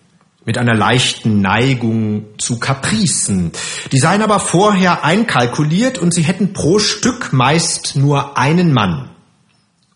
mit 0.50 0.58
einer 0.58 0.74
leichten 0.74 1.40
Neigung 1.40 2.24
zu 2.36 2.58
Kapricen. 2.58 3.52
Die 3.92 4.00
seien 4.00 4.20
aber 4.20 4.40
vorher 4.40 5.04
einkalkuliert 5.04 5.98
und 5.98 6.12
sie 6.12 6.22
hätten 6.22 6.52
pro 6.52 6.80
Stück 6.80 7.32
meist 7.32 7.94
nur 7.94 8.36
einen 8.36 8.72
Mann. 8.72 9.10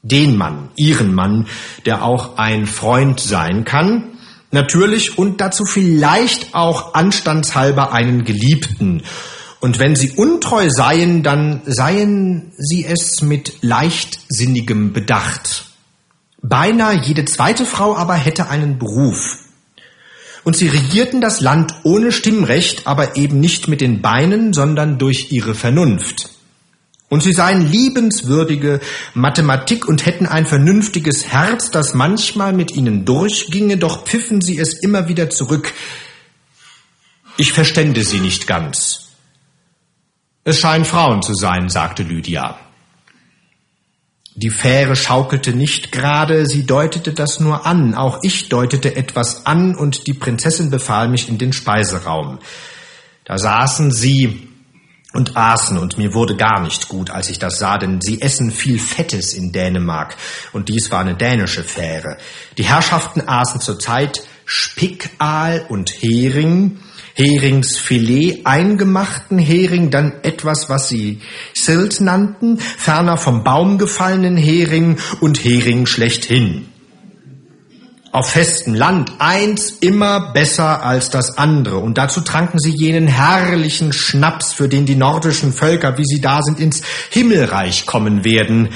Den 0.02 0.36
Mann, 0.36 0.68
ihren 0.76 1.12
Mann, 1.12 1.48
der 1.86 2.04
auch 2.04 2.36
ein 2.38 2.66
Freund 2.66 3.18
sein 3.18 3.64
kann, 3.64 4.12
natürlich 4.52 5.18
und 5.18 5.40
dazu 5.40 5.64
vielleicht 5.64 6.54
auch 6.54 6.94
anstandshalber 6.94 7.92
einen 7.92 8.22
Geliebten. 8.22 9.02
Und 9.58 9.80
wenn 9.80 9.96
sie 9.96 10.12
untreu 10.12 10.68
seien, 10.70 11.24
dann 11.24 11.62
seien 11.66 12.52
sie 12.58 12.84
es 12.84 13.22
mit 13.22 13.54
leichtsinnigem 13.62 14.92
Bedacht. 14.92 15.64
Beinahe 16.42 16.94
jede 16.94 17.24
zweite 17.24 17.66
Frau 17.66 17.96
aber 17.96 18.14
hätte 18.14 18.48
einen 18.50 18.78
Beruf. 18.78 19.43
Und 20.44 20.57
sie 20.57 20.68
regierten 20.68 21.20
das 21.20 21.40
Land 21.40 21.74
ohne 21.83 22.12
Stimmrecht, 22.12 22.87
aber 22.87 23.16
eben 23.16 23.40
nicht 23.40 23.66
mit 23.66 23.80
den 23.80 24.02
Beinen, 24.02 24.52
sondern 24.52 24.98
durch 24.98 25.33
ihre 25.33 25.54
Vernunft. 25.54 26.30
Und 27.09 27.22
sie 27.22 27.33
seien 27.33 27.70
liebenswürdige 27.70 28.80
Mathematik 29.14 29.87
und 29.87 30.04
hätten 30.04 30.26
ein 30.26 30.46
vernünftiges 30.46 31.28
Herz, 31.28 31.70
das 31.70 31.94
manchmal 31.94 32.52
mit 32.52 32.72
ihnen 32.76 33.04
durchginge, 33.04 33.76
doch 33.76 34.04
pfiffen 34.04 34.40
sie 34.40 34.59
es 34.59 34.74
immer 34.83 35.09
wieder 35.09 35.30
zurück. 35.30 35.72
Ich 37.37 37.52
verstände 37.52 38.04
sie 38.04 38.20
nicht 38.20 38.46
ganz. 38.46 39.09
Es 40.44 40.59
scheinen 40.59 40.85
Frauen 40.85 41.22
zu 41.22 41.35
sein, 41.35 41.68
sagte 41.68 42.02
Lydia. 42.02 42.59
Die 44.37 44.51
Fähre 44.51 44.97
schaukelte 44.97 45.53
nicht 45.53 45.92
gerade, 45.92 46.47
sie 46.47 46.66
deutete 46.66 47.12
das 47.12 47.38
nur 47.38 47.66
an, 47.66 47.94
auch 47.94 48.18
ich 48.23 48.49
deutete 48.49 48.97
etwas 48.97 49.47
an, 49.47 49.77
und 49.77 50.09
die 50.09 50.14
Prinzessin 50.14 50.70
befahl 50.70 51.09
mich 51.09 51.29
in 51.29 51.38
den 51.38 51.53
Speiseraum. 51.53 52.40
Da 53.25 53.38
saßen 53.38 53.92
sie 53.92 54.49
und 55.12 55.37
aßen, 55.37 55.79
und 55.79 55.99
mir 55.99 56.14
wurde 56.14 56.37
gar 56.37 56.61
nicht 56.61 56.88
gut, 56.88 57.11
als 57.11 57.31
ich 57.31 57.38
das 57.38 57.61
sah, 57.61 57.79
denn 57.79 58.01
sie 58.01 58.20
essen 58.20 58.51
viel 58.51 58.81
Fettes 58.81 59.35
in 59.35 59.53
Dänemark, 59.53 60.16
und 60.53 60.68
dies 60.68 60.90
war 60.90 61.01
eine 61.01 61.14
dänische 61.14 61.62
Fähre. 61.62 62.16
Die 62.59 62.64
Herrschaften 62.64 63.29
aßen 63.29 63.61
zurzeit 63.61 64.25
Spickaal 64.47 65.64
und 65.68 65.90
Hering, 65.90 66.81
Heringsfilet, 67.14 68.44
eingemachten 68.44 69.38
Hering, 69.38 69.90
dann 69.90 70.12
etwas, 70.22 70.68
was 70.68 70.88
sie 70.88 71.20
Silt 71.55 72.00
nannten, 72.00 72.59
ferner 72.59 73.16
vom 73.16 73.44
Baum 73.44 73.79
gefallenen 73.79 74.37
Hering 74.37 74.98
und 75.20 75.42
Hering 75.42 75.87
schlechthin 75.87 76.66
auf 78.14 78.31
festem 78.31 78.74
Land, 78.74 79.14
eins 79.18 79.70
immer 79.81 80.33
besser 80.33 80.85
als 80.85 81.11
das 81.11 81.37
andere. 81.37 81.79
Und 81.79 81.98
dazu 81.98 82.20
tranken 82.20 82.61
sie 82.61 82.70
jenen 82.70 83.09
herrlichen 83.09 83.92
Schnaps, 83.92 84.53
für 84.53 84.68
den 84.68 84.87
die 84.87 84.94
nordischen 84.94 85.53
Völker, 85.53 85.98
wie 85.98 86.05
sie 86.05 86.20
da 86.20 86.40
sind, 86.40 86.61
ins 86.61 86.83
Himmelreich 87.11 87.87
kommen 87.87 88.24
werden. 88.24 88.68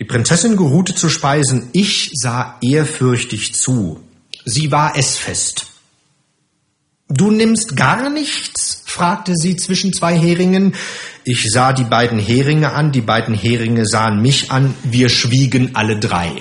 Die 0.00 0.04
Prinzessin 0.04 0.56
geruhte 0.56 0.96
zu 0.96 1.08
speisen, 1.08 1.70
ich 1.74 2.10
sah 2.14 2.56
ehrfürchtig 2.60 3.54
zu. 3.54 4.00
Sie 4.44 4.72
war 4.72 4.96
essfest. 4.98 5.68
Du 7.08 7.30
nimmst 7.30 7.76
gar 7.76 8.10
nichts? 8.10 8.82
fragte 8.84 9.34
sie 9.36 9.56
zwischen 9.56 9.92
zwei 9.92 10.18
Heringen. 10.18 10.74
Ich 11.22 11.50
sah 11.50 11.72
die 11.72 11.84
beiden 11.84 12.18
Heringe 12.18 12.72
an, 12.72 12.92
die 12.92 13.00
beiden 13.00 13.34
Heringe 13.34 13.86
sahen 13.86 14.22
mich 14.22 14.50
an, 14.50 14.74
wir 14.82 15.08
schwiegen 15.08 15.70
alle 15.74 15.98
drei. 15.98 16.32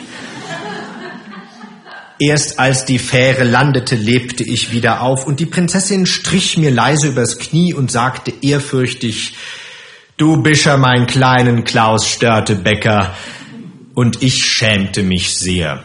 Erst 2.18 2.60
als 2.60 2.86
die 2.86 2.98
Fähre 2.98 3.44
landete, 3.44 3.96
lebte 3.96 4.44
ich 4.44 4.72
wieder 4.72 5.02
auf, 5.02 5.28
und 5.28 5.40
die 5.40 5.46
Prinzessin 5.46 6.06
strich 6.06 6.58
mir 6.58 6.72
leise 6.72 7.10
übers 7.10 7.38
Knie 7.38 7.74
und 7.74 7.92
sagte 7.92 8.34
ehrfürchtig, 8.42 9.36
Du 10.18 10.42
Bischer, 10.42 10.78
mein 10.78 11.08
kleinen 11.08 11.66
Klaus 11.66 12.08
Störtebecker, 12.08 13.14
und 13.94 14.24
ich 14.24 14.46
schämte 14.46 15.04
mich 15.04 15.38
sehr. 15.38 15.85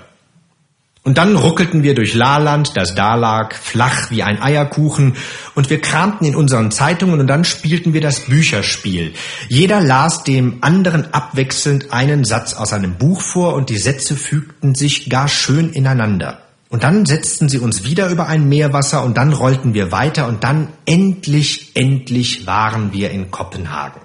Und 1.03 1.17
dann 1.17 1.35
ruckelten 1.35 1.83
wir 1.83 1.95
durch 1.95 2.15
Laland, 2.15 2.77
das 2.77 2.95
da 2.95 3.15
lag, 3.15 3.55
flach 3.55 4.11
wie 4.11 4.23
ein 4.23 4.41
Eierkuchen, 4.43 5.17
und 5.55 5.71
wir 5.71 5.81
kramten 5.81 6.27
in 6.27 6.37
unseren 6.37 6.71
Zeitungen 6.71 7.21
und 7.21 7.27
dann 7.27 7.45
spielten 7.45 7.95
wir 7.95 8.03
das 8.03 8.27
Bücherspiel. 8.27 9.15
Jeder 9.49 9.81
las 9.81 10.25
dem 10.25 10.59
anderen 10.61 11.13
abwechselnd 11.15 11.91
einen 11.91 12.25
Satz 12.25 12.53
aus 12.53 12.75
einem 12.75 12.97
Buch 12.97 13.23
vor 13.23 13.55
und 13.55 13.71
die 13.71 13.79
Sätze 13.79 14.15
fügten 14.15 14.75
sich 14.75 15.09
gar 15.09 15.29
schön 15.29 15.73
ineinander. 15.73 16.43
Und 16.69 16.85
dann 16.85 17.07
setzten 17.07 17.49
sie 17.49 17.59
uns 17.59 17.85
wieder 17.85 18.11
über 18.11 18.29
ein 18.29 18.49
Meerwasser 18.49 19.03
und 19.03 19.17
dann 19.17 19.33
rollten 19.33 19.73
wir 19.73 19.91
weiter 19.91 20.29
und 20.29 20.45
dann 20.45 20.69
endlich, 20.85 21.73
endlich 21.75 22.47
waren 22.47 22.93
wir 22.93 23.11
in 23.11 23.31
Kopenhagen. 23.31 24.03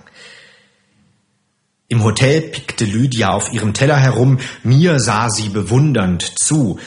Im 1.87 2.03
Hotel 2.03 2.41
pickte 2.41 2.83
Lydia 2.85 3.29
auf 3.29 3.53
ihrem 3.53 3.73
Teller 3.73 3.97
herum, 3.97 4.39
mir 4.63 4.99
sah 4.99 5.29
sie 5.29 5.49
bewundernd 5.49 6.23
zu. 6.39 6.79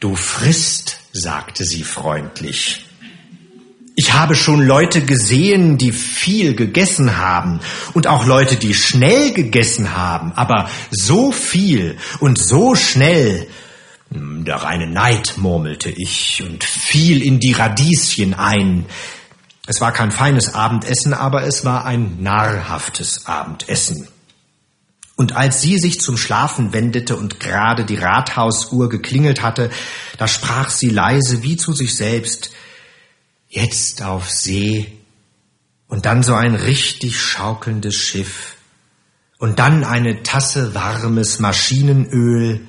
Du 0.00 0.16
frisst, 0.16 0.98
sagte 1.12 1.64
sie 1.64 1.82
freundlich. 1.82 2.84
Ich 3.96 4.12
habe 4.12 4.34
schon 4.34 4.66
Leute 4.66 5.02
gesehen, 5.02 5.78
die 5.78 5.92
viel 5.92 6.54
gegessen 6.54 7.16
haben 7.16 7.60
und 7.94 8.06
auch 8.06 8.26
Leute, 8.26 8.56
die 8.56 8.74
schnell 8.74 9.32
gegessen 9.32 9.96
haben, 9.96 10.32
aber 10.32 10.68
so 10.90 11.32
viel 11.32 11.96
und 12.20 12.38
so 12.38 12.74
schnell. 12.74 13.46
Hm, 14.12 14.44
der 14.44 14.56
reine 14.56 14.88
Neid, 14.88 15.34
murmelte 15.38 15.90
ich 15.90 16.42
und 16.44 16.64
fiel 16.64 17.22
in 17.22 17.40
die 17.40 17.52
Radieschen 17.52 18.34
ein. 18.34 18.84
Es 19.66 19.80
war 19.80 19.92
kein 19.92 20.10
feines 20.10 20.54
Abendessen, 20.54 21.14
aber 21.14 21.44
es 21.44 21.64
war 21.64 21.84
ein 21.84 22.22
nahrhaftes 22.22 23.26
Abendessen. 23.26 24.08
Und 25.16 25.36
als 25.36 25.62
sie 25.62 25.78
sich 25.78 26.00
zum 26.00 26.16
Schlafen 26.16 26.72
wendete 26.72 27.16
und 27.16 27.38
gerade 27.38 27.84
die 27.84 27.96
Rathausuhr 27.96 28.88
geklingelt 28.88 29.42
hatte, 29.42 29.70
da 30.18 30.26
sprach 30.26 30.70
sie 30.70 30.90
leise 30.90 31.42
wie 31.42 31.56
zu 31.56 31.72
sich 31.72 31.94
selbst, 31.94 32.50
jetzt 33.48 34.02
auf 34.02 34.28
See 34.28 34.92
und 35.86 36.04
dann 36.04 36.24
so 36.24 36.34
ein 36.34 36.56
richtig 36.56 37.20
schaukelndes 37.20 37.94
Schiff 37.94 38.56
und 39.38 39.60
dann 39.60 39.84
eine 39.84 40.24
Tasse 40.24 40.74
warmes 40.74 41.38
Maschinenöl 41.38 42.66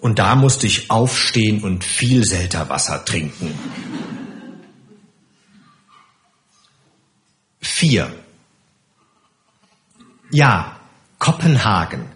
und 0.00 0.18
da 0.18 0.34
musste 0.36 0.66
ich 0.66 0.90
aufstehen 0.90 1.62
und 1.62 1.84
viel 1.84 2.24
Selterwasser 2.24 3.04
trinken. 3.04 3.54
4. 7.66 8.10
Ja, 10.30 10.76
Kopenhagen. 11.18 12.06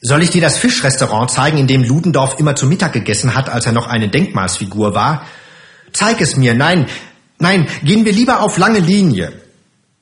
Soll 0.00 0.22
ich 0.22 0.30
dir 0.30 0.42
das 0.42 0.58
Fischrestaurant 0.58 1.30
zeigen, 1.30 1.58
in 1.58 1.66
dem 1.66 1.82
Ludendorff 1.82 2.38
immer 2.38 2.54
zu 2.54 2.66
Mittag 2.66 2.92
gegessen 2.92 3.34
hat, 3.34 3.48
als 3.48 3.66
er 3.66 3.72
noch 3.72 3.86
eine 3.86 4.08
Denkmalsfigur 4.08 4.94
war? 4.94 5.26
Zeig 5.92 6.20
es 6.20 6.36
mir. 6.36 6.54
Nein, 6.54 6.86
nein, 7.38 7.66
gehen 7.82 8.04
wir 8.04 8.12
lieber 8.12 8.40
auf 8.40 8.58
lange 8.58 8.78
Linie. 8.78 9.32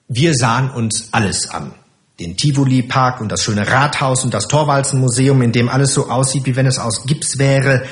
Wir 0.08 0.34
sahen 0.34 0.70
uns 0.70 1.08
alles 1.12 1.48
an. 1.48 1.72
Den 2.20 2.36
Tivoli-Park 2.36 3.20
und 3.20 3.30
das 3.30 3.42
schöne 3.42 3.66
Rathaus 3.66 4.24
und 4.24 4.34
das 4.34 4.46
Torwalzenmuseum, 4.48 5.40
in 5.42 5.52
dem 5.52 5.68
alles 5.68 5.94
so 5.94 6.10
aussieht, 6.10 6.46
wie 6.46 6.56
wenn 6.56 6.66
es 6.66 6.78
aus 6.78 7.06
Gips 7.06 7.38
wäre. 7.38 7.86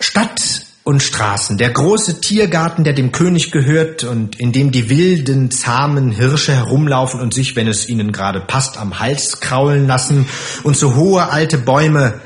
Stadt 0.00 0.66
und 0.84 1.02
Straßen. 1.02 1.58
Der 1.58 1.70
große 1.70 2.20
Tiergarten, 2.20 2.84
der 2.84 2.92
dem 2.92 3.12
König 3.12 3.52
gehört 3.52 4.04
und 4.04 4.40
in 4.40 4.52
dem 4.52 4.72
die 4.72 4.90
wilden, 4.90 5.50
zahmen 5.50 6.10
Hirsche 6.10 6.54
herumlaufen 6.54 7.20
und 7.20 7.32
sich, 7.32 7.54
wenn 7.54 7.68
es 7.68 7.88
ihnen 7.88 8.12
gerade 8.12 8.40
passt, 8.40 8.78
am 8.78 8.98
Hals 8.98 9.40
kraulen 9.40 9.86
lassen 9.86 10.28
und 10.64 10.76
so 10.76 10.94
hohe 10.94 11.30
alte 11.30 11.58
Bäume. 11.58 12.20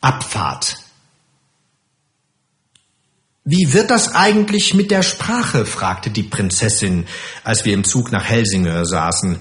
Abfahrt. 0.00 0.78
Wie 3.44 3.72
wird 3.72 3.90
das 3.90 4.14
eigentlich 4.14 4.74
mit 4.74 4.90
der 4.90 5.02
Sprache? 5.02 5.66
fragte 5.66 6.10
die 6.10 6.22
Prinzessin, 6.22 7.06
als 7.44 7.64
wir 7.64 7.74
im 7.74 7.84
Zug 7.84 8.10
nach 8.10 8.24
Helsinge 8.24 8.84
saßen. 8.84 9.38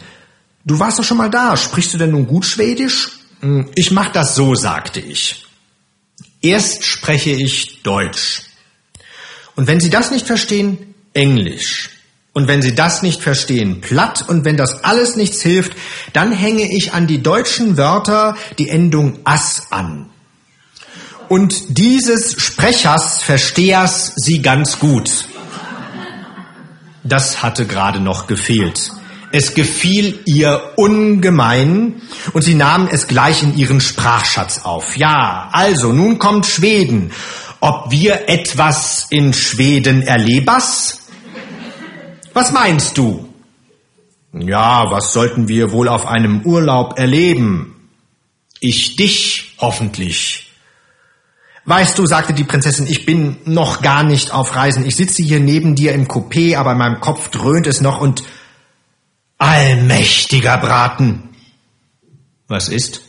Du 0.63 0.79
warst 0.79 0.99
doch 0.99 1.03
schon 1.03 1.17
mal 1.17 1.29
da. 1.29 1.57
Sprichst 1.57 1.93
du 1.93 1.97
denn 1.97 2.11
nun 2.11 2.27
gut 2.27 2.45
Schwedisch? 2.45 3.19
Hm, 3.41 3.69
ich 3.75 3.91
mach 3.91 4.11
das 4.11 4.35
so, 4.35 4.55
sagte 4.55 4.99
ich. 4.99 5.44
Erst 6.45 6.85
spreche 6.85 7.31
ich 7.31 7.81
Deutsch. 7.81 8.43
Und 9.55 9.65
wenn 9.65 9.79
Sie 9.79 9.89
das 9.89 10.11
nicht 10.11 10.27
verstehen, 10.27 10.93
Englisch. 11.15 11.89
Und 12.33 12.47
wenn 12.47 12.61
Sie 12.61 12.75
das 12.75 13.01
nicht 13.01 13.23
verstehen, 13.23 13.81
platt. 13.81 14.23
Und 14.27 14.45
wenn 14.45 14.55
das 14.55 14.83
alles 14.83 15.15
nichts 15.15 15.41
hilft, 15.41 15.71
dann 16.13 16.31
hänge 16.31 16.71
ich 16.71 16.93
an 16.93 17.07
die 17.07 17.23
deutschen 17.23 17.77
Wörter 17.77 18.37
die 18.59 18.69
Endung 18.69 19.21
as 19.23 19.71
an. 19.71 20.11
Und 21.29 21.79
dieses 21.79 22.39
Sprechers, 22.39 23.23
Verstehers 23.23 24.13
Sie 24.15 24.43
ganz 24.43 24.77
gut. 24.77 25.25
Das 27.03 27.41
hatte 27.41 27.65
gerade 27.65 27.99
noch 27.99 28.27
gefehlt. 28.27 28.91
Es 29.37 29.53
gefiel 29.53 30.21
ihr 30.23 30.61
ungemein 30.77 32.01
und 32.31 32.41
sie 32.41 32.53
nahm 32.53 32.87
es 32.89 33.07
gleich 33.07 33.43
in 33.43 33.57
ihren 33.57 33.81
Sprachschatz 33.81 34.61
auf. 34.63 34.95
Ja, 34.95 35.49
also 35.51 35.91
nun 35.91 36.19
kommt 36.19 36.45
Schweden. 36.45 37.11
Ob 37.59 37.91
wir 37.91 38.29
etwas 38.29 39.07
in 39.09 39.33
Schweden 39.33 40.03
erlebas? 40.03 41.01
Was 42.31 42.53
meinst 42.53 42.97
du? 42.97 43.27
Ja, 44.31 44.89
was 44.89 45.11
sollten 45.11 45.49
wir 45.49 45.73
wohl 45.73 45.89
auf 45.89 46.07
einem 46.07 46.43
Urlaub 46.43 46.97
erleben? 46.97 47.89
Ich 48.61 48.95
dich 48.95 49.55
hoffentlich. 49.57 50.53
Weißt 51.65 51.99
du, 51.99 52.05
sagte 52.05 52.33
die 52.33 52.45
Prinzessin, 52.45 52.87
ich 52.87 53.05
bin 53.05 53.35
noch 53.43 53.81
gar 53.81 54.03
nicht 54.03 54.33
auf 54.33 54.55
Reisen. 54.55 54.85
Ich 54.85 54.95
sitze 54.95 55.23
hier 55.23 55.41
neben 55.41 55.75
dir 55.75 55.91
im 55.91 56.07
Coupé, 56.07 56.55
aber 56.55 56.71
in 56.71 56.77
meinem 56.77 57.01
Kopf 57.01 57.27
dröhnt 57.31 57.67
es 57.67 57.81
noch 57.81 57.99
und 57.99 58.23
Allmächtiger 59.37 60.57
Braten. 60.57 61.29
Was 62.47 62.69
ist? 62.69 63.01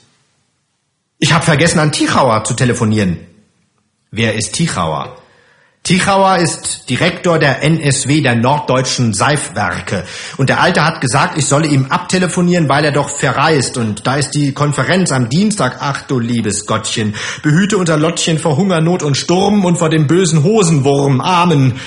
Ich 1.19 1.33
habe 1.33 1.45
vergessen, 1.45 1.79
an 1.79 1.93
Tichauer 1.93 2.45
zu 2.45 2.55
telefonieren. 2.55 3.19
Wer 4.11 4.35
ist 4.35 4.55
Tichauer? 4.55 5.17
Tichauer 5.87 6.39
ist 6.39 6.91
Direktor 6.91 7.39
der 7.39 7.63
NSW 7.63 8.21
der 8.21 8.35
Norddeutschen 8.35 9.13
Seifwerke. 9.13 10.05
Und 10.37 10.49
der 10.49 10.61
Alte 10.61 10.85
hat 10.85 11.01
gesagt, 11.01 11.39
ich 11.39 11.47
solle 11.47 11.69
ihm 11.69 11.87
abtelefonieren, 11.91 12.69
weil 12.69 12.85
er 12.85 12.91
doch 12.91 13.09
verreist. 13.09 13.77
Und 13.77 14.05
da 14.05 14.17
ist 14.17 14.33
die 14.33 14.53
Konferenz 14.53 15.13
am 15.13 15.29
Dienstag. 15.29 15.77
Ach 15.79 16.03
du 16.03 16.19
liebes 16.19 16.67
Gottchen. 16.67 17.15
Behüte 17.45 17.79
unser 17.79 17.97
Lottchen 17.97 18.41
vor 18.41 18.57
Hunger, 18.57 18.81
Not 18.81 19.05
und 19.05 19.17
Sturm 19.17 19.65
und 19.65 19.79
vor 19.79 19.89
dem 19.89 20.09
bösen 20.09 20.43
Hosenwurm. 20.43 21.21
Amen. 21.21 21.79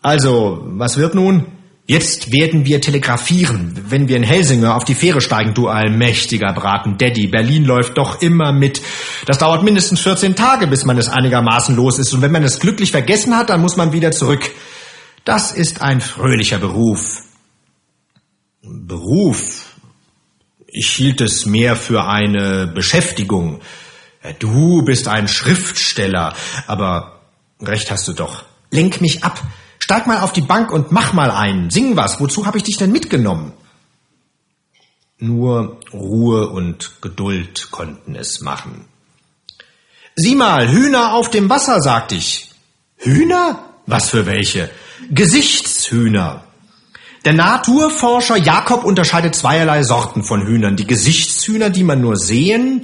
Also, 0.00 0.62
was 0.66 0.96
wird 0.96 1.16
nun? 1.16 1.46
Jetzt 1.90 2.30
werden 2.30 2.66
wir 2.66 2.80
telegrafieren, 2.80 3.86
wenn 3.88 4.06
wir 4.06 4.16
in 4.16 4.22
Helsinger 4.22 4.76
auf 4.76 4.84
die 4.84 4.94
Fähre 4.94 5.20
steigen, 5.20 5.54
du 5.54 5.66
allmächtiger 5.66 6.52
Braten 6.52 6.98
Daddy. 6.98 7.26
Berlin 7.26 7.64
läuft 7.64 7.98
doch 7.98 8.22
immer 8.22 8.52
mit. 8.52 8.80
Das 9.26 9.38
dauert 9.38 9.64
mindestens 9.64 9.98
14 9.98 10.36
Tage, 10.36 10.68
bis 10.68 10.84
man 10.84 10.98
es 10.98 11.08
einigermaßen 11.08 11.74
los 11.74 11.98
ist. 11.98 12.12
Und 12.12 12.22
wenn 12.22 12.30
man 12.30 12.44
es 12.44 12.60
glücklich 12.60 12.92
vergessen 12.92 13.36
hat, 13.36 13.50
dann 13.50 13.60
muss 13.60 13.76
man 13.76 13.92
wieder 13.92 14.12
zurück. 14.12 14.52
Das 15.24 15.50
ist 15.50 15.82
ein 15.82 16.00
fröhlicher 16.00 16.58
Beruf. 16.58 17.24
Beruf? 18.62 19.64
Ich 20.68 20.90
hielt 20.90 21.20
es 21.20 21.44
mehr 21.44 21.74
für 21.74 22.06
eine 22.06 22.68
Beschäftigung. 22.68 23.62
Du 24.38 24.84
bist 24.84 25.08
ein 25.08 25.26
Schriftsteller, 25.26 26.34
aber 26.68 27.20
recht 27.60 27.90
hast 27.90 28.06
du 28.06 28.12
doch. 28.12 28.44
Lenk 28.70 29.00
mich 29.00 29.24
ab. 29.24 29.42
Steig 29.90 30.06
mal 30.06 30.20
auf 30.20 30.32
die 30.32 30.40
Bank 30.40 30.70
und 30.70 30.92
mach 30.92 31.14
mal 31.14 31.32
einen. 31.32 31.68
Sing 31.68 31.96
was. 31.96 32.20
Wozu 32.20 32.46
habe 32.46 32.58
ich 32.58 32.62
dich 32.62 32.76
denn 32.76 32.92
mitgenommen? 32.92 33.50
Nur 35.18 35.80
Ruhe 35.92 36.48
und 36.48 37.02
Geduld 37.02 37.72
konnten 37.72 38.14
es 38.14 38.40
machen. 38.40 38.84
Sieh 40.14 40.36
mal, 40.36 40.70
Hühner 40.70 41.14
auf 41.14 41.28
dem 41.28 41.50
Wasser, 41.50 41.80
sagte 41.80 42.14
ich. 42.14 42.52
Hühner? 42.98 43.64
Was 43.86 44.10
für 44.10 44.26
welche? 44.26 44.70
Gesichtshühner. 45.10 46.44
Der 47.24 47.32
Naturforscher 47.32 48.36
Jakob 48.36 48.84
unterscheidet 48.84 49.34
zweierlei 49.34 49.82
Sorten 49.82 50.22
von 50.22 50.46
Hühnern. 50.46 50.76
Die 50.76 50.86
Gesichtshühner, 50.86 51.68
die 51.68 51.82
man 51.82 52.00
nur 52.00 52.16
sehen, 52.16 52.82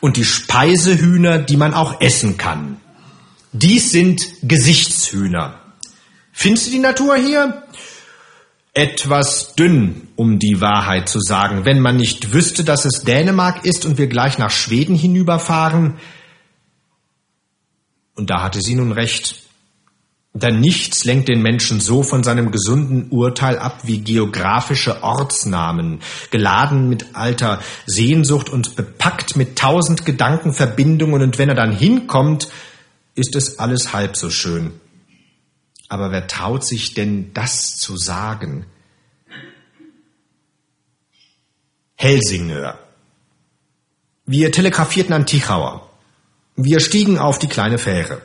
und 0.00 0.18
die 0.18 0.26
Speisehühner, 0.26 1.38
die 1.38 1.56
man 1.56 1.72
auch 1.72 2.02
essen 2.02 2.36
kann. 2.36 2.76
Dies 3.52 3.90
sind 3.90 4.28
Gesichtshühner. 4.42 5.61
Findest 6.32 6.66
du 6.66 6.70
die 6.70 6.78
Natur 6.78 7.16
hier? 7.16 7.62
Etwas 8.74 9.54
dünn, 9.54 10.08
um 10.16 10.38
die 10.38 10.62
Wahrheit 10.62 11.08
zu 11.08 11.20
sagen. 11.20 11.66
Wenn 11.66 11.80
man 11.80 11.98
nicht 11.98 12.32
wüsste, 12.32 12.64
dass 12.64 12.86
es 12.86 13.02
Dänemark 13.04 13.66
ist 13.66 13.84
und 13.84 13.98
wir 13.98 14.06
gleich 14.06 14.38
nach 14.38 14.50
Schweden 14.50 14.96
hinüberfahren. 14.96 15.98
Und 18.14 18.30
da 18.30 18.42
hatte 18.42 18.62
sie 18.62 18.74
nun 18.74 18.92
recht. 18.92 19.42
Denn 20.34 20.60
nichts 20.60 21.04
lenkt 21.04 21.28
den 21.28 21.42
Menschen 21.42 21.80
so 21.80 22.02
von 22.02 22.22
seinem 22.22 22.50
gesunden 22.50 23.10
Urteil 23.10 23.58
ab 23.58 23.80
wie 23.82 24.00
geografische 24.00 25.02
Ortsnamen, 25.02 26.00
geladen 26.30 26.88
mit 26.88 27.14
alter 27.14 27.60
Sehnsucht 27.84 28.48
und 28.48 28.74
bepackt 28.74 29.36
mit 29.36 29.58
tausend 29.58 30.06
Gedankenverbindungen. 30.06 31.20
Und 31.20 31.36
wenn 31.36 31.50
er 31.50 31.54
dann 31.54 31.76
hinkommt, 31.76 32.48
ist 33.14 33.36
es 33.36 33.58
alles 33.58 33.92
halb 33.92 34.16
so 34.16 34.30
schön. 34.30 34.72
Aber 35.92 36.10
wer 36.10 36.26
traut 36.26 36.64
sich 36.64 36.94
denn 36.94 37.34
das 37.34 37.76
zu 37.76 37.98
sagen? 37.98 38.64
Helsingör. 41.96 42.78
Wir 44.24 44.50
telegrafierten 44.52 45.12
an 45.12 45.26
Tichauer. 45.26 45.90
Wir 46.56 46.80
stiegen 46.80 47.18
auf 47.18 47.38
die 47.38 47.46
kleine 47.46 47.76
Fähre. 47.76 48.22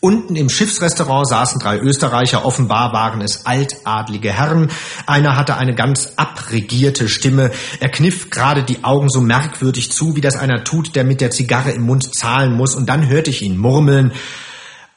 Unten 0.00 0.36
im 0.36 0.50
Schiffsrestaurant 0.50 1.26
saßen 1.26 1.60
drei 1.60 1.78
Österreicher, 1.78 2.44
offenbar 2.44 2.92
waren 2.92 3.22
es 3.22 3.46
altadlige 3.46 4.30
Herren. 4.30 4.70
Einer 5.06 5.34
hatte 5.34 5.56
eine 5.56 5.74
ganz 5.74 6.12
abregierte 6.16 7.08
Stimme. 7.08 7.52
Er 7.80 7.88
kniff 7.88 8.28
gerade 8.28 8.62
die 8.62 8.84
Augen 8.84 9.08
so 9.08 9.22
merkwürdig 9.22 9.92
zu, 9.92 10.14
wie 10.14 10.20
das 10.20 10.36
einer 10.36 10.62
tut, 10.62 10.94
der 10.94 11.04
mit 11.04 11.22
der 11.22 11.30
Zigarre 11.30 11.70
im 11.70 11.86
Mund 11.86 12.14
zahlen 12.14 12.52
muss. 12.52 12.74
Und 12.74 12.86
dann 12.90 13.08
hörte 13.08 13.30
ich 13.30 13.40
ihn 13.40 13.56
murmeln, 13.56 14.12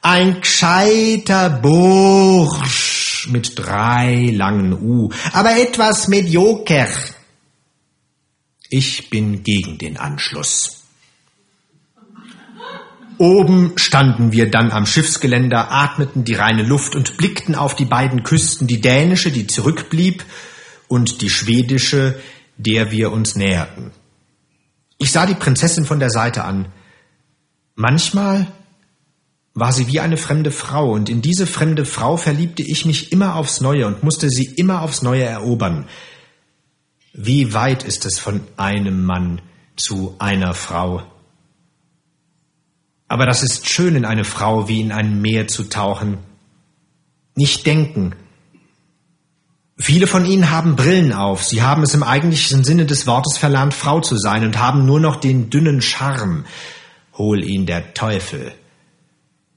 ein 0.02 0.40
gescheiter 0.40 1.50
Bursch 1.50 3.28
mit 3.30 3.58
drei 3.58 4.32
langen 4.34 4.72
U, 4.72 5.10
aber 5.32 5.56
etwas 5.60 6.08
medioker. 6.08 6.88
Ich 8.68 9.10
bin 9.10 9.42
gegen 9.42 9.78
den 9.78 9.96
Anschluss. 9.96 10.84
Oben 13.18 13.74
standen 13.76 14.32
wir 14.32 14.50
dann 14.50 14.70
am 14.70 14.86
Schiffsgeländer, 14.86 15.70
atmeten 15.70 16.24
die 16.24 16.34
reine 16.34 16.62
Luft 16.62 16.96
und 16.96 17.18
blickten 17.18 17.54
auf 17.54 17.76
die 17.76 17.84
beiden 17.84 18.22
Küsten, 18.22 18.66
die 18.66 18.80
dänische, 18.80 19.30
die 19.30 19.46
zurückblieb, 19.46 20.24
und 20.88 21.20
die 21.20 21.30
schwedische, 21.30 22.18
der 22.56 22.90
wir 22.90 23.12
uns 23.12 23.36
näherten. 23.36 23.92
Ich 24.98 25.12
sah 25.12 25.24
die 25.24 25.34
Prinzessin 25.34 25.84
von 25.84 26.00
der 26.00 26.10
Seite 26.10 26.44
an. 26.44 26.66
Manchmal 27.76 28.48
war 29.54 29.72
sie 29.72 29.88
wie 29.88 30.00
eine 30.00 30.16
fremde 30.16 30.50
Frau, 30.50 30.92
und 30.92 31.08
in 31.08 31.22
diese 31.22 31.46
fremde 31.46 31.84
Frau 31.84 32.16
verliebte 32.16 32.62
ich 32.62 32.84
mich 32.86 33.12
immer 33.12 33.36
aufs 33.36 33.60
neue 33.60 33.86
und 33.86 34.02
musste 34.02 34.30
sie 34.30 34.44
immer 34.44 34.82
aufs 34.82 35.02
neue 35.02 35.24
erobern. 35.24 35.86
Wie 37.12 37.52
weit 37.52 37.82
ist 37.82 38.06
es 38.06 38.18
von 38.18 38.42
einem 38.56 39.04
Mann 39.04 39.42
zu 39.76 40.14
einer 40.18 40.54
Frau? 40.54 41.02
Aber 43.08 43.26
das 43.26 43.42
ist 43.42 43.68
schön, 43.68 43.96
in 43.96 44.04
eine 44.04 44.24
Frau 44.24 44.68
wie 44.68 44.80
in 44.80 44.92
ein 44.92 45.20
Meer 45.20 45.48
zu 45.48 45.64
tauchen. 45.64 46.18
Nicht 47.34 47.66
denken. 47.66 48.14
Viele 49.76 50.06
von 50.06 50.26
ihnen 50.26 50.50
haben 50.50 50.76
Brillen 50.76 51.12
auf. 51.12 51.42
Sie 51.42 51.62
haben 51.62 51.82
es 51.82 51.94
im 51.94 52.04
eigentlichen 52.04 52.62
Sinne 52.62 52.86
des 52.86 53.08
Wortes 53.08 53.36
verlernt, 53.36 53.74
Frau 53.74 54.00
zu 54.00 54.16
sein 54.16 54.44
und 54.44 54.58
haben 54.58 54.86
nur 54.86 55.00
noch 55.00 55.16
den 55.16 55.50
dünnen 55.50 55.82
Charme. 55.82 56.44
Hol 57.18 57.42
ihn 57.42 57.66
der 57.66 57.94
Teufel. 57.94 58.52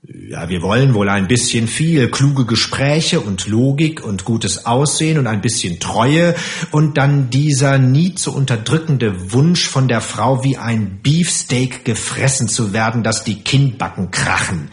Ja, 0.06 0.50
wir 0.50 0.62
wollen 0.62 0.96
wohl 0.96 1.08
ein 1.08 1.30
bisschen 1.30 1.66
viel 1.66 2.12
kluge 2.12 2.46
Gespräche 2.46 3.22
und 3.22 3.48
Logik 3.48 4.04
und 4.04 4.26
gutes 4.26 4.66
Aussehen 4.66 5.18
und 5.18 5.28
ein 5.28 5.40
bisschen 5.40 5.80
Treue 5.80 6.36
und 6.72 6.98
dann 6.98 7.30
dieser 7.30 7.78
nie 7.78 8.14
zu 8.14 8.36
unterdrückende 8.36 9.32
Wunsch 9.32 9.66
von 9.66 9.88
der 9.88 10.02
Frau 10.02 10.44
wie 10.44 10.58
ein 10.58 11.00
Beefsteak 11.02 11.86
gefressen 11.86 12.50
zu 12.50 12.74
werden, 12.74 13.02
dass 13.02 13.24
die 13.24 13.44
Kinnbacken 13.44 14.12
krachen. 14.12 14.72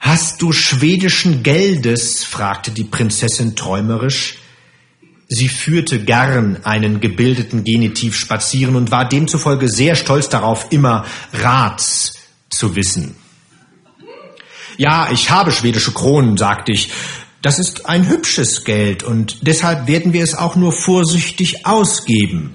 Hast 0.00 0.42
du 0.42 0.50
schwedischen 0.50 1.44
Geldes? 1.44 2.24
fragte 2.24 2.72
die 2.72 2.82
Prinzessin 2.82 3.54
träumerisch. 3.54 4.38
Sie 5.28 5.48
führte 5.48 6.00
gern 6.00 6.64
einen 6.64 6.98
gebildeten 6.98 7.62
Genitiv 7.62 8.16
spazieren 8.16 8.74
und 8.74 8.90
war 8.90 9.08
demzufolge 9.08 9.68
sehr 9.68 9.94
stolz 9.94 10.28
darauf, 10.28 10.66
immer 10.72 11.06
Rats 11.32 12.18
zu 12.52 12.76
wissen. 12.76 13.16
Ja, 14.76 15.10
ich 15.10 15.30
habe 15.30 15.52
schwedische 15.52 15.92
Kronen, 15.92 16.36
sagte 16.36 16.72
ich. 16.72 16.90
Das 17.42 17.58
ist 17.58 17.86
ein 17.86 18.08
hübsches 18.08 18.64
Geld 18.64 19.02
und 19.02 19.46
deshalb 19.46 19.88
werden 19.88 20.12
wir 20.12 20.22
es 20.22 20.36
auch 20.36 20.54
nur 20.54 20.72
vorsichtig 20.72 21.66
ausgeben. 21.66 22.54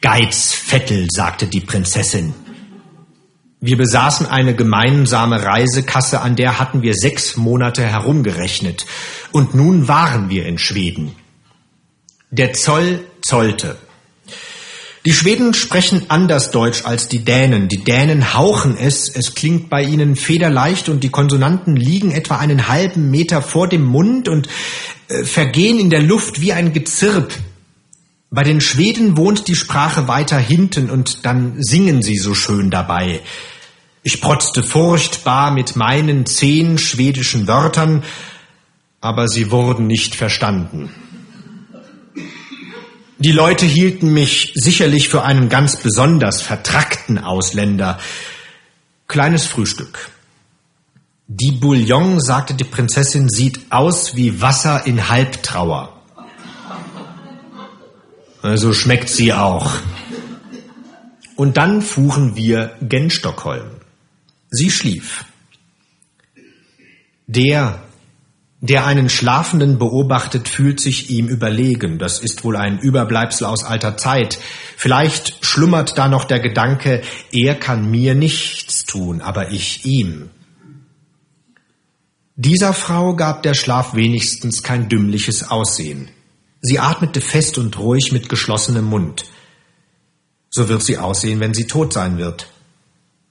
Geizvettel, 0.00 1.08
sagte 1.10 1.46
die 1.46 1.60
Prinzessin. 1.60 2.34
Wir 3.60 3.78
besaßen 3.78 4.26
eine 4.26 4.54
gemeinsame 4.54 5.42
Reisekasse, 5.42 6.20
an 6.20 6.36
der 6.36 6.58
hatten 6.58 6.82
wir 6.82 6.94
sechs 6.94 7.36
Monate 7.36 7.82
herumgerechnet. 7.82 8.84
Und 9.32 9.54
nun 9.54 9.88
waren 9.88 10.28
wir 10.28 10.44
in 10.44 10.58
Schweden. 10.58 11.14
Der 12.30 12.52
Zoll 12.52 13.00
zollte. 13.22 13.78
Die 15.06 15.12
Schweden 15.12 15.52
sprechen 15.52 16.06
anders 16.08 16.50
Deutsch 16.50 16.86
als 16.86 17.08
die 17.08 17.26
Dänen. 17.26 17.68
Die 17.68 17.84
Dänen 17.84 18.32
hauchen 18.32 18.74
es, 18.78 19.10
es 19.10 19.34
klingt 19.34 19.68
bei 19.68 19.82
ihnen 19.82 20.16
federleicht 20.16 20.88
und 20.88 21.04
die 21.04 21.10
Konsonanten 21.10 21.76
liegen 21.76 22.10
etwa 22.10 22.38
einen 22.38 22.68
halben 22.68 23.10
Meter 23.10 23.42
vor 23.42 23.68
dem 23.68 23.84
Mund 23.84 24.30
und 24.30 24.48
äh, 25.08 25.24
vergehen 25.24 25.78
in 25.78 25.90
der 25.90 26.00
Luft 26.00 26.40
wie 26.40 26.54
ein 26.54 26.72
Gezirp. 26.72 27.34
Bei 28.30 28.44
den 28.44 28.62
Schweden 28.62 29.18
wohnt 29.18 29.46
die 29.46 29.56
Sprache 29.56 30.08
weiter 30.08 30.38
hinten 30.38 30.88
und 30.88 31.26
dann 31.26 31.62
singen 31.62 32.02
sie 32.02 32.16
so 32.16 32.34
schön 32.34 32.70
dabei. 32.70 33.20
Ich 34.02 34.22
protzte 34.22 34.62
furchtbar 34.62 35.50
mit 35.50 35.76
meinen 35.76 36.24
zehn 36.24 36.78
schwedischen 36.78 37.46
Wörtern, 37.46 38.04
aber 39.02 39.28
sie 39.28 39.50
wurden 39.50 39.86
nicht 39.86 40.14
verstanden. 40.14 40.88
Die 43.24 43.32
Leute 43.32 43.64
hielten 43.64 44.12
mich 44.12 44.52
sicherlich 44.54 45.08
für 45.08 45.22
einen 45.22 45.48
ganz 45.48 45.76
besonders 45.76 46.42
vertrackten 46.42 47.16
Ausländer. 47.16 47.98
Kleines 49.08 49.46
Frühstück. 49.46 50.10
Die 51.26 51.52
Bouillon, 51.52 52.20
sagte 52.20 52.52
die 52.52 52.64
Prinzessin, 52.64 53.30
sieht 53.30 53.72
aus 53.72 54.14
wie 54.14 54.42
Wasser 54.42 54.86
in 54.86 55.08
Halbtrauer. 55.08 56.02
So 58.42 58.74
schmeckt 58.74 59.08
sie 59.08 59.32
auch. 59.32 59.72
und 61.36 61.56
dann 61.56 61.80
fuhren 61.80 62.36
wir 62.36 62.76
gen 62.82 63.08
Stockholm. 63.08 63.70
Sie 64.50 64.70
schlief. 64.70 65.24
Der, 67.26 67.84
der 68.64 68.86
einen 68.86 69.10
Schlafenden 69.10 69.78
beobachtet, 69.78 70.48
fühlt 70.48 70.80
sich 70.80 71.10
ihm 71.10 71.28
überlegen. 71.28 71.98
Das 71.98 72.18
ist 72.18 72.44
wohl 72.44 72.56
ein 72.56 72.78
Überbleibsel 72.78 73.46
aus 73.46 73.62
alter 73.62 73.98
Zeit. 73.98 74.38
Vielleicht 74.78 75.44
schlummert 75.44 75.98
da 75.98 76.08
noch 76.08 76.24
der 76.24 76.40
Gedanke, 76.40 77.02
er 77.30 77.56
kann 77.56 77.90
mir 77.90 78.14
nichts 78.14 78.86
tun, 78.86 79.20
aber 79.20 79.50
ich 79.50 79.84
ihm. 79.84 80.30
Dieser 82.36 82.72
Frau 82.72 83.14
gab 83.14 83.42
der 83.42 83.52
Schlaf 83.52 83.94
wenigstens 83.94 84.62
kein 84.62 84.88
dümmliches 84.88 85.50
Aussehen. 85.50 86.08
Sie 86.62 86.78
atmete 86.78 87.20
fest 87.20 87.58
und 87.58 87.78
ruhig 87.78 88.12
mit 88.12 88.30
geschlossenem 88.30 88.86
Mund. 88.86 89.26
So 90.48 90.70
wird 90.70 90.82
sie 90.82 90.96
aussehen, 90.96 91.38
wenn 91.38 91.52
sie 91.52 91.66
tot 91.66 91.92
sein 91.92 92.16
wird. 92.16 92.48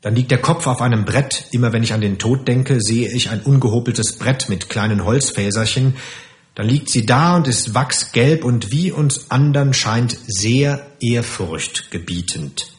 Dann 0.03 0.15
liegt 0.15 0.31
der 0.31 0.41
Kopf 0.41 0.67
auf 0.67 0.81
einem 0.81 1.05
Brett. 1.05 1.45
Immer 1.51 1.71
wenn 1.71 1.81
ich 1.81 1.93
an 1.93 2.01
den 2.01 2.19
Tod 2.19 2.45
denke, 2.47 2.81
sehe 2.81 3.09
ich 3.09 3.29
ein 3.29 3.41
ungehobeltes 3.41 4.17
Brett 4.17 4.49
mit 4.49 4.69
kleinen 4.69 5.05
Holzfäserchen. 5.05 5.95
Dann 6.55 6.67
liegt 6.67 6.89
sie 6.89 7.05
da 7.05 7.37
und 7.37 7.47
ist 7.47 7.73
wachsgelb 7.73 8.43
und 8.43 8.69
wie 8.69 8.91
uns 8.91 9.31
anderen 9.31 9.73
scheint 9.73 10.17
sehr 10.27 10.85
ehrfurchtgebietend. 10.99 12.69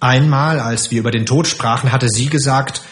Einmal, 0.00 0.58
als 0.58 0.90
wir 0.90 0.98
über 0.98 1.12
den 1.12 1.24
Tod 1.24 1.46
sprachen, 1.46 1.92
hatte 1.92 2.08
sie 2.08 2.28
gesagt, 2.28 2.82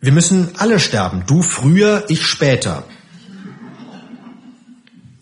wir 0.00 0.12
müssen 0.12 0.52
alle 0.56 0.78
sterben, 0.78 1.24
du 1.26 1.42
früher, 1.42 2.04
ich 2.08 2.24
später. 2.24 2.84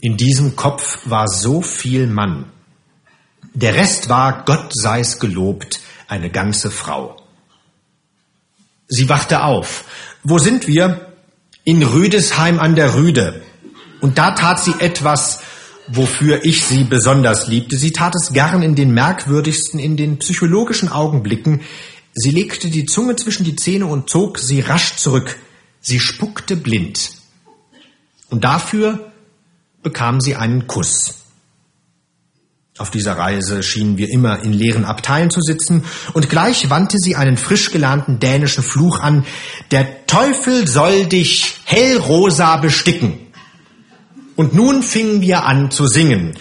In 0.00 0.16
diesem 0.16 0.55
Kopf 0.55 1.00
war 1.07 1.28
so 1.28 1.62
viel 1.62 2.07
Mann. 2.07 2.44
Der 3.55 3.74
Rest 3.74 4.09
war, 4.09 4.44
Gott 4.44 4.72
sei's 4.74 5.18
gelobt, 5.18 5.80
eine 6.12 6.28
ganze 6.28 6.70
Frau. 6.70 7.16
Sie 8.86 9.08
wachte 9.08 9.44
auf. 9.44 9.84
Wo 10.22 10.38
sind 10.38 10.68
wir? 10.68 11.12
In 11.64 11.82
Rüdesheim 11.82 12.60
an 12.60 12.76
der 12.76 12.94
Rüde. 12.94 13.42
Und 14.02 14.18
da 14.18 14.32
tat 14.32 14.60
sie 14.60 14.74
etwas, 14.78 15.40
wofür 15.88 16.44
ich 16.44 16.64
sie 16.66 16.84
besonders 16.84 17.46
liebte. 17.46 17.78
Sie 17.78 17.92
tat 17.92 18.14
es 18.14 18.34
gern 18.34 18.62
in 18.62 18.74
den 18.74 18.92
merkwürdigsten, 18.92 19.80
in 19.80 19.96
den 19.96 20.18
psychologischen 20.18 20.90
Augenblicken. 20.90 21.62
Sie 22.12 22.30
legte 22.30 22.68
die 22.68 22.84
Zunge 22.84 23.16
zwischen 23.16 23.44
die 23.44 23.56
Zähne 23.56 23.86
und 23.86 24.10
zog 24.10 24.38
sie 24.38 24.60
rasch 24.60 24.96
zurück. 24.96 25.38
Sie 25.80 25.98
spuckte 25.98 26.56
blind. 26.56 27.12
Und 28.28 28.44
dafür 28.44 29.12
bekam 29.82 30.20
sie 30.20 30.36
einen 30.36 30.66
Kuss. 30.66 31.22
Auf 32.83 32.91
dieser 32.91 33.16
Reise 33.16 33.62
schienen 33.62 33.97
wir 33.97 34.11
immer 34.11 34.43
in 34.43 34.53
leeren 34.53 34.85
Abteilen 34.85 35.30
zu 35.30 35.41
sitzen, 35.41 35.85
und 36.14 36.28
gleich 36.28 36.68
wandte 36.68 36.97
sie 36.99 37.14
einen 37.14 37.37
frisch 37.37 37.70
gelernten 37.70 38.18
dänischen 38.18 38.64
Fluch 38.64 38.99
an, 38.99 39.24
der 39.70 40.05
Teufel 40.09 40.66
soll 40.66 41.07
dich 41.07 41.61
hellrosa 41.62 42.57
besticken. 42.57 43.20
Und 44.35 44.57
nun 44.57 44.83
fingen 44.83 45.20
wir 45.20 45.45
an 45.45 45.70
zu 45.70 45.87
singen. 45.87 46.33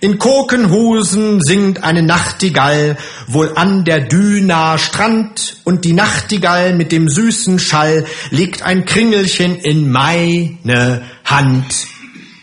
In 0.00 0.18
Kokenhusen 0.18 1.42
singt 1.42 1.84
eine 1.84 2.02
Nachtigall 2.02 2.96
wohl 3.26 3.52
an 3.54 3.84
der 3.84 4.00
Düna 4.00 4.78
Strand 4.78 5.58
und 5.64 5.84
die 5.84 5.92
Nachtigall 5.92 6.74
mit 6.74 6.92
dem 6.92 7.10
süßen 7.10 7.58
Schall 7.58 8.06
legt 8.30 8.62
ein 8.62 8.86
Kringelchen 8.86 9.58
in 9.58 9.90
meine 9.90 11.02
Hand. 11.26 11.99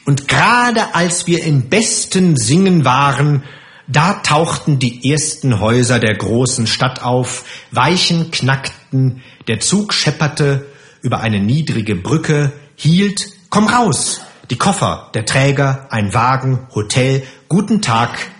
Und 0.08 0.30
gerade 0.30 0.95
als 0.95 1.28
wir 1.28 1.43
im 1.43 1.68
besten 1.68 2.38
Singen 2.38 2.86
waren, 2.86 3.43
da 3.88 4.14
tauchten 4.14 4.80
die 4.80 5.12
ersten 5.12 5.60
Häuser 5.60 5.99
der 5.99 6.16
großen 6.16 6.66
Stadt 6.66 7.03
auf, 7.03 7.43
Weichen 7.72 8.32
knackten, 8.32 9.22
der 9.49 9.60
Zug 9.60 9.93
schepperte 9.93 10.66
über 11.01 11.20
eine 11.20 11.41
niedrige 11.41 11.97
Brücke, 11.97 12.53
hielt, 12.78 13.34
komm 13.49 13.68
raus, 13.68 14.22
die 14.49 14.58
Koffer, 14.58 15.12
der 15.14 15.26
Träger, 15.26 15.88
ein 15.89 16.14
Wagen, 16.14 16.70
Hotel, 16.74 17.24
guten 17.49 17.82
Tag, 17.82 18.32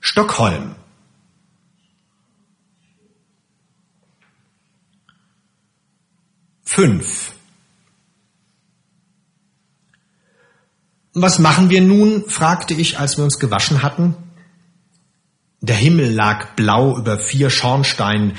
Stockholm. 0.00 0.74
Fünf. 6.64 7.33
Was 11.14 11.38
machen 11.38 11.70
wir 11.70 11.80
nun? 11.80 12.24
fragte 12.28 12.74
ich, 12.74 12.98
als 12.98 13.16
wir 13.16 13.24
uns 13.24 13.38
gewaschen 13.38 13.82
hatten. 13.82 14.16
Der 15.60 15.76
Himmel 15.76 16.12
lag 16.12 16.56
blau 16.56 16.98
über 16.98 17.18
vier 17.18 17.50
Schornsteinen. 17.50 18.32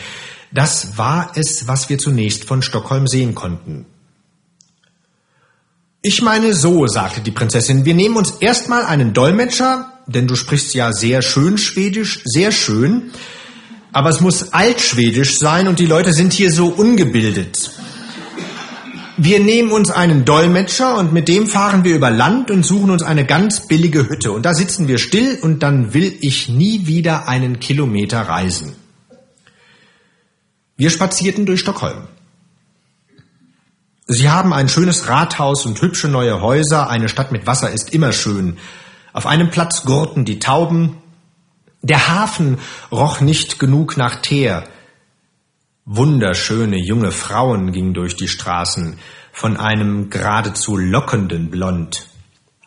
Das 0.52 0.98
war 0.98 1.32
es, 1.36 1.68
was 1.68 1.90
wir 1.90 1.98
zunächst 1.98 2.46
von 2.46 2.62
Stockholm 2.62 3.08
sehen 3.08 3.34
konnten. 3.34 3.86
Ich 6.02 6.22
meine 6.22 6.54
so, 6.54 6.86
sagte 6.86 7.22
die 7.22 7.32
Prinzessin, 7.32 7.86
wir 7.86 7.96
nehmen 7.96 8.16
uns 8.16 8.32
erstmal 8.40 8.86
einen 8.86 9.14
Dolmetscher, 9.14 9.92
denn 10.06 10.28
du 10.28 10.36
sprichst 10.36 10.76
ja 10.76 10.92
sehr 10.92 11.24
schön 11.24 11.58
Schwedisch, 11.58 12.22
sehr 12.26 12.52
schön, 12.52 13.12
aber 13.92 14.10
es 14.10 14.22
muss 14.22 14.54
altschwedisch 14.54 15.40
sein 15.40 15.68
und 15.68 15.80
die 15.80 15.88
Leute 15.88 16.14
sind 16.14 16.32
hier 16.32 16.52
so 16.52 16.68
ungebildet. 16.68 17.72
Wir 19.18 19.40
nehmen 19.40 19.72
uns 19.72 19.92
einen 19.92 20.26
Dolmetscher 20.26 20.98
und 20.98 21.14
mit 21.14 21.30
dem 21.30 21.48
fahren 21.48 21.86
wir 21.86 21.96
über 21.96 22.10
Land 22.10 22.52
und 22.52 22.66
suchen 22.66 22.90
uns 22.90 23.02
eine 23.02 23.26
ganz 23.26 23.66
billige 23.68 24.10
Hütte. 24.10 24.34
Und 24.34 24.46
da 24.46 24.54
sitzen 24.54 24.90
wir 24.90 24.98
still 24.98 25.40
und 25.42 25.64
dann 25.64 25.94
will 25.94 26.18
ich 26.20 26.50
nie 26.50 26.86
wieder 26.86 27.28
einen 27.28 27.62
Kilometer 27.62 28.22
reisen. 28.22 28.76
Wir 30.76 30.90
spazierten 30.90 31.46
durch 31.46 31.62
Stockholm. 31.62 32.10
Sie 34.08 34.30
haben 34.30 34.52
ein 34.52 34.68
schönes 34.68 35.08
Rathaus 35.08 35.66
und 35.66 35.82
hübsche 35.82 36.10
neue 36.10 36.42
Häuser. 36.42 36.90
Eine 36.90 37.08
Stadt 37.08 37.32
mit 37.32 37.48
Wasser 37.48 37.72
ist 37.72 37.94
immer 37.94 38.12
schön. 38.12 38.58
Auf 39.14 39.26
einem 39.26 39.50
Platz 39.50 39.84
gurten 39.84 40.26
die 40.26 40.40
Tauben. 40.40 40.98
Der 41.82 42.10
Hafen 42.10 42.60
roch 42.92 43.22
nicht 43.22 43.60
genug 43.60 43.96
nach 43.96 44.18
Teer. 44.18 44.68
Wunderschöne 45.88 46.78
junge 46.78 47.12
Frauen 47.12 47.72
gingen 47.72 47.94
durch 47.94 48.16
die 48.16 48.28
Straßen, 48.28 48.98
von 49.32 49.58
einem 49.58 50.10
geradezu 50.10 50.78
lockenden 50.78 51.52
Blond. 51.52 52.08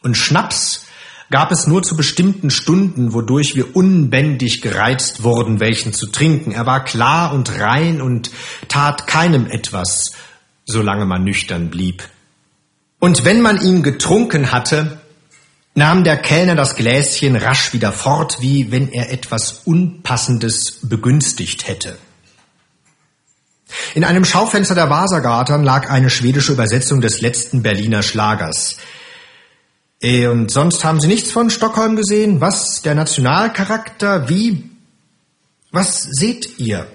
Und 0.02 0.16
Schnaps 0.16 0.86
gab 1.28 1.50
es 1.50 1.66
nur 1.66 1.82
zu 1.82 1.96
bestimmten 1.96 2.50
Stunden, 2.50 3.12
wodurch 3.12 3.56
wir 3.56 3.74
unbändig 3.74 4.62
gereizt 4.62 5.24
wurden, 5.24 5.58
welchen 5.58 5.92
zu 5.92 6.06
trinken. 6.06 6.52
Er 6.52 6.66
war 6.66 6.84
klar 6.84 7.32
und 7.32 7.58
rein 7.58 8.00
und 8.00 8.30
tat 8.68 9.08
keinem 9.08 9.46
etwas, 9.46 10.12
solange 10.64 11.04
man 11.04 11.24
nüchtern 11.24 11.70
blieb. 11.70 12.04
Und 13.00 13.24
wenn 13.24 13.40
man 13.40 13.60
ihn 13.60 13.82
getrunken 13.82 14.52
hatte, 14.52 15.00
nahm 15.74 16.04
der 16.04 16.18
Kellner 16.18 16.54
das 16.54 16.76
Gläschen 16.76 17.34
rasch 17.34 17.72
wieder 17.72 17.92
fort, 17.92 18.38
wie 18.40 18.70
wenn 18.70 18.92
er 18.92 19.10
etwas 19.10 19.62
Unpassendes 19.64 20.78
begünstigt 20.82 21.66
hätte. 21.66 21.98
In 23.94 24.04
einem 24.04 24.24
Schaufenster 24.24 24.74
der 24.74 24.90
Wassergarten 24.90 25.64
lag 25.64 25.90
eine 25.90 26.10
schwedische 26.10 26.52
Übersetzung 26.52 27.00
des 27.00 27.20
letzten 27.20 27.62
Berliner 27.62 28.02
Schlagers. 28.02 28.76
Äh, 30.00 30.26
und 30.26 30.50
sonst 30.50 30.84
haben 30.84 31.00
Sie 31.00 31.08
nichts 31.08 31.30
von 31.30 31.50
Stockholm 31.50 31.96
gesehen? 31.96 32.40
Was? 32.40 32.82
Der 32.82 32.94
Nationalcharakter? 32.94 34.28
Wie? 34.28 34.70
Was 35.70 36.02
seht 36.02 36.58
ihr? 36.58 36.86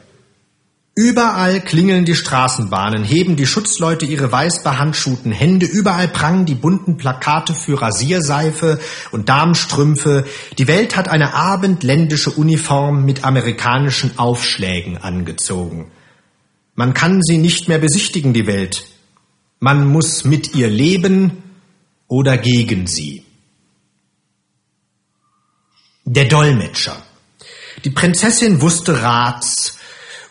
Überall 0.95 1.59
klingeln 1.59 2.05
die 2.05 2.13
Straßenbahnen, 2.13 3.03
heben 3.03 3.35
die 3.35 3.47
Schutzleute 3.47 4.05
ihre 4.05 4.31
weiß 4.31 4.61
behandschuhten 4.61 5.31
Hände, 5.31 5.65
überall 5.65 6.07
prangen 6.07 6.45
die 6.45 6.53
bunten 6.53 6.97
Plakate 6.97 7.55
für 7.55 7.81
Rasierseife 7.81 8.79
und 9.09 9.27
Damenstrümpfe. 9.27 10.25
Die 10.59 10.67
Welt 10.67 10.95
hat 10.95 11.07
eine 11.07 11.33
abendländische 11.33 12.29
Uniform 12.29 13.05
mit 13.05 13.23
amerikanischen 13.23 14.19
Aufschlägen 14.19 14.97
angezogen. 14.97 15.89
Man 16.75 16.93
kann 16.93 17.21
sie 17.21 17.37
nicht 17.37 17.67
mehr 17.67 17.79
besichtigen, 17.79 18.33
die 18.33 18.47
Welt. 18.47 18.85
Man 19.59 19.87
muss 19.87 20.23
mit 20.23 20.55
ihr 20.55 20.69
leben 20.69 21.43
oder 22.07 22.37
gegen 22.37 22.87
sie. 22.87 23.23
Der 26.05 26.25
Dolmetscher. 26.25 27.01
Die 27.85 27.89
Prinzessin 27.89 28.61
wusste 28.61 29.01
Rats, 29.01 29.77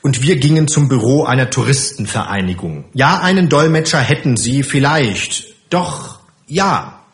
und 0.02 0.20
wir 0.20 0.36
gingen 0.36 0.66
zum 0.66 0.88
Büro 0.88 1.24
einer 1.24 1.48
Touristenvereinigung. 1.48 2.86
Ja, 2.92 3.20
einen 3.20 3.48
Dolmetscher 3.48 4.00
hätten 4.00 4.36
sie 4.36 4.64
vielleicht. 4.64 5.54
Doch, 5.70 6.18
ja. 6.48 7.04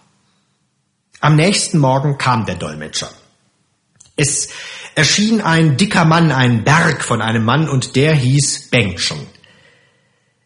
Am 1.21 1.37
nächsten 1.37 1.79
Morgen 1.79 2.17
kam 2.17 2.47
der 2.47 2.55
Dolmetscher. 2.55 3.11
Es 4.17 4.49
erschien 4.99 5.41
ein 5.41 5.77
dicker 5.77 6.05
Mann, 6.05 6.33
ein 6.33 6.65
Berg 6.65 7.05
von 7.05 7.23
einem 7.23 7.45
Mann, 7.45 7.69
und 7.69 7.95
der 7.95 8.15
hieß 8.15 8.69
Bengtson. 8.71 9.25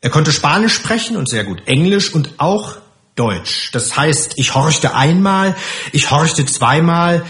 Er 0.03 0.11
konnte 0.11 0.31
Spanisch 0.31 0.75
sprechen 0.75 1.17
und 1.17 1.27
sehr 1.27 1.45
gut 1.45 1.63
Englisch 1.65 2.13
und 2.13 2.35
auch 2.37 2.77
Deutsch. 3.17 3.71
Das 3.73 3.97
heißt, 3.97 4.35
ich 4.37 4.55
horchte 4.55 4.95
einmal, 4.95 5.57
ich 5.93 6.11
horchte 6.11 6.45
zweimal. 6.45 7.25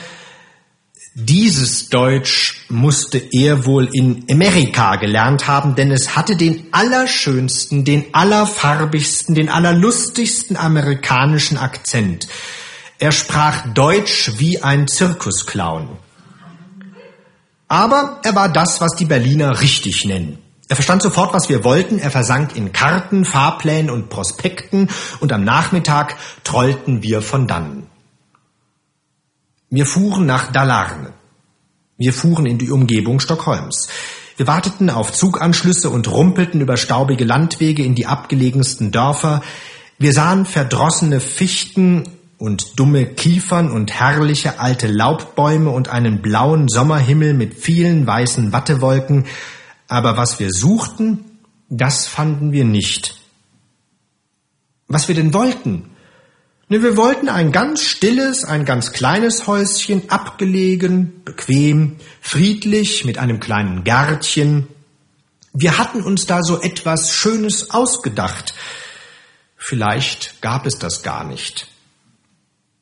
Dieses 1.14 1.90
Deutsch 1.90 2.64
musste 2.68 3.18
er 3.18 3.66
wohl 3.66 3.88
in 3.92 4.24
Amerika 4.28 4.96
gelernt 4.96 5.46
haben, 5.46 5.76
denn 5.76 5.92
es 5.92 6.16
hatte 6.16 6.36
den 6.36 6.66
allerschönsten, 6.72 7.84
den 7.84 8.06
allerfarbigsten, 8.14 9.36
den 9.36 9.48
allerlustigsten 9.48 10.56
amerikanischen 10.56 11.56
Akzent. 11.56 12.26
Er 12.98 13.12
sprach 13.12 13.72
Deutsch 13.74 14.32
wie 14.38 14.60
ein 14.60 14.88
Zirkusclown. 14.88 15.88
Aber 17.72 18.20
er 18.22 18.34
war 18.34 18.50
das, 18.50 18.82
was 18.82 18.96
die 18.96 19.06
Berliner 19.06 19.62
richtig 19.62 20.04
nennen. 20.04 20.36
Er 20.68 20.76
verstand 20.76 21.00
sofort, 21.00 21.32
was 21.32 21.48
wir 21.48 21.64
wollten. 21.64 21.98
Er 21.98 22.10
versank 22.10 22.54
in 22.54 22.72
Karten, 22.72 23.24
Fahrplänen 23.24 23.90
und 23.90 24.10
Prospekten 24.10 24.90
und 25.20 25.32
am 25.32 25.42
Nachmittag 25.42 26.16
trollten 26.44 27.02
wir 27.02 27.22
von 27.22 27.46
dannen. 27.46 27.86
Wir 29.70 29.86
fuhren 29.86 30.26
nach 30.26 30.52
Dalarne. 30.52 31.14
Wir 31.96 32.12
fuhren 32.12 32.44
in 32.44 32.58
die 32.58 32.70
Umgebung 32.70 33.20
Stockholms. 33.20 33.88
Wir 34.36 34.46
warteten 34.46 34.90
auf 34.90 35.10
Zuganschlüsse 35.10 35.88
und 35.88 36.12
rumpelten 36.12 36.60
über 36.60 36.76
staubige 36.76 37.24
Landwege 37.24 37.84
in 37.84 37.94
die 37.94 38.04
abgelegensten 38.04 38.90
Dörfer. 38.90 39.40
Wir 39.96 40.12
sahen 40.12 40.44
verdrossene 40.44 41.20
Fichten 41.20 42.04
und 42.42 42.80
dumme 42.80 43.06
Kiefern 43.06 43.70
und 43.70 43.92
herrliche 43.92 44.58
alte 44.58 44.88
Laubbäume 44.88 45.70
und 45.70 45.90
einen 45.90 46.22
blauen 46.22 46.66
Sommerhimmel 46.68 47.34
mit 47.34 47.54
vielen 47.54 48.04
weißen 48.04 48.52
Wattewolken. 48.52 49.26
Aber 49.86 50.16
was 50.16 50.40
wir 50.40 50.50
suchten, 50.50 51.38
das 51.68 52.08
fanden 52.08 52.50
wir 52.50 52.64
nicht. 52.64 53.14
Was 54.88 55.06
wir 55.06 55.14
denn 55.14 55.32
wollten, 55.32 55.84
Ne, 56.68 56.82
wir 56.82 56.96
wollten 56.96 57.28
ein 57.28 57.52
ganz 57.52 57.82
stilles, 57.82 58.44
ein 58.44 58.64
ganz 58.64 58.92
kleines 58.92 59.46
Häuschen, 59.46 60.08
abgelegen, 60.08 61.22
bequem, 61.22 61.98
friedlich, 62.22 63.04
mit 63.04 63.18
einem 63.18 63.40
kleinen 63.40 63.84
Gärtchen. 63.84 64.68
Wir 65.52 65.76
hatten 65.76 66.02
uns 66.02 66.24
da 66.24 66.42
so 66.42 66.62
etwas 66.62 67.12
Schönes 67.12 67.72
ausgedacht. 67.72 68.54
Vielleicht 69.54 70.40
gab 70.40 70.64
es 70.64 70.78
das 70.78 71.02
gar 71.02 71.24
nicht. 71.24 71.71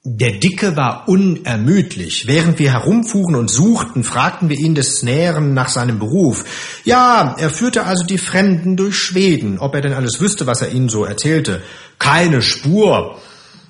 Der 0.03 0.33
Dicke 0.33 0.77
war 0.77 1.09
unermüdlich. 1.09 2.27
Während 2.27 2.59
wir 2.59 2.73
herumfuhren 2.73 3.35
und 3.35 3.51
suchten, 3.51 4.03
fragten 4.03 4.49
wir 4.49 4.59
ihn 4.59 4.75
des 4.75 5.03
Näheren 5.03 5.53
nach 5.53 5.69
seinem 5.69 5.99
Beruf. 5.99 6.47
Ja, 6.85 7.37
er 7.39 7.51
führte 7.51 7.85
also 7.85 8.07
die 8.07 8.17
Fremden 8.17 8.79
durch 8.79 8.97
Schweden. 8.97 9.59
Ob 9.59 9.75
er 9.75 9.83
denn 9.83 9.93
alles 9.93 10.19
wüsste, 10.19 10.47
was 10.47 10.63
er 10.63 10.73
ihnen 10.73 10.89
so 10.89 11.05
erzählte? 11.05 11.63
Keine 11.99 12.41
Spur. 12.41 13.19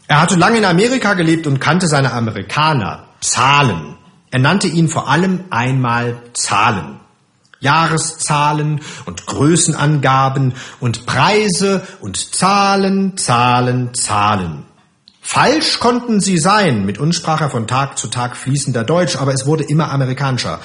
Er 0.07 0.20
hatte 0.20 0.37
lange 0.37 0.59
in 0.59 0.64
Amerika 0.64 1.14
gelebt 1.14 1.49
und 1.49 1.61
kannte 1.61 1.89
seine 1.89 2.12
Amerikaner. 2.12 3.09
Zahlen. 3.20 3.97
Er 4.31 4.39
nannte 4.39 4.68
ihnen 4.68 4.89
vor 4.89 5.09
allem 5.09 5.41
einmal 5.51 6.22
Zahlen. 6.33 7.01
Jahreszahlen 7.59 8.83
und 9.05 9.26
Größenangaben 9.26 10.55
und 10.78 11.07
Preise 11.07 11.83
und 12.01 12.16
Zahlen, 12.35 13.16
Zahlen, 13.16 13.95
Zahlen. 13.95 14.70
Falsch 15.33 15.78
konnten 15.78 16.20
sie 16.20 16.39
sein, 16.39 16.85
mit 16.85 16.99
uns 16.99 17.14
sprach 17.14 17.41
er 17.41 17.51
von 17.51 17.68
Tag 17.68 17.97
zu 17.97 18.09
Tag 18.09 18.37
fließender 18.37 18.83
Deutsch, 18.83 19.14
aber 19.14 19.33
es 19.33 19.47
wurde 19.47 19.62
immer 19.62 19.93
amerikanischer. 19.93 20.59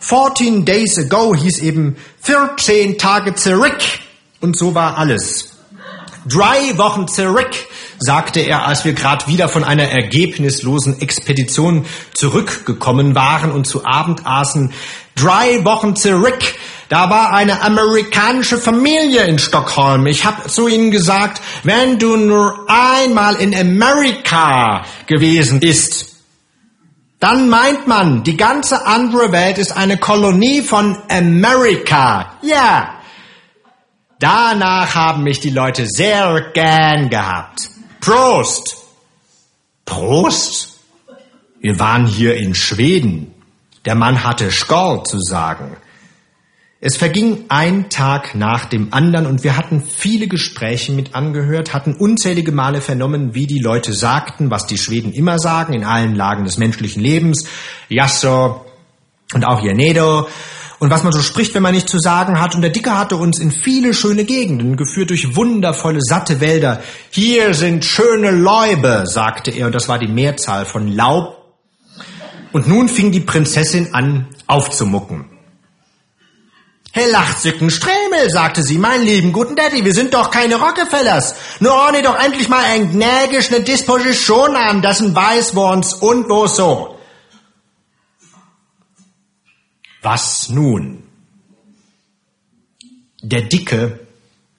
14 0.00 0.64
days 0.64 0.96
ago 0.96 1.34
hieß 1.34 1.58
eben 1.58 1.94
14 2.22 2.96
Tage 2.96 3.34
zurück 3.34 3.76
und 4.40 4.56
so 4.56 4.74
war 4.74 4.96
alles. 4.96 5.58
Drei 6.26 6.78
Wochen 6.78 7.06
zurück 7.06 7.50
sagte 7.98 8.40
er, 8.40 8.64
als 8.64 8.86
wir 8.86 8.94
gerade 8.94 9.26
wieder 9.26 9.46
von 9.50 9.62
einer 9.62 9.90
ergebnislosen 9.90 11.02
Expedition 11.02 11.84
zurückgekommen 12.14 13.14
waren 13.14 13.52
und 13.52 13.66
zu 13.66 13.84
Abend 13.84 14.26
aßen, 14.26 14.72
drei 15.16 15.66
Wochen 15.66 15.96
zurück, 15.96 16.40
da 16.88 17.10
war 17.10 17.32
eine 17.32 17.60
amerikanische 17.60 18.58
Familie 18.58 19.24
in 19.24 19.38
Stockholm. 19.38 20.06
Ich 20.06 20.24
habe 20.24 20.48
zu 20.48 20.68
ihnen 20.68 20.90
gesagt, 20.90 21.42
wenn 21.62 21.98
du 21.98 22.16
nur 22.16 22.66
einmal 22.68 23.36
in 23.36 23.54
Amerika 23.54 24.84
gewesen 25.06 25.60
bist, 25.60 26.16
dann 27.20 27.48
meint 27.48 27.86
man, 27.86 28.22
die 28.22 28.36
ganze 28.36 28.86
andere 28.86 29.32
Welt 29.32 29.58
ist 29.58 29.72
eine 29.72 29.98
Kolonie 29.98 30.62
von 30.62 30.96
Amerika. 31.10 32.38
Ja. 32.42 32.94
Danach 34.20 34.94
haben 34.94 35.24
mich 35.24 35.40
die 35.40 35.50
Leute 35.50 35.86
sehr 35.86 36.50
gern 36.54 37.10
gehabt. 37.10 37.70
Prost! 38.00 38.76
Prost! 39.84 40.78
Wir 41.60 41.78
waren 41.78 42.06
hier 42.06 42.36
in 42.36 42.54
Schweden. 42.54 43.34
Der 43.84 43.94
Mann 43.94 44.24
hatte 44.24 44.50
Skål 44.50 45.02
zu 45.04 45.20
sagen. 45.20 45.76
Es 46.80 46.96
verging 46.96 47.46
ein 47.48 47.90
Tag 47.90 48.36
nach 48.36 48.66
dem 48.66 48.92
anderen 48.92 49.26
und 49.26 49.42
wir 49.42 49.56
hatten 49.56 49.82
viele 49.82 50.28
Gespräche 50.28 50.92
mit 50.92 51.12
angehört, 51.12 51.74
hatten 51.74 51.94
unzählige 51.94 52.52
Male 52.52 52.80
vernommen, 52.80 53.34
wie 53.34 53.48
die 53.48 53.58
Leute 53.58 53.92
sagten, 53.92 54.52
was 54.52 54.68
die 54.68 54.78
Schweden 54.78 55.12
immer 55.12 55.40
sagen, 55.40 55.72
in 55.72 55.82
allen 55.82 56.14
Lagen 56.14 56.44
des 56.44 56.56
menschlichen 56.56 57.02
Lebens. 57.02 57.46
Jasso 57.88 58.64
und 59.34 59.44
auch 59.44 59.60
Janedo 59.60 60.28
und 60.78 60.90
was 60.90 61.02
man 61.02 61.12
so 61.12 61.20
spricht, 61.20 61.52
wenn 61.54 61.64
man 61.64 61.74
nichts 61.74 61.90
zu 61.90 61.98
sagen 61.98 62.40
hat. 62.40 62.54
Und 62.54 62.62
der 62.62 62.70
Dicke 62.70 62.96
hatte 62.96 63.16
uns 63.16 63.40
in 63.40 63.50
viele 63.50 63.92
schöne 63.92 64.24
Gegenden 64.24 64.76
geführt 64.76 65.10
durch 65.10 65.34
wundervolle, 65.34 65.98
satte 66.00 66.40
Wälder. 66.40 66.80
Hier 67.10 67.54
sind 67.54 67.84
schöne 67.84 68.30
Läube, 68.30 69.02
sagte 69.06 69.50
er, 69.50 69.66
und 69.66 69.74
das 69.74 69.88
war 69.88 69.98
die 69.98 70.06
Mehrzahl 70.06 70.64
von 70.64 70.86
Laub. 70.86 71.38
Und 72.52 72.68
nun 72.68 72.88
fing 72.88 73.10
die 73.10 73.18
Prinzessin 73.18 73.94
an 73.94 74.28
aufzumucken. 74.46 75.37
Herr 76.92 77.08
Lachzücken 77.08 77.70
Stremel, 77.70 78.30
sagte 78.30 78.62
sie, 78.62 78.78
mein 78.78 79.02
lieben 79.02 79.32
guten 79.32 79.56
Daddy, 79.56 79.84
wir 79.84 79.92
sind 79.92 80.14
doch 80.14 80.30
keine 80.30 80.56
Rockefellers. 80.56 81.34
Nur 81.60 81.72
ordne 81.72 82.02
doch 82.02 82.18
endlich 82.18 82.48
mal 82.48 82.64
ein 82.64 82.90
gnägisch 82.90 83.50
ne 83.50 83.60
Disposition 83.60 84.56
an, 84.56 84.80
das 84.82 85.00
ein 85.00 85.14
weiß 85.14 85.54
wo's 85.54 85.94
und 85.94 86.28
wo 86.28 86.46
so. 86.46 86.98
Was 90.02 90.48
nun? 90.48 91.04
Der 93.20 93.42
Dicke 93.42 94.07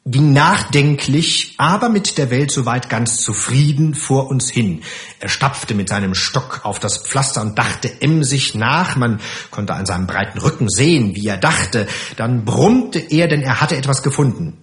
ging 0.09 0.33
nachdenklich, 0.33 1.53
aber 1.57 1.89
mit 1.89 2.17
der 2.17 2.31
Welt 2.31 2.51
soweit 2.51 2.89
ganz 2.89 3.21
zufrieden 3.21 3.93
vor 3.93 4.27
uns 4.29 4.49
hin. 4.49 4.81
Er 5.19 5.29
stapfte 5.29 5.75
mit 5.75 5.87
seinem 5.87 6.15
Stock 6.15 6.61
auf 6.63 6.79
das 6.79 6.97
Pflaster 6.97 7.41
und 7.41 7.57
dachte 7.59 8.01
emsig 8.01 8.55
nach. 8.55 8.95
Man 8.95 9.19
konnte 9.51 9.75
an 9.75 9.85
seinem 9.85 10.07
breiten 10.07 10.39
Rücken 10.39 10.67
sehen, 10.67 11.15
wie 11.15 11.27
er 11.27 11.37
dachte. 11.37 11.87
Dann 12.17 12.43
brummte 12.43 12.99
er, 12.99 13.27
denn 13.27 13.41
er 13.41 13.61
hatte 13.61 13.77
etwas 13.77 14.01
gefunden. 14.01 14.57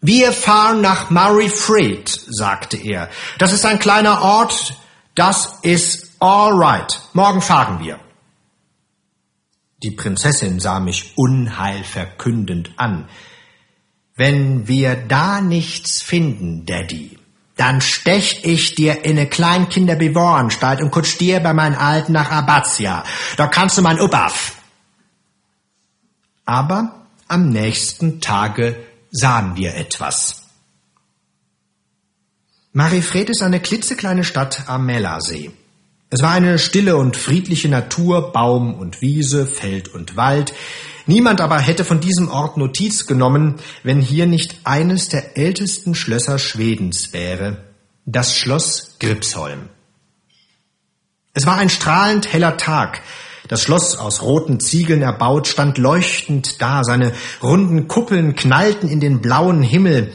Wir 0.00 0.32
fahren 0.32 0.80
nach 0.80 1.10
Murray 1.10 1.50
Freed, 1.50 2.08
sagte 2.08 2.78
er. 2.78 3.10
Das 3.38 3.52
ist 3.52 3.66
ein 3.66 3.78
kleiner 3.78 4.22
Ort. 4.22 4.76
Das 5.14 5.58
ist 5.60 6.12
all 6.20 6.52
right. 6.52 7.02
Morgen 7.12 7.42
fahren 7.42 7.84
wir. 7.84 8.00
Die 9.82 9.90
Prinzessin 9.90 10.58
sah 10.58 10.80
mich 10.80 11.12
unheilverkündend 11.16 12.72
an. 12.76 13.08
Wenn 14.20 14.68
wir 14.68 14.96
da 14.96 15.40
nichts 15.40 16.02
finden, 16.02 16.66
Daddy, 16.66 17.18
dann 17.56 17.80
stech 17.80 18.44
ich 18.44 18.74
dir 18.74 19.06
in 19.06 19.16
eine 19.16 19.26
Kleinkinderbewohranstalt 19.26 20.82
und 20.82 20.90
kutsch 20.90 21.16
dir 21.16 21.40
bei 21.40 21.54
meinen 21.54 21.74
Alten 21.74 22.12
nach 22.12 22.30
Abatia. 22.30 23.02
Da 23.38 23.46
kannst 23.46 23.78
du 23.78 23.82
mein 23.82 23.98
Upaf. 23.98 24.56
Aber 26.44 27.06
am 27.28 27.48
nächsten 27.48 28.20
Tage 28.20 28.76
sahen 29.10 29.56
wir 29.56 29.74
etwas. 29.74 30.42
Marifred 32.74 33.30
ist 33.30 33.40
eine 33.40 33.58
klitzekleine 33.58 34.24
Stadt 34.24 34.64
am 34.66 34.84
Mälersee. 34.84 35.50
Es 36.10 36.20
war 36.20 36.32
eine 36.32 36.58
stille 36.58 36.98
und 36.98 37.16
friedliche 37.16 37.70
Natur, 37.70 38.32
Baum 38.32 38.74
und 38.74 39.00
Wiese, 39.00 39.46
Feld 39.46 39.88
und 39.88 40.18
Wald. 40.18 40.52
Niemand 41.06 41.40
aber 41.40 41.58
hätte 41.58 41.84
von 41.84 42.00
diesem 42.00 42.28
Ort 42.28 42.56
Notiz 42.56 43.06
genommen, 43.06 43.56
wenn 43.82 44.00
hier 44.00 44.26
nicht 44.26 44.60
eines 44.64 45.08
der 45.08 45.36
ältesten 45.36 45.94
Schlösser 45.94 46.38
Schwedens 46.38 47.12
wäre, 47.12 47.58
das 48.06 48.36
Schloss 48.36 48.96
Gripsholm. 48.98 49.68
Es 51.32 51.46
war 51.46 51.58
ein 51.58 51.70
strahlend 51.70 52.32
heller 52.32 52.56
Tag. 52.56 53.02
Das 53.48 53.62
Schloss 53.62 53.96
aus 53.96 54.22
roten 54.22 54.60
Ziegeln 54.60 55.02
erbaut 55.02 55.48
stand 55.48 55.78
leuchtend 55.78 56.60
da, 56.60 56.84
seine 56.84 57.12
runden 57.42 57.88
Kuppeln 57.88 58.36
knallten 58.36 58.88
in 58.88 59.00
den 59.00 59.20
blauen 59.20 59.62
Himmel. 59.62 60.12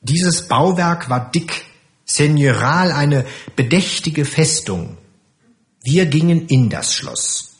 Dieses 0.00 0.48
Bauwerk 0.48 1.08
war 1.08 1.30
dick, 1.30 1.64
senioral, 2.04 2.92
eine 2.92 3.26
bedächtige 3.56 4.24
Festung. 4.24 4.96
Wir 5.82 6.06
gingen 6.06 6.46
in 6.48 6.70
das 6.70 6.94
Schloss. 6.94 7.53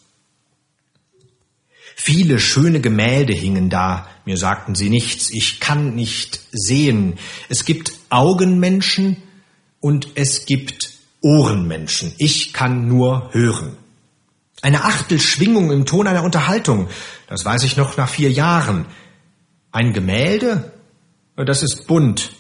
Viele 1.97 2.39
schöne 2.41 2.81
Gemälde 2.81 3.33
hingen 3.33 3.71
da, 3.71 4.09
mir 4.25 4.37
sagten 4.37 4.75
sie 4.75 4.91
nichts, 4.91 5.31
ich 5.31 5.61
kann 5.61 5.95
nicht 5.95 6.41
sehen. 6.51 7.19
Es 7.49 7.65
gibt 7.65 7.93
Augenmenschen 8.11 9.17
und 9.81 10.09
es 10.15 10.45
gibt 10.45 10.91
Ohrenmenschen, 11.21 12.13
ich 12.19 12.53
kann 12.53 12.89
nur 12.89 13.31
hören. 13.33 13.77
Eine 14.61 14.85
Achtelschwingung 14.85 15.71
im 15.71 15.87
Ton 15.87 16.07
einer 16.07 16.25
Unterhaltung. 16.25 16.89
Das 17.27 17.45
weiß 17.45 17.65
ich 17.65 17.77
noch 17.77 17.97
nach 17.97 18.09
vier 18.09 18.31
Jahren. 18.31 18.87
Ein 19.73 19.93
Gemälde? 19.93 20.73
Das 21.37 21.63
ist 21.63 21.87
bunt. 21.87 22.33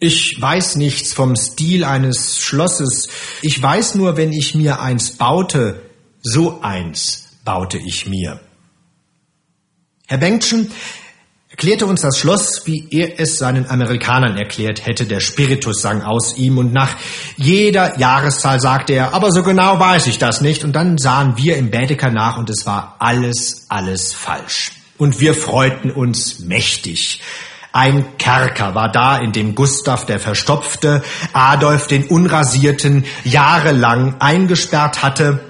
Ich 0.00 0.40
weiß 0.40 0.76
nichts 0.76 1.12
vom 1.12 1.36
Stil 1.36 1.84
eines 1.84 2.40
Schlosses. 2.40 3.08
Ich 3.42 3.60
weiß 3.62 3.94
nur, 3.94 4.16
wenn 4.16 4.32
ich 4.32 4.54
mir 4.54 4.80
eins 4.80 5.12
baute, 5.12 5.82
so 6.20 6.62
eins 6.62 7.27
baute 7.48 7.78
ich 7.78 8.06
mir. 8.06 8.40
Herr 10.06 10.18
Bengtschen 10.18 10.70
erklärte 11.48 11.86
uns 11.86 12.02
das 12.02 12.18
Schloss, 12.18 12.66
wie 12.66 12.88
er 12.90 13.18
es 13.18 13.38
seinen 13.38 13.70
Amerikanern 13.70 14.36
erklärt 14.36 14.86
hätte. 14.86 15.06
Der 15.06 15.20
Spiritus 15.20 15.80
sang 15.80 16.02
aus 16.02 16.36
ihm 16.36 16.58
und 16.58 16.74
nach 16.74 16.94
jeder 17.38 17.98
Jahreszahl 17.98 18.60
sagte 18.60 18.92
er, 18.92 19.14
aber 19.14 19.32
so 19.32 19.42
genau 19.42 19.80
weiß 19.80 20.08
ich 20.08 20.18
das 20.18 20.42
nicht. 20.42 20.62
Und 20.62 20.76
dann 20.76 20.98
sahen 20.98 21.38
wir 21.38 21.56
im 21.56 21.70
Bädeker 21.70 22.10
nach 22.10 22.36
und 22.36 22.50
es 22.50 22.66
war 22.66 22.96
alles, 22.98 23.64
alles 23.70 24.12
falsch. 24.12 24.72
Und 24.98 25.18
wir 25.18 25.32
freuten 25.32 25.90
uns 25.90 26.40
mächtig. 26.40 27.22
Ein 27.72 28.18
Kerker 28.18 28.74
war 28.74 28.92
da, 28.92 29.16
in 29.16 29.32
dem 29.32 29.54
Gustav 29.54 30.04
der 30.04 30.20
Verstopfte 30.20 31.02
Adolf 31.32 31.86
den 31.86 32.04
Unrasierten 32.08 33.06
jahrelang 33.24 34.16
eingesperrt 34.20 35.02
hatte. 35.02 35.47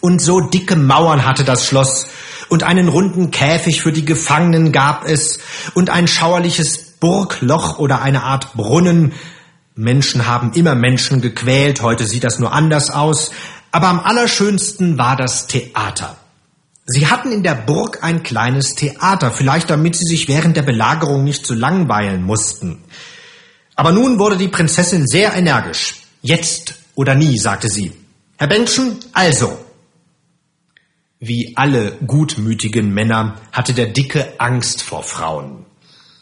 Und 0.00 0.20
so 0.20 0.40
dicke 0.40 0.76
Mauern 0.76 1.24
hatte 1.24 1.44
das 1.44 1.66
Schloss, 1.66 2.06
und 2.48 2.62
einen 2.62 2.88
runden 2.88 3.30
Käfig 3.30 3.82
für 3.82 3.92
die 3.92 4.04
Gefangenen 4.04 4.72
gab 4.72 5.06
es, 5.06 5.40
und 5.74 5.90
ein 5.90 6.06
schauerliches 6.06 6.78
Burgloch 7.00 7.78
oder 7.78 8.02
eine 8.02 8.22
Art 8.22 8.54
Brunnen. 8.54 9.12
Menschen 9.74 10.26
haben 10.26 10.52
immer 10.52 10.74
Menschen 10.74 11.20
gequält, 11.20 11.82
heute 11.82 12.06
sieht 12.06 12.24
das 12.24 12.38
nur 12.38 12.52
anders 12.52 12.90
aus, 12.90 13.30
aber 13.72 13.88
am 13.88 14.00
allerschönsten 14.00 14.96
war 14.96 15.16
das 15.16 15.48
Theater. 15.48 16.16
Sie 16.86 17.08
hatten 17.08 17.32
in 17.32 17.42
der 17.42 17.56
Burg 17.56 17.98
ein 18.02 18.22
kleines 18.22 18.76
Theater, 18.76 19.32
vielleicht 19.32 19.68
damit 19.70 19.96
sie 19.96 20.06
sich 20.06 20.28
während 20.28 20.56
der 20.56 20.62
Belagerung 20.62 21.24
nicht 21.24 21.44
zu 21.44 21.52
langweilen 21.52 22.22
mussten. 22.22 22.84
Aber 23.74 23.90
nun 23.90 24.20
wurde 24.20 24.36
die 24.36 24.48
Prinzessin 24.48 25.06
sehr 25.06 25.34
energisch. 25.34 25.96
Jetzt 26.22 26.76
oder 26.94 27.14
nie, 27.14 27.38
sagte 27.38 27.68
sie. 27.68 27.92
Herr 28.36 28.46
Bentschen, 28.46 28.98
also. 29.12 29.65
Wie 31.28 31.56
alle 31.56 31.98
gutmütigen 32.06 32.94
Männer 32.94 33.34
hatte 33.50 33.74
der 33.74 33.88
Dicke 33.88 34.34
Angst 34.38 34.82
vor 34.82 35.02
Frauen. 35.02 35.66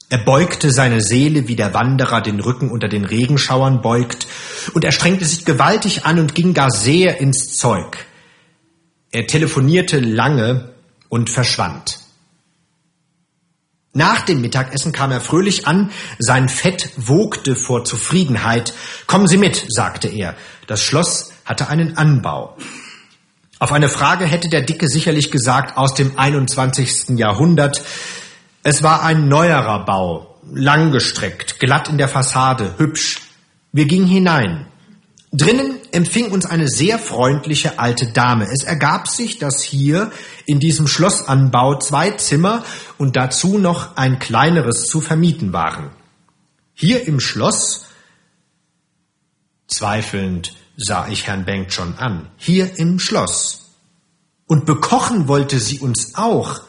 Er 0.09 0.17
beugte 0.17 0.71
seine 0.71 1.03
Seele, 1.03 1.47
wie 1.47 1.57
der 1.57 1.75
Wanderer 1.75 2.23
den 2.23 2.41
Rücken 2.41 2.71
unter 2.71 2.89
den 2.89 3.05
Regenschauern 3.05 3.83
beugt, 3.83 4.27
und 4.73 4.83
er 4.83 4.93
strengte 4.93 5.27
sich 5.27 5.45
gewaltig 5.45 6.07
an 6.07 6.19
und 6.19 6.35
ging 6.35 6.55
gar 6.55 6.71
sehr 6.71 7.21
ins 7.21 7.55
Zeug. 7.55 8.07
Er 9.11 9.27
telefonierte 9.27 10.01
lange 10.01 10.73
und 11.11 11.29
verschwand. 11.29 11.99
Nach 13.93 14.23
dem 14.23 14.41
Mittagessen 14.41 14.93
kam 14.93 15.13
er 15.13 15.21
fröhlich 15.21 15.67
an, 15.67 15.91
sein 16.19 16.49
Fett 16.49 16.89
wogte 16.97 17.57
vor 17.57 17.85
Zufriedenheit. 17.85 18.73
Kommen 19.07 19.27
Sie 19.27 19.37
mit, 19.37 19.67
sagte 19.69 20.09
er. 20.09 20.35
Das 20.67 20.83
Schloss 20.83 21.33
hatte 21.45 21.69
einen 21.69 21.99
Anbau. 21.99 22.57
Auf 23.65 23.73
eine 23.73 23.89
Frage 23.89 24.27
hätte 24.27 24.51
der 24.51 24.61
Dicke 24.61 24.89
sicherlich 24.89 25.31
gesagt, 25.31 25.79
aus 25.79 25.95
dem 25.95 26.19
21. 26.19 27.17
Jahrhundert. 27.19 27.81
Es 28.63 28.83
war 28.83 29.03
ein 29.03 29.27
neuerer 29.27 29.87
Bau, 29.87 30.39
langgestreckt, 30.53 31.61
glatt 31.61 31.89
in 31.89 31.97
der 31.97 32.11
Fassade, 32.11 32.75
hübsch. 32.77 33.23
Wir 33.73 33.87
gingen 33.87 34.07
hinein. 34.07 34.67
Drinnen 35.33 35.79
empfing 35.93 36.31
uns 36.31 36.45
eine 36.45 36.69
sehr 36.69 36.99
freundliche 36.99 37.79
alte 37.79 38.09
Dame. 38.09 38.51
Es 38.53 38.65
ergab 38.65 39.09
sich, 39.09 39.39
dass 39.39 39.63
hier 39.63 40.13
in 40.45 40.61
diesem 40.61 40.87
Schlossanbau 40.87 41.79
zwei 41.79 42.11
Zimmer 42.11 42.65
und 42.99 43.17
dazu 43.17 43.57
noch 43.57 43.97
ein 43.97 44.19
kleineres 44.19 44.89
zu 44.89 45.01
vermieten 45.01 45.55
waren. 45.55 45.89
Hier 46.75 47.09
im 47.09 47.19
Schloss, 47.19 47.87
zweifelnd 49.69 50.53
sah 50.77 51.09
ich 51.09 51.27
Herrn 51.27 51.45
Bengt 51.45 51.73
schon 51.73 51.99
an, 51.99 52.29
hier 52.37 52.79
im 52.79 52.99
Schloss. 52.99 53.73
Und 54.47 54.67
bekochen 54.67 55.29
wollte 55.29 55.59
sie 55.59 55.79
uns 55.79 56.15
auch, 56.17 56.61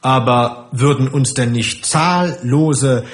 aber 0.00 0.68
würden 0.72 1.08
uns 1.08 1.34
denn 1.34 1.52
nicht 1.52 1.84
zahllose 1.84 3.04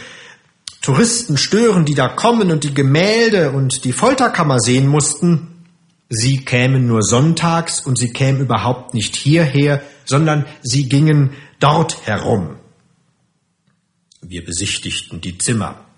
Touristen 0.82 1.36
stören, 1.36 1.84
die 1.84 1.94
da 1.94 2.08
kommen 2.08 2.50
und 2.50 2.64
die 2.64 2.74
Gemälde 2.74 3.52
und 3.52 3.84
die 3.84 3.92
Folterkammer 3.92 4.58
sehen 4.60 4.86
mussten, 4.86 5.64
sie 6.08 6.44
kämen 6.44 6.86
nur 6.86 7.02
sonntags 7.02 7.80
und 7.80 7.98
sie 7.98 8.12
kämen 8.12 8.40
überhaupt 8.40 8.94
nicht 8.94 9.14
hierher, 9.14 9.82
sondern 10.04 10.46
sie 10.62 10.88
gingen 10.88 11.30
dort 11.60 12.06
herum. 12.06 12.56
Wir 14.22 14.44
besichtigten 14.44 15.20
die 15.20 15.38
Zimmer. 15.38 15.89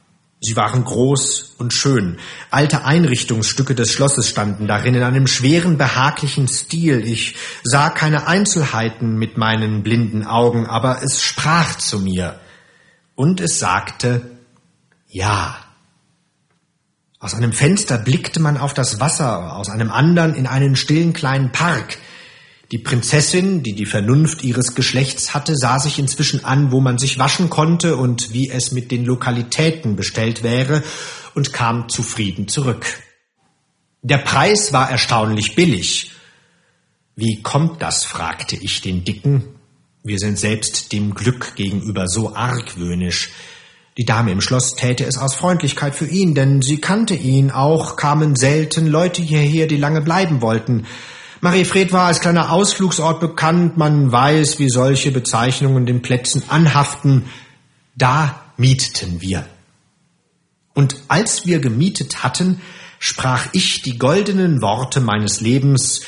Sie 0.45 0.57
waren 0.57 0.83
groß 0.83 1.55
und 1.59 1.73
schön. 1.73 2.19
Alte 2.51 2.85
Einrichtungsstücke 2.85 3.77
des 3.77 3.93
Schlosses 3.93 4.29
standen 4.29 4.67
darin 4.67 4.97
in 4.97 5.05
einem 5.05 5.29
schweren, 5.29 5.79
behaglichen 5.79 6.49
Stil. 6.49 7.07
Ich 7.07 7.37
sah 7.63 7.91
keine 7.91 8.27
Einzelheiten 8.27 9.17
mit 9.17 9.39
meinen 9.39 9.85
blinden 9.85 10.27
Augen, 10.27 10.67
aber 10.67 11.01
es 11.05 11.23
sprach 11.23 11.77
zu 11.77 12.01
mir. 12.01 12.41
Und 13.15 13.41
es 13.41 13.61
sagte, 13.61 14.33
ja. 15.07 15.57
Aus 17.21 17.35
einem 17.35 17.53
Fenster 17.53 17.99
blickte 17.99 18.41
man 18.41 18.57
auf 18.57 18.75
das 18.75 18.99
Wasser, 18.99 19.55
aus 19.55 19.69
einem 19.69 19.93
anderen 19.93 20.35
in 20.35 20.49
einen 20.49 20.75
stillen 20.75 21.13
kleinen 21.13 21.53
Park. 21.53 21.99
Die 22.73 22.79
Prinzessin, 22.79 23.63
die 23.63 23.75
die 23.75 23.85
Vernunft 23.85 24.43
ihres 24.43 24.75
Geschlechts 24.75 25.35
hatte, 25.35 25.55
sah 25.55 25.79
sich 25.79 25.99
inzwischen 25.99 26.43
an, 26.43 26.73
wo 26.73 26.81
man 26.81 26.97
sich 26.97 27.19
waschen 27.19 27.51
konnte 27.51 27.99
und 27.99 28.33
wie 28.33 28.49
es 28.49 28.73
mit 28.73 28.91
den 28.91 29.05
Lokalitäten 29.05 29.95
bestellt 29.95 30.43
wäre, 30.43 30.83
und 31.35 31.53
kam 31.53 31.91
zufrieden 31.91 32.49
zurück. 32.49 32.87
Der 34.01 34.19
Preis 34.19 34.73
war 34.73 34.91
erstaunlich 34.91 35.55
billig. 35.55 36.13
Wie 37.15 37.43
kommt 37.43 37.83
das? 37.83 38.05
fragte 38.05 38.57
ich 38.57 38.81
den 38.81 39.05
Dicken. 39.05 39.45
Wir 40.03 40.19
sind 40.19 40.39
selbst 40.39 40.93
dem 40.93 41.15
Glück 41.15 41.55
gegenüber 41.57 42.09
so 42.09 42.35
argwöhnisch. 42.35 43.31
Die 43.99 44.07
Dame 44.07 44.33
im 44.33 44.41
Schloss 44.41 44.75
täte 44.75 45.05
es 45.05 45.19
aus 45.19 45.35
Freundlichkeit 45.35 45.95
für 45.95 46.07
ihn, 46.07 46.35
denn 46.35 46.63
sie 46.63 46.79
kannte 46.79 47.15
ihn, 47.15 47.51
auch 47.51 47.97
kamen 47.97 48.35
selten 48.35 48.87
Leute 48.87 49.21
hierher, 49.21 49.67
die 49.67 49.77
lange 49.77 50.01
bleiben 50.01 50.41
wollten. 50.41 50.87
Mariefred 51.45 51.93
war 51.93 52.07
als 52.07 52.21
kleiner 52.21 52.53
Ausflugsort 52.53 53.19
bekannt, 53.19 53.77
man 53.77 54.13
weiß, 54.13 54.61
wie 54.61 54.69
solche 54.69 55.11
Bezeichnungen 55.11 55.87
den 55.87 56.01
Plätzen 56.01 56.45
anhaften. 56.49 57.25
Da 57.97 58.41
mieteten 58.57 59.21
wir. 59.21 59.45
Und 60.73 60.95
als 61.09 61.45
wir 61.45 61.59
gemietet 61.59 62.23
hatten, 62.23 62.61
sprach 63.01 63.49
ich 63.51 63.83
die 63.83 63.99
goldenen 63.99 64.63
Worte 64.63 65.01
meines 65.01 65.41
Lebens, 65.41 66.03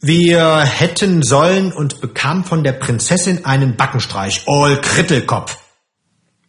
wir 0.00 0.60
hätten 0.60 1.24
sollen 1.24 1.72
und 1.72 2.00
bekam 2.00 2.44
von 2.44 2.62
der 2.62 2.74
Prinzessin 2.74 3.44
einen 3.44 3.74
Backenstreich, 3.74 4.44
all 4.46 4.80
Krittelkopf. 4.80 5.58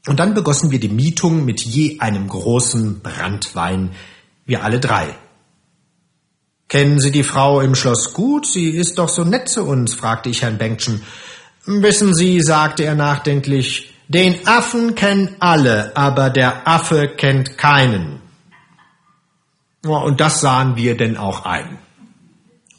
Und 0.05 0.19
dann 0.19 0.35
begossen 0.35 0.69
wir 0.69 0.79
die 0.79 0.89
Mietung 0.89 1.43
mit 1.43 1.61
je 1.61 1.99
einem 2.01 2.27
großen 2.27 3.01
Brandwein, 3.01 3.95
wir 4.45 4.63
alle 4.63 4.79
drei. 4.79 5.15
Kennen 6.69 6.99
Sie 6.99 7.11
die 7.11 7.23
Frau 7.23 7.61
im 7.61 7.73
Schloss 7.73 8.13
gut? 8.13 8.45
Sie 8.45 8.69
ist 8.69 8.99
doch 8.99 9.09
so 9.09 9.23
nett 9.23 9.49
zu 9.49 9.65
uns, 9.65 9.95
fragte 9.95 10.29
ich 10.29 10.43
Herrn 10.43 10.59
Bengtschen. 10.59 11.01
Wissen 11.65 12.13
Sie, 12.13 12.41
sagte 12.41 12.85
er 12.85 12.95
nachdenklich, 12.95 13.93
den 14.07 14.47
Affen 14.47 14.95
kennen 14.95 15.35
alle, 15.39 15.91
aber 15.95 16.29
der 16.29 16.67
Affe 16.67 17.09
kennt 17.09 17.57
keinen. 17.57 18.21
Und 19.83 20.21
das 20.21 20.41
sahen 20.41 20.75
wir 20.75 20.95
denn 20.95 21.17
auch 21.17 21.45
ein. 21.45 21.79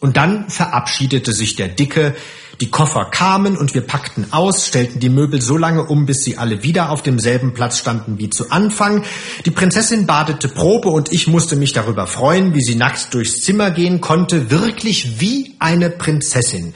Und 0.00 0.16
dann 0.16 0.48
verabschiedete 0.48 1.32
sich 1.32 1.56
der 1.56 1.68
Dicke, 1.68 2.16
die 2.60 2.70
Koffer 2.70 3.06
kamen 3.06 3.56
und 3.56 3.74
wir 3.74 3.82
packten 3.82 4.32
aus, 4.32 4.66
stellten 4.66 4.98
die 4.98 5.08
Möbel 5.08 5.40
so 5.40 5.56
lange 5.56 5.84
um, 5.84 6.04
bis 6.06 6.24
sie 6.24 6.36
alle 6.36 6.62
wieder 6.62 6.90
auf 6.90 7.02
demselben 7.02 7.54
Platz 7.54 7.78
standen 7.78 8.18
wie 8.18 8.30
zu 8.30 8.50
Anfang. 8.50 9.04
Die 9.44 9.50
Prinzessin 9.50 10.06
badete 10.06 10.48
Probe 10.48 10.88
und 10.88 11.12
ich 11.12 11.26
musste 11.26 11.56
mich 11.56 11.72
darüber 11.72 12.06
freuen, 12.06 12.54
wie 12.54 12.62
sie 12.62 12.74
nackt 12.74 13.12
durchs 13.14 13.42
Zimmer 13.42 13.70
gehen 13.70 14.00
konnte, 14.00 14.50
wirklich 14.50 15.20
wie 15.20 15.54
eine 15.58 15.90
Prinzessin. 15.90 16.74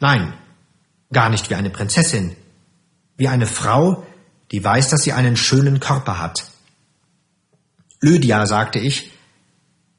Nein, 0.00 0.32
gar 1.12 1.30
nicht 1.30 1.50
wie 1.50 1.54
eine 1.54 1.70
Prinzessin, 1.70 2.36
wie 3.16 3.28
eine 3.28 3.46
Frau, 3.46 4.04
die 4.52 4.62
weiß, 4.62 4.90
dass 4.90 5.02
sie 5.02 5.12
einen 5.12 5.36
schönen 5.36 5.80
Körper 5.80 6.20
hat. 6.20 6.44
Lydia, 8.00 8.46
sagte 8.46 8.78
ich, 8.78 9.10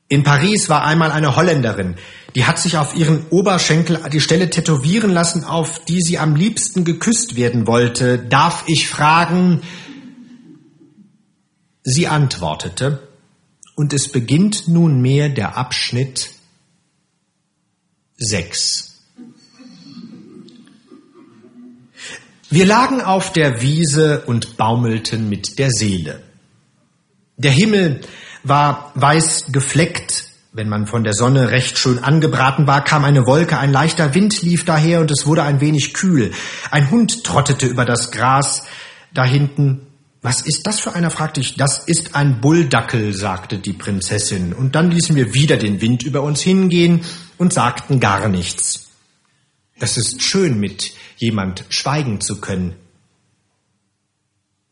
in 0.07 0.23
Paris 0.23 0.69
war 0.69 0.83
einmal 0.83 1.11
eine 1.11 1.35
Holländerin, 1.35 1.95
die 2.35 2.45
hat 2.45 2.59
sich 2.59 2.77
auf 2.77 2.95
ihren 2.95 3.25
Oberschenkel 3.29 3.99
die 4.11 4.21
Stelle 4.21 4.49
tätowieren 4.49 5.11
lassen, 5.11 5.43
auf 5.45 5.83
die 5.85 6.01
sie 6.01 6.19
am 6.19 6.35
liebsten 6.35 6.83
geküsst 6.83 7.35
werden 7.37 7.65
wollte. 7.65 8.19
Darf 8.19 8.65
ich 8.67 8.89
fragen? 8.89 9.61
Sie 11.83 12.07
antwortete, 12.07 13.07
und 13.75 13.93
es 13.93 14.09
beginnt 14.09 14.67
nunmehr 14.67 15.29
der 15.29 15.57
Abschnitt 15.57 16.31
6 18.17 18.95
Wir 22.49 22.65
lagen 22.65 23.01
auf 23.01 23.33
der 23.33 23.61
Wiese 23.61 24.21
und 24.27 24.55
baumelten 24.55 25.27
mit 25.27 25.59
der 25.59 25.71
Seele. 25.71 26.21
Der 27.37 27.51
Himmel 27.51 28.01
war 28.43 28.91
weiß 28.95 29.47
gefleckt. 29.51 30.24
Wenn 30.57 30.69
man 30.69 30.87
von 30.87 31.03
der 31.03 31.13
Sonne 31.13 31.51
recht 31.51 31.77
schön 31.77 31.99
angebraten 32.01 32.65
war, 32.65 32.81
kam 32.81 33.03
eine 33.03 33.25
Wolke, 33.27 33.59
ein 33.59 33.73
leichter 33.73 34.15
Wind 34.15 34.41
lief 34.41 34.63
daher 34.63 35.01
und 35.01 35.11
es 35.11 35.25
wurde 35.25 35.43
ein 35.43 35.59
wenig 35.59 35.93
kühl. 35.93 36.31
Ein 36.71 36.89
Hund 36.91 37.25
trottete 37.25 37.65
über 37.65 37.83
das 37.83 38.09
Gras. 38.09 38.63
Da 39.13 39.25
hinten 39.25 39.87
was 40.21 40.41
ist 40.41 40.65
das 40.65 40.79
für 40.79 40.95
einer? 40.95 41.11
fragte 41.11 41.41
ich. 41.41 41.55
Das 41.55 41.79
ist 41.79 42.15
ein 42.15 42.39
Bulldackel, 42.39 43.13
sagte 43.13 43.59
die 43.59 43.73
Prinzessin. 43.73 44.53
Und 44.53 44.75
dann 44.75 44.91
ließen 44.91 45.15
wir 45.17 45.33
wieder 45.33 45.57
den 45.57 45.81
Wind 45.81 46.03
über 46.03 46.21
uns 46.21 46.41
hingehen 46.41 47.01
und 47.37 47.51
sagten 47.51 47.99
gar 47.99 48.29
nichts. 48.29 48.87
Es 49.77 49.97
ist 49.97 50.23
schön, 50.23 50.57
mit 50.57 50.93
jemand 51.17 51.65
schweigen 51.67 52.21
zu 52.21 52.39
können. 52.39 52.75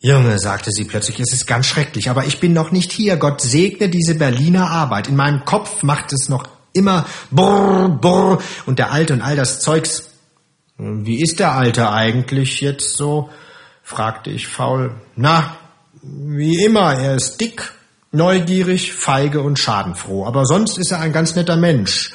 Junge, 0.05 0.37
sagte 0.37 0.69
sie 0.69 0.83
plötzlich, 0.83 1.17
es 1.21 1.31
ist 1.31 1.47
ganz 1.47 1.65
schrecklich, 1.65 2.09
aber 2.09 2.25
ich 2.25 2.41
bin 2.41 2.51
noch 2.51 2.71
nicht 2.71 2.91
hier. 2.91 3.15
Gott 3.15 3.39
segne 3.39 3.87
diese 3.87 4.15
Berliner 4.15 4.69
Arbeit. 4.69 5.07
In 5.07 5.15
meinem 5.15 5.45
Kopf 5.45 5.81
macht 5.81 6.11
es 6.11 6.27
noch 6.27 6.45
immer 6.73 7.05
brrr, 7.31 7.87
brrr 7.87 8.41
und 8.65 8.79
der 8.79 8.91
Alte 8.91 9.13
und 9.13 9.21
all 9.21 9.37
das 9.37 9.61
Zeugs. 9.61 10.09
Wie 10.77 11.21
ist 11.21 11.39
der 11.39 11.53
Alte 11.53 11.89
eigentlich 11.89 12.59
jetzt 12.59 12.97
so? 12.97 13.29
fragte 13.81 14.29
ich 14.29 14.49
faul. 14.49 14.93
Na, 15.15 15.55
wie 16.01 16.65
immer, 16.65 16.95
er 16.95 17.15
ist 17.15 17.39
dick, 17.39 17.71
neugierig, 18.11 18.91
feige 18.91 19.41
und 19.41 19.57
schadenfroh, 19.57 20.25
aber 20.25 20.45
sonst 20.45 20.77
ist 20.77 20.91
er 20.91 20.99
ein 20.99 21.13
ganz 21.13 21.35
netter 21.35 21.55
Mensch. 21.55 22.11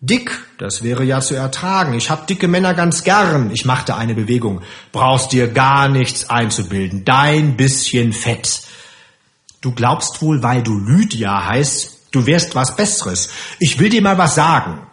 Dick, 0.00 0.30
das 0.58 0.82
wäre 0.82 1.04
ja 1.04 1.20
zu 1.20 1.34
ertragen. 1.34 1.94
Ich 1.94 2.10
hab 2.10 2.26
dicke 2.26 2.48
Männer 2.48 2.74
ganz 2.74 3.02
gern. 3.02 3.50
Ich 3.50 3.64
machte 3.64 3.96
eine 3.96 4.14
Bewegung. 4.14 4.62
Brauchst 4.92 5.32
dir 5.32 5.48
gar 5.48 5.88
nichts 5.88 6.28
einzubilden. 6.28 7.04
Dein 7.04 7.56
bisschen 7.56 8.12
Fett. 8.12 8.62
Du 9.62 9.72
glaubst 9.72 10.20
wohl, 10.20 10.42
weil 10.42 10.62
du 10.62 10.78
Lydia 10.78 11.46
heißt, 11.46 12.08
du 12.10 12.26
wärst 12.26 12.54
was 12.54 12.76
Besseres. 12.76 13.30
Ich 13.58 13.78
will 13.78 13.88
dir 13.88 14.02
mal 14.02 14.18
was 14.18 14.34
sagen. 14.34 14.86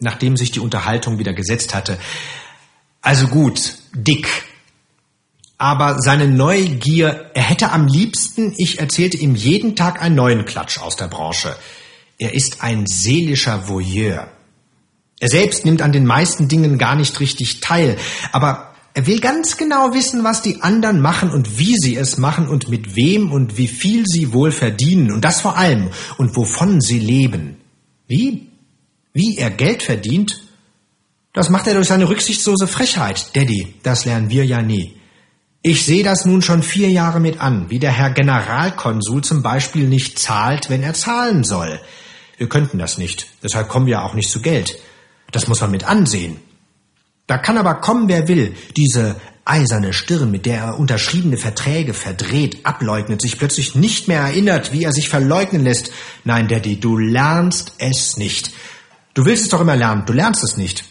Nachdem 0.00 0.36
sich 0.36 0.50
die 0.50 0.60
Unterhaltung 0.60 1.18
wieder 1.20 1.32
gesetzt 1.32 1.74
hatte, 1.74 1.98
also 3.02 3.28
gut, 3.28 3.78
dick. 3.92 4.28
Aber 5.58 5.96
seine 6.00 6.26
Neugier, 6.26 7.30
er 7.34 7.42
hätte 7.42 7.70
am 7.70 7.86
liebsten, 7.86 8.52
ich 8.56 8.80
erzählte 8.80 9.16
ihm 9.16 9.36
jeden 9.36 9.76
Tag 9.76 10.02
einen 10.02 10.16
neuen 10.16 10.44
Klatsch 10.44 10.78
aus 10.78 10.96
der 10.96 11.06
Branche. 11.06 11.54
Er 12.22 12.34
ist 12.34 12.62
ein 12.62 12.86
seelischer 12.86 13.68
Voyeur. 13.68 14.28
Er 15.18 15.28
selbst 15.28 15.64
nimmt 15.64 15.82
an 15.82 15.90
den 15.90 16.06
meisten 16.06 16.46
Dingen 16.46 16.78
gar 16.78 16.94
nicht 16.94 17.18
richtig 17.18 17.58
teil, 17.58 17.96
aber 18.30 18.74
er 18.94 19.08
will 19.08 19.18
ganz 19.18 19.56
genau 19.56 19.92
wissen, 19.92 20.22
was 20.22 20.40
die 20.40 20.62
anderen 20.62 21.00
machen 21.00 21.32
und 21.32 21.58
wie 21.58 21.74
sie 21.76 21.96
es 21.96 22.18
machen 22.18 22.46
und 22.46 22.68
mit 22.68 22.94
wem 22.94 23.32
und 23.32 23.58
wie 23.58 23.66
viel 23.66 24.06
sie 24.06 24.32
wohl 24.32 24.52
verdienen 24.52 25.10
und 25.10 25.24
das 25.24 25.40
vor 25.40 25.58
allem 25.58 25.90
und 26.16 26.36
wovon 26.36 26.80
sie 26.80 27.00
leben. 27.00 27.56
Wie? 28.06 28.46
Wie 29.12 29.36
er 29.36 29.50
Geld 29.50 29.82
verdient? 29.82 30.42
Das 31.32 31.50
macht 31.50 31.66
er 31.66 31.74
durch 31.74 31.88
seine 31.88 32.08
rücksichtslose 32.08 32.68
Frechheit, 32.68 33.34
Daddy. 33.34 33.74
Das 33.82 34.04
lernen 34.04 34.30
wir 34.30 34.46
ja 34.46 34.62
nie. 34.62 34.94
Ich 35.62 35.84
sehe 35.84 36.04
das 36.04 36.24
nun 36.24 36.40
schon 36.40 36.62
vier 36.62 36.90
Jahre 36.90 37.18
mit 37.18 37.40
an, 37.40 37.68
wie 37.68 37.80
der 37.80 37.90
Herr 37.90 38.10
Generalkonsul 38.10 39.24
zum 39.24 39.42
Beispiel 39.42 39.88
nicht 39.88 40.20
zahlt, 40.20 40.70
wenn 40.70 40.84
er 40.84 40.94
zahlen 40.94 41.42
soll. 41.42 41.80
Wir 42.42 42.48
könnten 42.48 42.76
das 42.76 42.98
nicht, 42.98 43.28
deshalb 43.44 43.68
kommen 43.68 43.86
wir 43.86 44.02
auch 44.02 44.14
nicht 44.14 44.28
zu 44.28 44.42
Geld. 44.42 44.76
Das 45.30 45.46
muss 45.46 45.60
man 45.60 45.70
mit 45.70 45.84
ansehen. 45.84 46.38
Da 47.28 47.38
kann 47.38 47.56
aber 47.56 47.76
kommen, 47.76 48.08
wer 48.08 48.26
will. 48.26 48.56
Diese 48.76 49.14
eiserne 49.44 49.92
Stirn, 49.92 50.32
mit 50.32 50.44
der 50.44 50.58
er 50.58 50.78
unterschriebene 50.80 51.36
Verträge 51.36 51.94
verdreht, 51.94 52.66
ableugnet, 52.66 53.22
sich 53.22 53.38
plötzlich 53.38 53.76
nicht 53.76 54.08
mehr 54.08 54.22
erinnert, 54.22 54.72
wie 54.72 54.82
er 54.82 54.90
sich 54.90 55.08
verleugnen 55.08 55.62
lässt. 55.62 55.92
Nein, 56.24 56.48
Daddy, 56.48 56.80
du 56.80 56.98
lernst 56.98 57.74
es 57.78 58.16
nicht. 58.16 58.50
Du 59.14 59.24
willst 59.24 59.44
es 59.44 59.48
doch 59.50 59.60
immer 59.60 59.76
lernen, 59.76 60.04
du 60.04 60.12
lernst 60.12 60.42
es 60.42 60.56
nicht. 60.56 60.82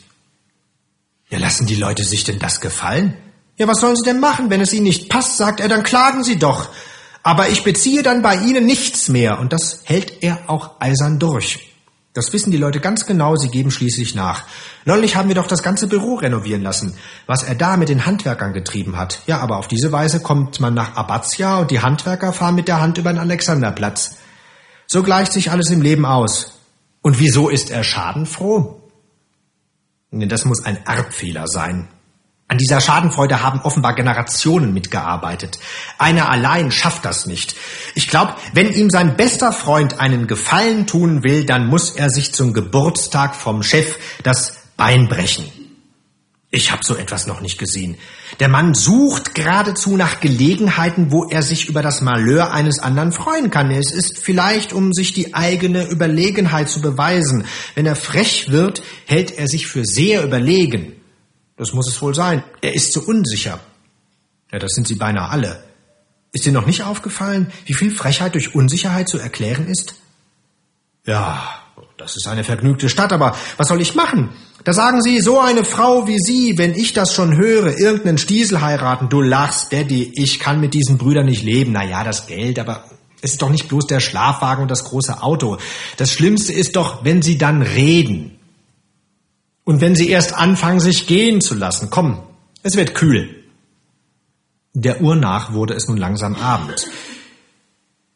Ja, 1.29 1.37
lassen 1.37 1.65
die 1.65 1.75
Leute 1.75 2.05
sich 2.05 2.23
denn 2.23 2.39
das 2.39 2.61
gefallen? 2.61 3.17
Ja, 3.57 3.67
was 3.67 3.81
sollen 3.81 3.97
sie 3.97 4.05
denn 4.05 4.21
machen? 4.21 4.49
Wenn 4.49 4.61
es 4.61 4.71
ihnen 4.71 4.85
nicht 4.85 5.09
passt, 5.09 5.35
sagt 5.35 5.59
er, 5.59 5.67
dann 5.67 5.83
klagen 5.83 6.23
sie 6.23 6.39
doch. 6.39 6.69
Aber 7.23 7.49
ich 7.49 7.63
beziehe 7.63 8.03
dann 8.03 8.21
bei 8.21 8.35
ihnen 8.35 8.65
nichts 8.65 9.09
mehr. 9.09 9.39
Und 9.39 9.53
das 9.53 9.81
hält 9.83 10.23
er 10.23 10.39
auch 10.47 10.79
eisern 10.79 11.19
durch. 11.19 11.71
Das 12.13 12.33
wissen 12.33 12.51
die 12.51 12.57
Leute 12.57 12.81
ganz 12.81 13.05
genau, 13.05 13.37
sie 13.37 13.47
geben 13.47 13.71
schließlich 13.71 14.15
nach. 14.15 14.43
Neulich 14.83 15.15
haben 15.15 15.29
wir 15.29 15.35
doch 15.35 15.47
das 15.47 15.63
ganze 15.63 15.87
Büro 15.87 16.15
renovieren 16.15 16.61
lassen, 16.61 16.95
was 17.25 17.43
er 17.43 17.55
da 17.55 17.77
mit 17.77 17.87
den 17.87 18.05
Handwerkern 18.05 18.51
getrieben 18.51 18.97
hat. 18.97 19.21
Ja, 19.27 19.39
aber 19.39 19.57
auf 19.57 19.69
diese 19.69 19.93
Weise 19.93 20.19
kommt 20.19 20.59
man 20.59 20.73
nach 20.73 20.95
Abbazia 20.95 21.59
und 21.59 21.71
die 21.71 21.79
Handwerker 21.79 22.33
fahren 22.33 22.55
mit 22.55 22.67
der 22.67 22.81
Hand 22.81 22.97
über 22.97 23.13
den 23.13 23.19
Alexanderplatz. 23.19 24.17
So 24.87 25.03
gleicht 25.03 25.31
sich 25.31 25.51
alles 25.51 25.69
im 25.69 25.81
Leben 25.81 26.05
aus. 26.05 26.59
Und 27.01 27.17
wieso 27.19 27.47
ist 27.47 27.69
er 27.69 27.85
schadenfroh? 27.85 28.81
Das 30.11 30.43
muss 30.43 30.65
ein 30.65 30.85
Erbfehler 30.85 31.47
sein. 31.47 31.87
An 32.51 32.57
dieser 32.57 32.81
Schadenfreude 32.81 33.41
haben 33.41 33.61
offenbar 33.61 33.95
Generationen 33.95 34.73
mitgearbeitet. 34.73 35.57
Einer 35.97 36.29
allein 36.29 36.69
schafft 36.69 37.05
das 37.05 37.25
nicht. 37.25 37.55
Ich 37.95 38.09
glaube, 38.09 38.35
wenn 38.53 38.73
ihm 38.73 38.89
sein 38.89 39.15
bester 39.15 39.53
Freund 39.53 40.01
einen 40.01 40.27
Gefallen 40.27 40.85
tun 40.85 41.23
will, 41.23 41.45
dann 41.45 41.67
muss 41.67 41.91
er 41.91 42.09
sich 42.09 42.33
zum 42.33 42.51
Geburtstag 42.51 43.35
vom 43.37 43.63
Chef 43.63 43.97
das 44.23 44.65
Bein 44.75 45.07
brechen. 45.07 45.45
Ich 46.49 46.73
habe 46.73 46.83
so 46.83 46.97
etwas 46.97 47.25
noch 47.25 47.39
nicht 47.39 47.57
gesehen. 47.57 47.95
Der 48.41 48.49
Mann 48.49 48.73
sucht 48.73 49.33
geradezu 49.33 49.95
nach 49.95 50.19
Gelegenheiten, 50.19 51.09
wo 51.09 51.29
er 51.29 51.43
sich 51.43 51.69
über 51.69 51.81
das 51.81 52.01
Malheur 52.01 52.51
eines 52.51 52.79
anderen 52.79 53.13
freuen 53.13 53.49
kann. 53.49 53.71
Es 53.71 53.91
ist 53.93 54.19
vielleicht, 54.19 54.73
um 54.73 54.91
sich 54.91 55.13
die 55.13 55.33
eigene 55.33 55.87
Überlegenheit 55.87 56.67
zu 56.67 56.81
beweisen. 56.81 57.45
Wenn 57.75 57.85
er 57.85 57.95
frech 57.95 58.51
wird, 58.51 58.83
hält 59.05 59.31
er 59.31 59.47
sich 59.47 59.67
für 59.67 59.85
sehr 59.85 60.25
überlegen. 60.25 60.97
Das 61.61 61.73
muss 61.73 61.87
es 61.87 62.01
wohl 62.01 62.15
sein. 62.15 62.43
Er 62.61 62.73
ist 62.73 62.91
so 62.91 63.01
unsicher. 63.01 63.59
Ja, 64.51 64.57
das 64.57 64.71
sind 64.71 64.87
sie 64.87 64.95
beinahe 64.95 65.29
alle. 65.29 65.63
Ist 66.31 66.47
dir 66.47 66.51
noch 66.51 66.65
nicht 66.65 66.81
aufgefallen, 66.81 67.51
wie 67.67 67.75
viel 67.75 67.91
Frechheit 67.91 68.33
durch 68.33 68.55
Unsicherheit 68.55 69.07
zu 69.07 69.19
erklären 69.19 69.67
ist? 69.67 69.93
Ja, 71.05 71.53
das 71.99 72.17
ist 72.17 72.25
eine 72.25 72.43
vergnügte 72.43 72.89
Stadt, 72.89 73.13
aber 73.13 73.35
was 73.57 73.67
soll 73.67 73.79
ich 73.79 73.93
machen? 73.93 74.31
Da 74.63 74.73
sagen 74.73 75.03
sie, 75.03 75.21
so 75.21 75.39
eine 75.39 75.63
Frau 75.63 76.07
wie 76.07 76.17
Sie, 76.17 76.57
wenn 76.57 76.73
ich 76.73 76.93
das 76.93 77.13
schon 77.13 77.37
höre, 77.37 77.77
irgendeinen 77.77 78.17
Stiesel 78.17 78.61
heiraten, 78.61 79.09
du 79.09 79.21
lachst, 79.21 79.71
Daddy, 79.71 80.13
ich 80.15 80.39
kann 80.39 80.61
mit 80.61 80.73
diesen 80.73 80.97
Brüdern 80.97 81.27
nicht 81.27 81.43
leben. 81.43 81.73
Na 81.73 81.85
ja, 81.85 82.03
das 82.03 82.25
Geld, 82.25 82.57
aber 82.57 82.85
es 83.21 83.33
ist 83.33 83.41
doch 83.43 83.51
nicht 83.51 83.67
bloß 83.67 83.85
der 83.85 83.99
Schlafwagen 83.99 84.63
und 84.63 84.71
das 84.71 84.85
große 84.85 85.21
Auto. 85.21 85.59
Das 85.97 86.11
Schlimmste 86.11 86.53
ist 86.53 86.75
doch, 86.75 87.05
wenn 87.05 87.21
sie 87.21 87.37
dann 87.37 87.61
reden. 87.61 88.39
Und 89.63 89.81
wenn 89.81 89.95
sie 89.95 90.09
erst 90.09 90.33
anfangen, 90.33 90.79
sich 90.79 91.07
gehen 91.07 91.41
zu 91.41 91.55
lassen. 91.55 91.89
Komm, 91.89 92.23
es 92.63 92.75
wird 92.75 92.95
kühl. 92.95 93.43
Der 94.73 95.01
Uhr 95.01 95.15
nach 95.15 95.53
wurde 95.53 95.73
es 95.73 95.87
nun 95.87 95.97
langsam 95.97 96.35
Abend. 96.35 96.87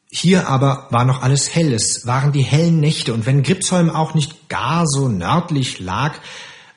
Hier 0.10 0.48
aber 0.48 0.88
war 0.92 1.04
noch 1.04 1.22
alles 1.22 1.54
hell, 1.54 1.74
es 1.74 2.08
waren 2.08 2.32
die 2.32 2.42
hellen 2.42 2.80
Nächte, 2.80 3.14
und 3.14 3.26
wenn 3.26 3.44
Gripsholm 3.44 3.90
auch 3.90 4.14
nicht 4.14 4.48
gar 4.48 4.88
so 4.88 5.10
nördlich 5.10 5.80
lag, 5.80 6.16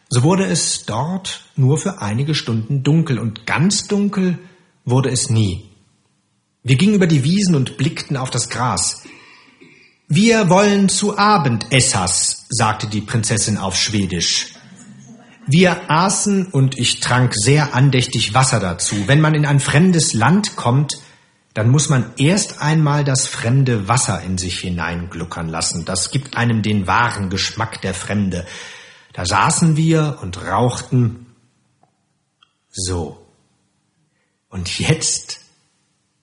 so 0.08 0.24
wurde 0.24 0.44
es 0.44 0.86
dort 0.86 1.42
nur 1.54 1.78
für 1.78 2.02
einige 2.02 2.34
Stunden 2.34 2.82
dunkel, 2.82 3.18
und 3.20 3.46
ganz 3.46 3.86
dunkel 3.86 4.38
wurde 4.84 5.10
es 5.10 5.30
nie. 5.30 5.70
Wir 6.64 6.76
gingen 6.76 6.94
über 6.94 7.06
die 7.06 7.22
Wiesen 7.22 7.54
und 7.54 7.76
blickten 7.76 8.16
auf 8.16 8.30
das 8.30 8.48
Gras. 8.48 9.04
Wir 10.08 10.50
wollen 10.50 10.88
zu 10.88 11.16
Abend 11.16 11.66
Essas, 11.70 12.46
sagte 12.48 12.88
die 12.88 13.02
Prinzessin 13.02 13.56
auf 13.56 13.76
Schwedisch. 13.76 14.54
Wir 15.51 15.90
aßen 15.90 16.49
und 16.49 16.78
ich 16.78 17.01
trank 17.01 17.34
sehr 17.34 17.74
andächtig 17.74 18.34
Wasser 18.34 18.61
dazu. 18.61 19.09
Wenn 19.09 19.22
man 19.22 19.34
in 19.34 19.46
ein 19.46 19.61
fremdes 19.61 20.12
Land 20.12 20.57
kommt, 20.57 20.99
dann 21.55 21.70
muss 21.70 21.88
man 21.88 22.12
erst 22.18 22.61
einmal 22.61 23.03
das 23.03 23.26
fremde 23.26 23.88
Wasser 23.88 24.22
in 24.22 24.36
sich 24.36 24.61
hineingluckern 24.61 25.49
lassen. 25.49 25.86
Das 25.86 26.11
gibt 26.11 26.36
einem 26.36 26.61
den 26.61 26.86
wahren 26.86 27.30
Geschmack 27.30 27.80
der 27.80 27.94
Fremde. 27.94 28.46
Da 29.14 29.24
saßen 29.24 29.78
wir 29.78 30.18
und 30.20 30.44
rauchten. 30.46 31.34
So. 32.70 33.26
Und 34.51 34.78
jetzt 34.78 35.40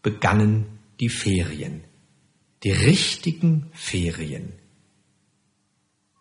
begannen 0.04 0.80
die 1.00 1.10
Ferien. 1.10 1.84
Die 2.64 2.72
richtigen 2.72 3.72
Ferien. 3.74 4.54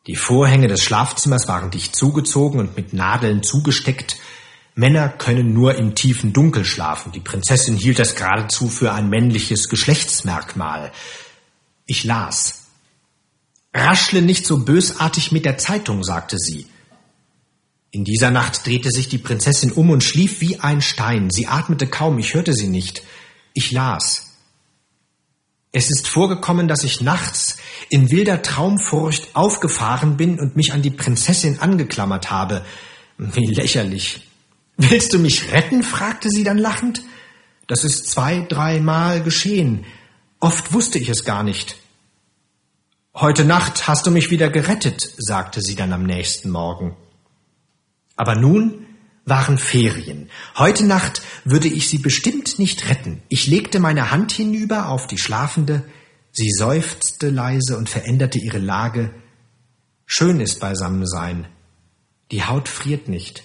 Die 0.06 0.16
Vorhänge 0.16 0.68
des 0.68 0.82
Schlafzimmers 0.82 1.48
waren 1.48 1.70
dicht 1.70 1.96
zugezogen 1.96 2.60
und 2.60 2.76
mit 2.76 2.92
Nadeln 2.92 3.42
zugesteckt, 3.42 4.16
Männer 4.74 5.08
können 5.08 5.54
nur 5.54 5.76
im 5.76 5.94
tiefen 5.94 6.32
Dunkel 6.32 6.64
schlafen. 6.64 7.12
Die 7.12 7.20
Prinzessin 7.20 7.76
hielt 7.76 8.00
das 8.00 8.16
geradezu 8.16 8.68
für 8.68 8.92
ein 8.92 9.08
männliches 9.08 9.68
Geschlechtsmerkmal. 9.68 10.90
Ich 11.86 12.02
las. 12.02 12.66
Raschle 13.72 14.20
nicht 14.20 14.46
so 14.46 14.64
bösartig 14.64 15.30
mit 15.30 15.44
der 15.44 15.58
Zeitung, 15.58 16.02
sagte 16.02 16.38
sie. 16.38 16.66
In 17.92 18.04
dieser 18.04 18.32
Nacht 18.32 18.66
drehte 18.66 18.90
sich 18.90 19.08
die 19.08 19.18
Prinzessin 19.18 19.70
um 19.70 19.90
und 19.90 20.02
schlief 20.02 20.40
wie 20.40 20.58
ein 20.58 20.82
Stein. 20.82 21.30
Sie 21.30 21.46
atmete 21.46 21.86
kaum, 21.86 22.18
ich 22.18 22.34
hörte 22.34 22.52
sie 22.52 22.68
nicht. 22.68 23.04
Ich 23.52 23.70
las. 23.70 24.23
Es 25.76 25.90
ist 25.90 26.06
vorgekommen, 26.06 26.68
dass 26.68 26.84
ich 26.84 27.00
nachts 27.00 27.56
in 27.88 28.12
wilder 28.12 28.42
Traumfurcht 28.42 29.34
aufgefahren 29.34 30.16
bin 30.16 30.38
und 30.38 30.54
mich 30.54 30.72
an 30.72 30.82
die 30.82 30.92
Prinzessin 30.92 31.58
angeklammert 31.58 32.30
habe. 32.30 32.64
Wie 33.18 33.46
lächerlich. 33.46 34.28
Willst 34.76 35.12
du 35.12 35.18
mich 35.18 35.50
retten? 35.50 35.82
fragte 35.82 36.30
sie 36.30 36.44
dann 36.44 36.58
lachend. 36.58 37.02
Das 37.66 37.82
ist 37.82 38.08
zwei, 38.08 38.46
dreimal 38.48 39.20
geschehen. 39.20 39.84
Oft 40.38 40.72
wusste 40.72 41.00
ich 41.00 41.08
es 41.08 41.24
gar 41.24 41.42
nicht. 41.42 41.74
Heute 43.12 43.44
Nacht 43.44 43.88
hast 43.88 44.06
du 44.06 44.12
mich 44.12 44.30
wieder 44.30 44.50
gerettet, 44.50 45.10
sagte 45.18 45.60
sie 45.60 45.74
dann 45.74 45.92
am 45.92 46.04
nächsten 46.04 46.50
Morgen. 46.50 46.96
Aber 48.14 48.36
nun 48.36 48.83
waren 49.24 49.58
Ferien. 49.58 50.28
Heute 50.56 50.84
Nacht 50.84 51.22
würde 51.44 51.68
ich 51.68 51.88
sie 51.88 51.98
bestimmt 51.98 52.58
nicht 52.58 52.88
retten. 52.88 53.22
Ich 53.28 53.46
legte 53.46 53.80
meine 53.80 54.10
Hand 54.10 54.32
hinüber 54.32 54.88
auf 54.88 55.06
die 55.06 55.18
Schlafende, 55.18 55.82
sie 56.32 56.50
seufzte 56.50 57.30
leise 57.30 57.78
und 57.78 57.88
veränderte 57.88 58.38
ihre 58.38 58.58
Lage. 58.58 59.14
Schön 60.06 60.40
ist 60.40 60.60
Beisammensein. 60.60 61.48
Die 62.30 62.44
Haut 62.44 62.68
friert 62.68 63.08
nicht. 63.08 63.44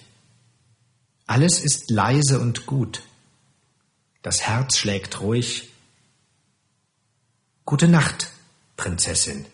Alles 1.26 1.60
ist 1.60 1.90
leise 1.90 2.40
und 2.40 2.66
gut. 2.66 3.02
Das 4.22 4.42
Herz 4.42 4.76
schlägt 4.76 5.20
ruhig. 5.20 5.70
Gute 7.64 7.88
Nacht, 7.88 8.30
Prinzessin. 8.76 9.46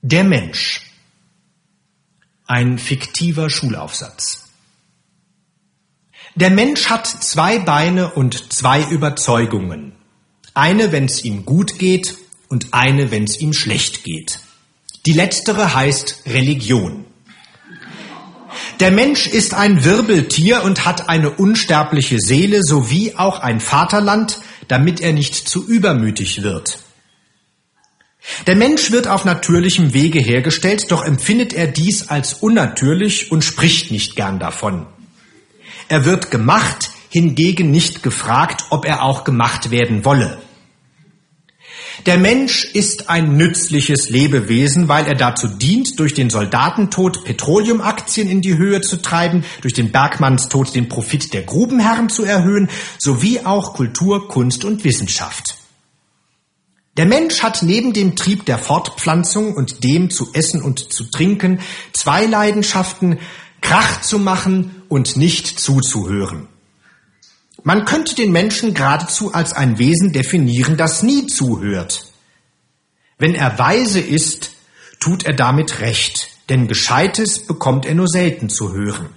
Der 0.00 0.24
Mensch. 0.24 0.93
Ein 2.46 2.78
fiktiver 2.78 3.48
Schulaufsatz. 3.48 4.44
Der 6.34 6.50
Mensch 6.50 6.90
hat 6.90 7.06
zwei 7.06 7.58
Beine 7.58 8.10
und 8.10 8.52
zwei 8.52 8.82
Überzeugungen. 8.82 9.92
Eine, 10.52 10.92
wenn 10.92 11.06
es 11.06 11.24
ihm 11.24 11.46
gut 11.46 11.78
geht 11.78 12.18
und 12.48 12.74
eine, 12.74 13.10
wenn 13.10 13.24
es 13.24 13.40
ihm 13.40 13.54
schlecht 13.54 14.04
geht. 14.04 14.40
Die 15.06 15.14
letztere 15.14 15.74
heißt 15.74 16.22
Religion. 16.26 17.06
Der 18.78 18.90
Mensch 18.90 19.26
ist 19.26 19.54
ein 19.54 19.82
Wirbeltier 19.84 20.64
und 20.64 20.84
hat 20.84 21.08
eine 21.08 21.30
unsterbliche 21.30 22.18
Seele 22.18 22.62
sowie 22.62 23.14
auch 23.16 23.40
ein 23.40 23.60
Vaterland, 23.60 24.40
damit 24.68 25.00
er 25.00 25.14
nicht 25.14 25.34
zu 25.34 25.66
übermütig 25.66 26.42
wird. 26.42 26.83
Der 28.46 28.56
Mensch 28.56 28.90
wird 28.90 29.06
auf 29.06 29.24
natürlichem 29.24 29.92
Wege 29.92 30.18
hergestellt, 30.18 30.90
doch 30.90 31.04
empfindet 31.04 31.52
er 31.52 31.66
dies 31.66 32.08
als 32.08 32.34
unnatürlich 32.34 33.30
und 33.30 33.44
spricht 33.44 33.90
nicht 33.90 34.16
gern 34.16 34.38
davon. 34.38 34.86
Er 35.88 36.04
wird 36.04 36.30
gemacht, 36.30 36.90
hingegen 37.10 37.70
nicht 37.70 38.02
gefragt, 38.02 38.64
ob 38.70 38.86
er 38.86 39.02
auch 39.02 39.24
gemacht 39.24 39.70
werden 39.70 40.04
wolle. 40.04 40.38
Der 42.06 42.18
Mensch 42.18 42.64
ist 42.64 43.08
ein 43.08 43.36
nützliches 43.36 44.10
Lebewesen, 44.10 44.88
weil 44.88 45.06
er 45.06 45.14
dazu 45.14 45.46
dient, 45.46 45.98
durch 46.00 46.12
den 46.12 46.28
Soldatentod 46.28 47.24
Petroleumaktien 47.24 48.28
in 48.28 48.40
die 48.40 48.58
Höhe 48.58 48.80
zu 48.80 49.00
treiben, 49.00 49.44
durch 49.60 49.74
den 49.74 49.92
Bergmannstod 49.92 50.74
den 50.74 50.88
Profit 50.88 51.32
der 51.32 51.42
Grubenherren 51.42 52.08
zu 52.08 52.24
erhöhen, 52.24 52.68
sowie 52.98 53.40
auch 53.44 53.74
Kultur, 53.74 54.28
Kunst 54.28 54.64
und 54.64 54.82
Wissenschaft. 54.82 55.56
Der 56.96 57.06
Mensch 57.06 57.42
hat 57.42 57.62
neben 57.62 57.92
dem 57.92 58.14
Trieb 58.14 58.46
der 58.46 58.58
Fortpflanzung 58.58 59.54
und 59.54 59.82
dem 59.82 60.10
zu 60.10 60.32
essen 60.32 60.62
und 60.62 60.92
zu 60.92 61.04
trinken 61.04 61.60
zwei 61.92 62.26
Leidenschaften, 62.26 63.18
Krach 63.60 64.02
zu 64.02 64.18
machen 64.18 64.82
und 64.88 65.16
nicht 65.16 65.58
zuzuhören. 65.58 66.48
Man 67.62 67.84
könnte 67.84 68.14
den 68.14 68.30
Menschen 68.30 68.74
geradezu 68.74 69.32
als 69.32 69.54
ein 69.54 69.78
Wesen 69.78 70.12
definieren, 70.12 70.76
das 70.76 71.02
nie 71.02 71.26
zuhört. 71.26 72.04
Wenn 73.18 73.34
er 73.34 73.58
weise 73.58 74.00
ist, 74.00 74.50
tut 75.00 75.24
er 75.24 75.32
damit 75.32 75.80
recht, 75.80 76.28
denn 76.48 76.68
Gescheites 76.68 77.46
bekommt 77.46 77.86
er 77.86 77.94
nur 77.94 78.08
selten 78.08 78.50
zu 78.50 78.72
hören. 78.72 79.08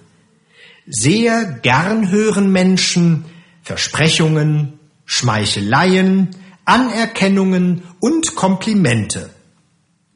Sehr 0.87 1.43
gern 1.61 2.09
hören 2.09 2.51
Menschen 2.51 3.25
Versprechungen, 3.63 4.79
Schmeicheleien, 5.03 6.29
Anerkennungen 6.67 7.83
und 7.99 8.35
Komplimente. 8.35 9.29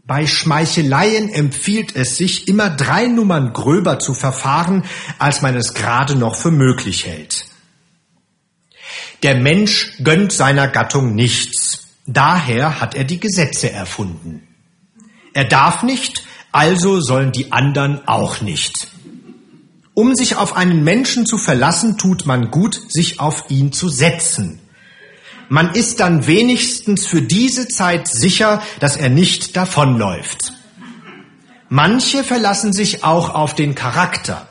Bei 0.06 0.28
Schmeicheleien 0.28 1.30
empfiehlt 1.30 1.96
es 1.96 2.18
sich, 2.18 2.48
immer 2.48 2.70
drei 2.70 3.08
Nummern 3.08 3.54
gröber 3.54 4.00
zu 4.00 4.14
verfahren, 4.14 4.84
als 5.20 5.42
man 5.42 5.56
es 5.56 5.74
gerade 5.74 6.16
noch 6.16 6.36
für 6.36 6.52
möglich 6.52 7.06
hält. 7.06 7.46
Der 9.24 9.36
Mensch 9.36 9.94
gönnt 10.04 10.34
seiner 10.34 10.68
Gattung 10.68 11.16
nichts. 11.16 11.88
Daher 12.06 12.82
hat 12.82 12.96
er 12.96 13.04
die 13.04 13.20
Gesetze 13.20 13.72
erfunden. 13.72 14.48
Er 15.34 15.46
darf 15.46 15.84
nicht, 15.84 16.24
also 16.52 17.00
sollen 17.00 17.32
die 17.32 17.52
anderen 17.52 18.08
auch 18.08 18.42
nicht. 18.42 18.88
Um 19.94 20.16
sich 20.16 20.36
auf 20.36 20.58
einen 20.58 20.84
Menschen 20.84 21.26
zu 21.26 21.38
verlassen, 21.38 21.98
tut 21.98 22.26
man 22.26 22.50
gut, 22.50 22.82
sich 22.90 23.20
auf 23.20 23.46
ihn 23.50 23.72
zu 23.72 23.88
setzen. 23.88 24.61
Man 25.52 25.74
ist 25.74 26.00
dann 26.00 26.28
wenigstens 26.28 27.06
für 27.06 27.22
diese 27.22 27.68
Zeit 27.68 28.08
sicher, 28.08 28.64
dass 28.80 28.96
er 28.96 29.10
nicht 29.10 29.58
davonläuft. 29.58 30.54
Manche 31.68 32.24
verlassen 32.24 32.72
sich 32.72 33.04
auch 33.04 33.36
auf 33.36 33.54
den 33.54 33.76
Charakter. 33.76 34.48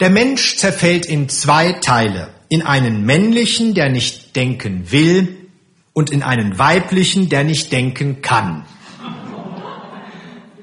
Der 0.00 0.10
Mensch 0.10 0.56
zerfällt 0.56 1.06
in 1.06 1.28
zwei 1.28 1.74
Teile, 1.74 2.34
in 2.48 2.62
einen 2.62 3.04
männlichen, 3.06 3.72
der 3.72 3.88
nicht 3.88 4.34
denken 4.34 4.90
will, 4.90 5.48
und 5.92 6.10
in 6.10 6.24
einen 6.24 6.58
weiblichen, 6.58 7.28
der 7.28 7.44
nicht 7.44 7.70
denken 7.70 8.20
kann. 8.20 8.64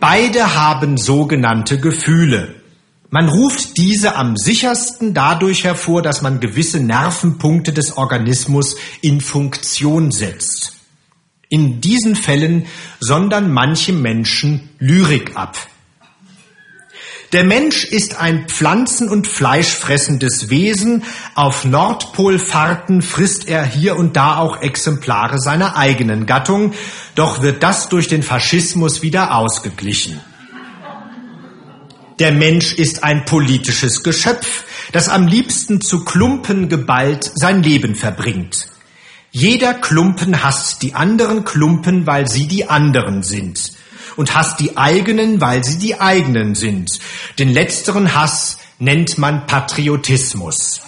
Beide 0.02 0.56
haben 0.56 0.98
sogenannte 0.98 1.80
Gefühle. 1.80 2.59
Man 3.12 3.28
ruft 3.28 3.78
diese 3.78 4.16
am 4.16 4.38
sichersten 4.38 5.16
dadurch 5.16 5.64
hervor, 5.64 6.04
dass 6.04 6.22
man 6.22 6.40
gewisse 6.40 6.80
Nervenpunkte 6.80 7.74
des 7.74 7.98
Organismus 7.98 8.76
in 9.02 9.20
Funktion 9.20 10.12
setzt. 10.12 10.74
In 11.50 11.82
diesen 11.82 12.16
Fällen 12.16 12.68
sondern 13.00 13.52
manche 13.52 13.94
Menschen 13.94 14.70
Lyrik 14.78 15.36
ab. 15.36 15.58
Der 17.32 17.44
Mensch 17.44 17.84
ist 17.84 18.20
ein 18.20 18.48
pflanzen- 18.48 19.10
und 19.10 19.28
fleischfressendes 19.28 20.50
Wesen. 20.52 21.04
Auf 21.34 21.66
Nordpolfahrten 21.66 23.02
frisst 23.02 23.48
er 23.48 23.66
hier 23.66 23.98
und 23.98 24.16
da 24.16 24.38
auch 24.38 24.62
Exemplare 24.62 25.40
seiner 25.40 25.78
eigenen 25.78 26.28
Gattung. 26.28 26.74
Doch 27.16 27.42
wird 27.42 27.64
das 27.64 27.90
durch 27.90 28.08
den 28.08 28.24
Faschismus 28.24 29.02
wieder 29.02 29.36
ausgeglichen. 29.36 30.20
Der 32.20 32.34
Mensch 32.34 32.74
ist 32.74 33.04
ein 33.04 33.24
politisches 33.24 34.04
Geschöpf, 34.04 34.66
das 34.92 35.08
am 35.08 35.26
liebsten 35.26 35.80
zu 35.80 36.04
Klumpen 36.04 36.68
geballt 36.68 37.32
sein 37.34 37.64
Leben 37.64 37.96
verbringt. 37.96 38.68
Jeder 39.32 39.74
Klumpen 39.74 40.44
hasst 40.44 40.82
die 40.82 40.96
anderen 40.96 41.46
Klumpen, 41.46 42.06
weil 42.08 42.28
sie 42.28 42.48
die 42.48 42.68
anderen 42.68 43.24
sind. 43.24 43.72
Und 44.18 44.36
hasst 44.36 44.60
die 44.60 44.76
eigenen, 44.76 45.40
weil 45.40 45.64
sie 45.64 45.78
die 45.78 46.02
eigenen 46.02 46.56
sind. 46.56 47.00
Den 47.38 47.54
letzteren 47.54 48.14
Hass 48.16 48.58
nennt 48.80 49.18
man 49.18 49.48
Patriotismus. 49.48 50.82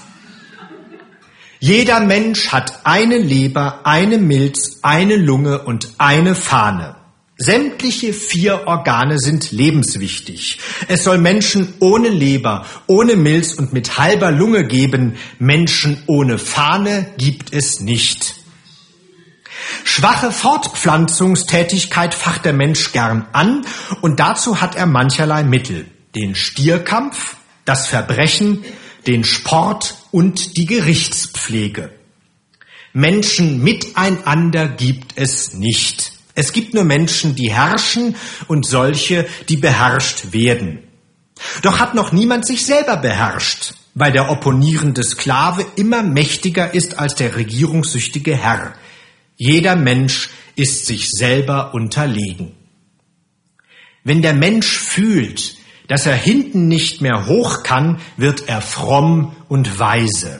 Jeder 1.61 2.01
Mensch 2.01 2.49
hat 2.49 2.81
eine 2.85 3.19
Leber, 3.19 3.85
eine 3.85 4.17
Milz, 4.17 4.79
eine 4.81 5.15
Lunge 5.15 5.61
und 5.61 5.93
eine 5.97 6.35
Fahne. 6.35 6.95
Sämtliche 7.41 8.13
vier 8.13 8.67
Organe 8.67 9.17
sind 9.17 9.51
lebenswichtig. 9.51 10.59
Es 10.87 11.03
soll 11.03 11.17
Menschen 11.17 11.73
ohne 11.79 12.09
Leber, 12.09 12.67
ohne 12.85 13.15
Milz 13.15 13.53
und 13.53 13.73
mit 13.73 13.97
halber 13.97 14.29
Lunge 14.29 14.63
geben. 14.67 15.15
Menschen 15.39 16.03
ohne 16.05 16.37
Fahne 16.37 17.07
gibt 17.17 17.51
es 17.51 17.79
nicht. 17.79 18.35
Schwache 19.83 20.31
Fortpflanzungstätigkeit 20.31 22.13
facht 22.13 22.45
der 22.45 22.53
Mensch 22.53 22.91
gern 22.91 23.25
an 23.33 23.65
und 24.01 24.19
dazu 24.19 24.61
hat 24.61 24.75
er 24.75 24.85
mancherlei 24.85 25.43
Mittel. 25.43 25.87
Den 26.13 26.35
Stierkampf, 26.35 27.37
das 27.65 27.87
Verbrechen, 27.87 28.63
den 29.07 29.23
Sport 29.23 29.95
und 30.11 30.57
die 30.57 30.67
Gerichtspflege. 30.67 31.89
Menschen 32.93 33.63
miteinander 33.63 34.67
gibt 34.67 35.13
es 35.15 35.55
nicht. 35.55 36.10
Es 36.33 36.53
gibt 36.53 36.73
nur 36.73 36.83
Menschen, 36.83 37.35
die 37.35 37.51
herrschen 37.51 38.15
und 38.47 38.65
solche, 38.65 39.27
die 39.49 39.57
beherrscht 39.57 40.31
werden. 40.31 40.79
Doch 41.61 41.79
hat 41.79 41.95
noch 41.95 42.11
niemand 42.11 42.45
sich 42.45 42.65
selber 42.65 42.97
beherrscht, 42.97 43.73
weil 43.93 44.11
der 44.11 44.29
opponierende 44.29 45.03
Sklave 45.03 45.65
immer 45.75 46.03
mächtiger 46.03 46.73
ist 46.73 46.99
als 46.99 47.15
der 47.15 47.35
regierungssüchtige 47.35 48.35
Herr. 48.35 48.73
Jeder 49.35 49.75
Mensch 49.75 50.29
ist 50.55 50.85
sich 50.85 51.09
selber 51.09 51.73
unterlegen. 51.73 52.53
Wenn 54.03 54.21
der 54.21 54.33
Mensch 54.33 54.79
fühlt, 54.79 55.55
dass 55.87 56.05
er 56.05 56.15
hinten 56.15 56.67
nicht 56.67 57.01
mehr 57.01 57.27
hoch 57.27 57.63
kann, 57.63 57.99
wird 58.17 58.47
er 58.47 58.61
fromm 58.61 59.35
und 59.49 59.79
weise. 59.79 60.39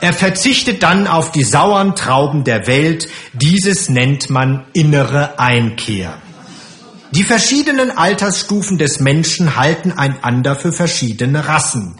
Er 0.00 0.12
verzichtet 0.12 0.82
dann 0.82 1.06
auf 1.06 1.32
die 1.32 1.42
sauren 1.42 1.94
Trauben 1.96 2.44
der 2.44 2.66
Welt. 2.66 3.08
Dieses 3.32 3.88
nennt 3.88 4.30
man 4.30 4.66
innere 4.72 5.38
Einkehr. 5.38 6.18
Die 7.12 7.22
verschiedenen 7.22 7.90
Altersstufen 7.96 8.78
des 8.78 9.00
Menschen 9.00 9.56
halten 9.56 9.92
einander 9.92 10.56
für 10.56 10.72
verschiedene 10.72 11.48
Rassen. 11.48 11.96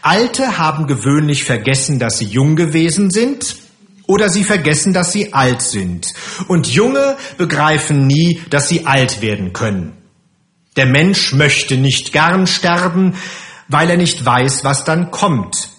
Alte 0.00 0.58
haben 0.58 0.86
gewöhnlich 0.86 1.44
vergessen, 1.44 1.98
dass 1.98 2.18
sie 2.18 2.26
jung 2.26 2.56
gewesen 2.56 3.10
sind, 3.10 3.56
oder 4.06 4.28
sie 4.28 4.44
vergessen, 4.44 4.92
dass 4.92 5.12
sie 5.12 5.32
alt 5.32 5.62
sind. 5.62 6.12
Und 6.48 6.66
Junge 6.66 7.16
begreifen 7.38 8.06
nie, 8.06 8.42
dass 8.50 8.68
sie 8.68 8.86
alt 8.86 9.22
werden 9.22 9.52
können. 9.52 9.96
Der 10.76 10.86
Mensch 10.86 11.32
möchte 11.32 11.76
nicht 11.76 12.12
gern 12.12 12.46
sterben, 12.46 13.14
weil 13.68 13.88
er 13.88 13.96
nicht 13.96 14.24
weiß, 14.24 14.64
was 14.64 14.84
dann 14.84 15.10
kommt. 15.10 15.70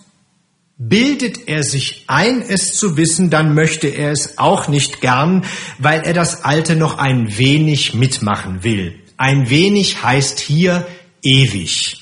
Bildet 0.78 1.47
er 1.47 1.63
sich 1.63 2.03
ein, 2.07 2.41
es 2.41 2.73
zu 2.73 2.97
wissen, 2.97 3.30
dann 3.30 3.53
möchte 3.53 3.88
er 3.88 4.11
es 4.11 4.38
auch 4.38 4.67
nicht 4.67 4.99
gern, 4.99 5.45
weil 5.80 6.01
er 6.01 6.13
das 6.13 6.43
Alte 6.43 6.76
noch 6.76 6.97
ein 6.97 7.38
wenig 7.38 7.93
mitmachen 7.93 8.65
will. 8.65 8.99
Ein 9.15 9.49
wenig 9.49 10.03
heißt 10.03 10.38
hier 10.41 10.86
ewig. 11.21 12.01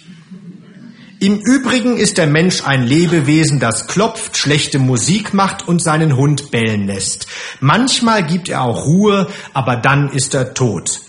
Im 1.19 1.39
Übrigen 1.39 1.97
ist 1.97 2.17
der 2.17 2.25
Mensch 2.25 2.63
ein 2.65 2.87
Lebewesen, 2.87 3.59
das 3.59 3.85
klopft, 3.85 4.37
schlechte 4.37 4.79
Musik 4.79 5.35
macht 5.35 5.67
und 5.67 5.79
seinen 5.79 6.17
Hund 6.17 6.49
bellen 6.49 6.87
lässt. 6.87 7.27
Manchmal 7.59 8.25
gibt 8.25 8.49
er 8.49 8.63
auch 8.63 8.87
Ruhe, 8.87 9.29
aber 9.53 9.75
dann 9.75 10.09
ist 10.09 10.33
er 10.33 10.55
tot. 10.55 10.99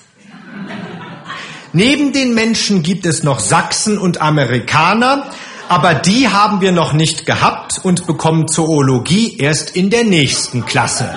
Neben 1.73 2.13
den 2.13 2.35
Menschen 2.35 2.85
gibt 2.85 3.07
es 3.07 3.25
noch 3.25 3.41
Sachsen 3.41 3.99
und 3.99 4.21
Amerikaner, 4.21 5.31
aber 5.69 5.95
die 5.95 6.29
haben 6.29 6.61
wir 6.61 6.73
noch 6.73 6.93
nicht 6.93 7.27
gehabt 7.27 7.81
und 7.83 8.07
bekommen 8.07 8.49
Zoologie 8.49 9.37
erst 9.39 9.77
in 9.77 9.91
der 9.91 10.05
nächsten 10.05 10.67
Klasse. 10.67 11.17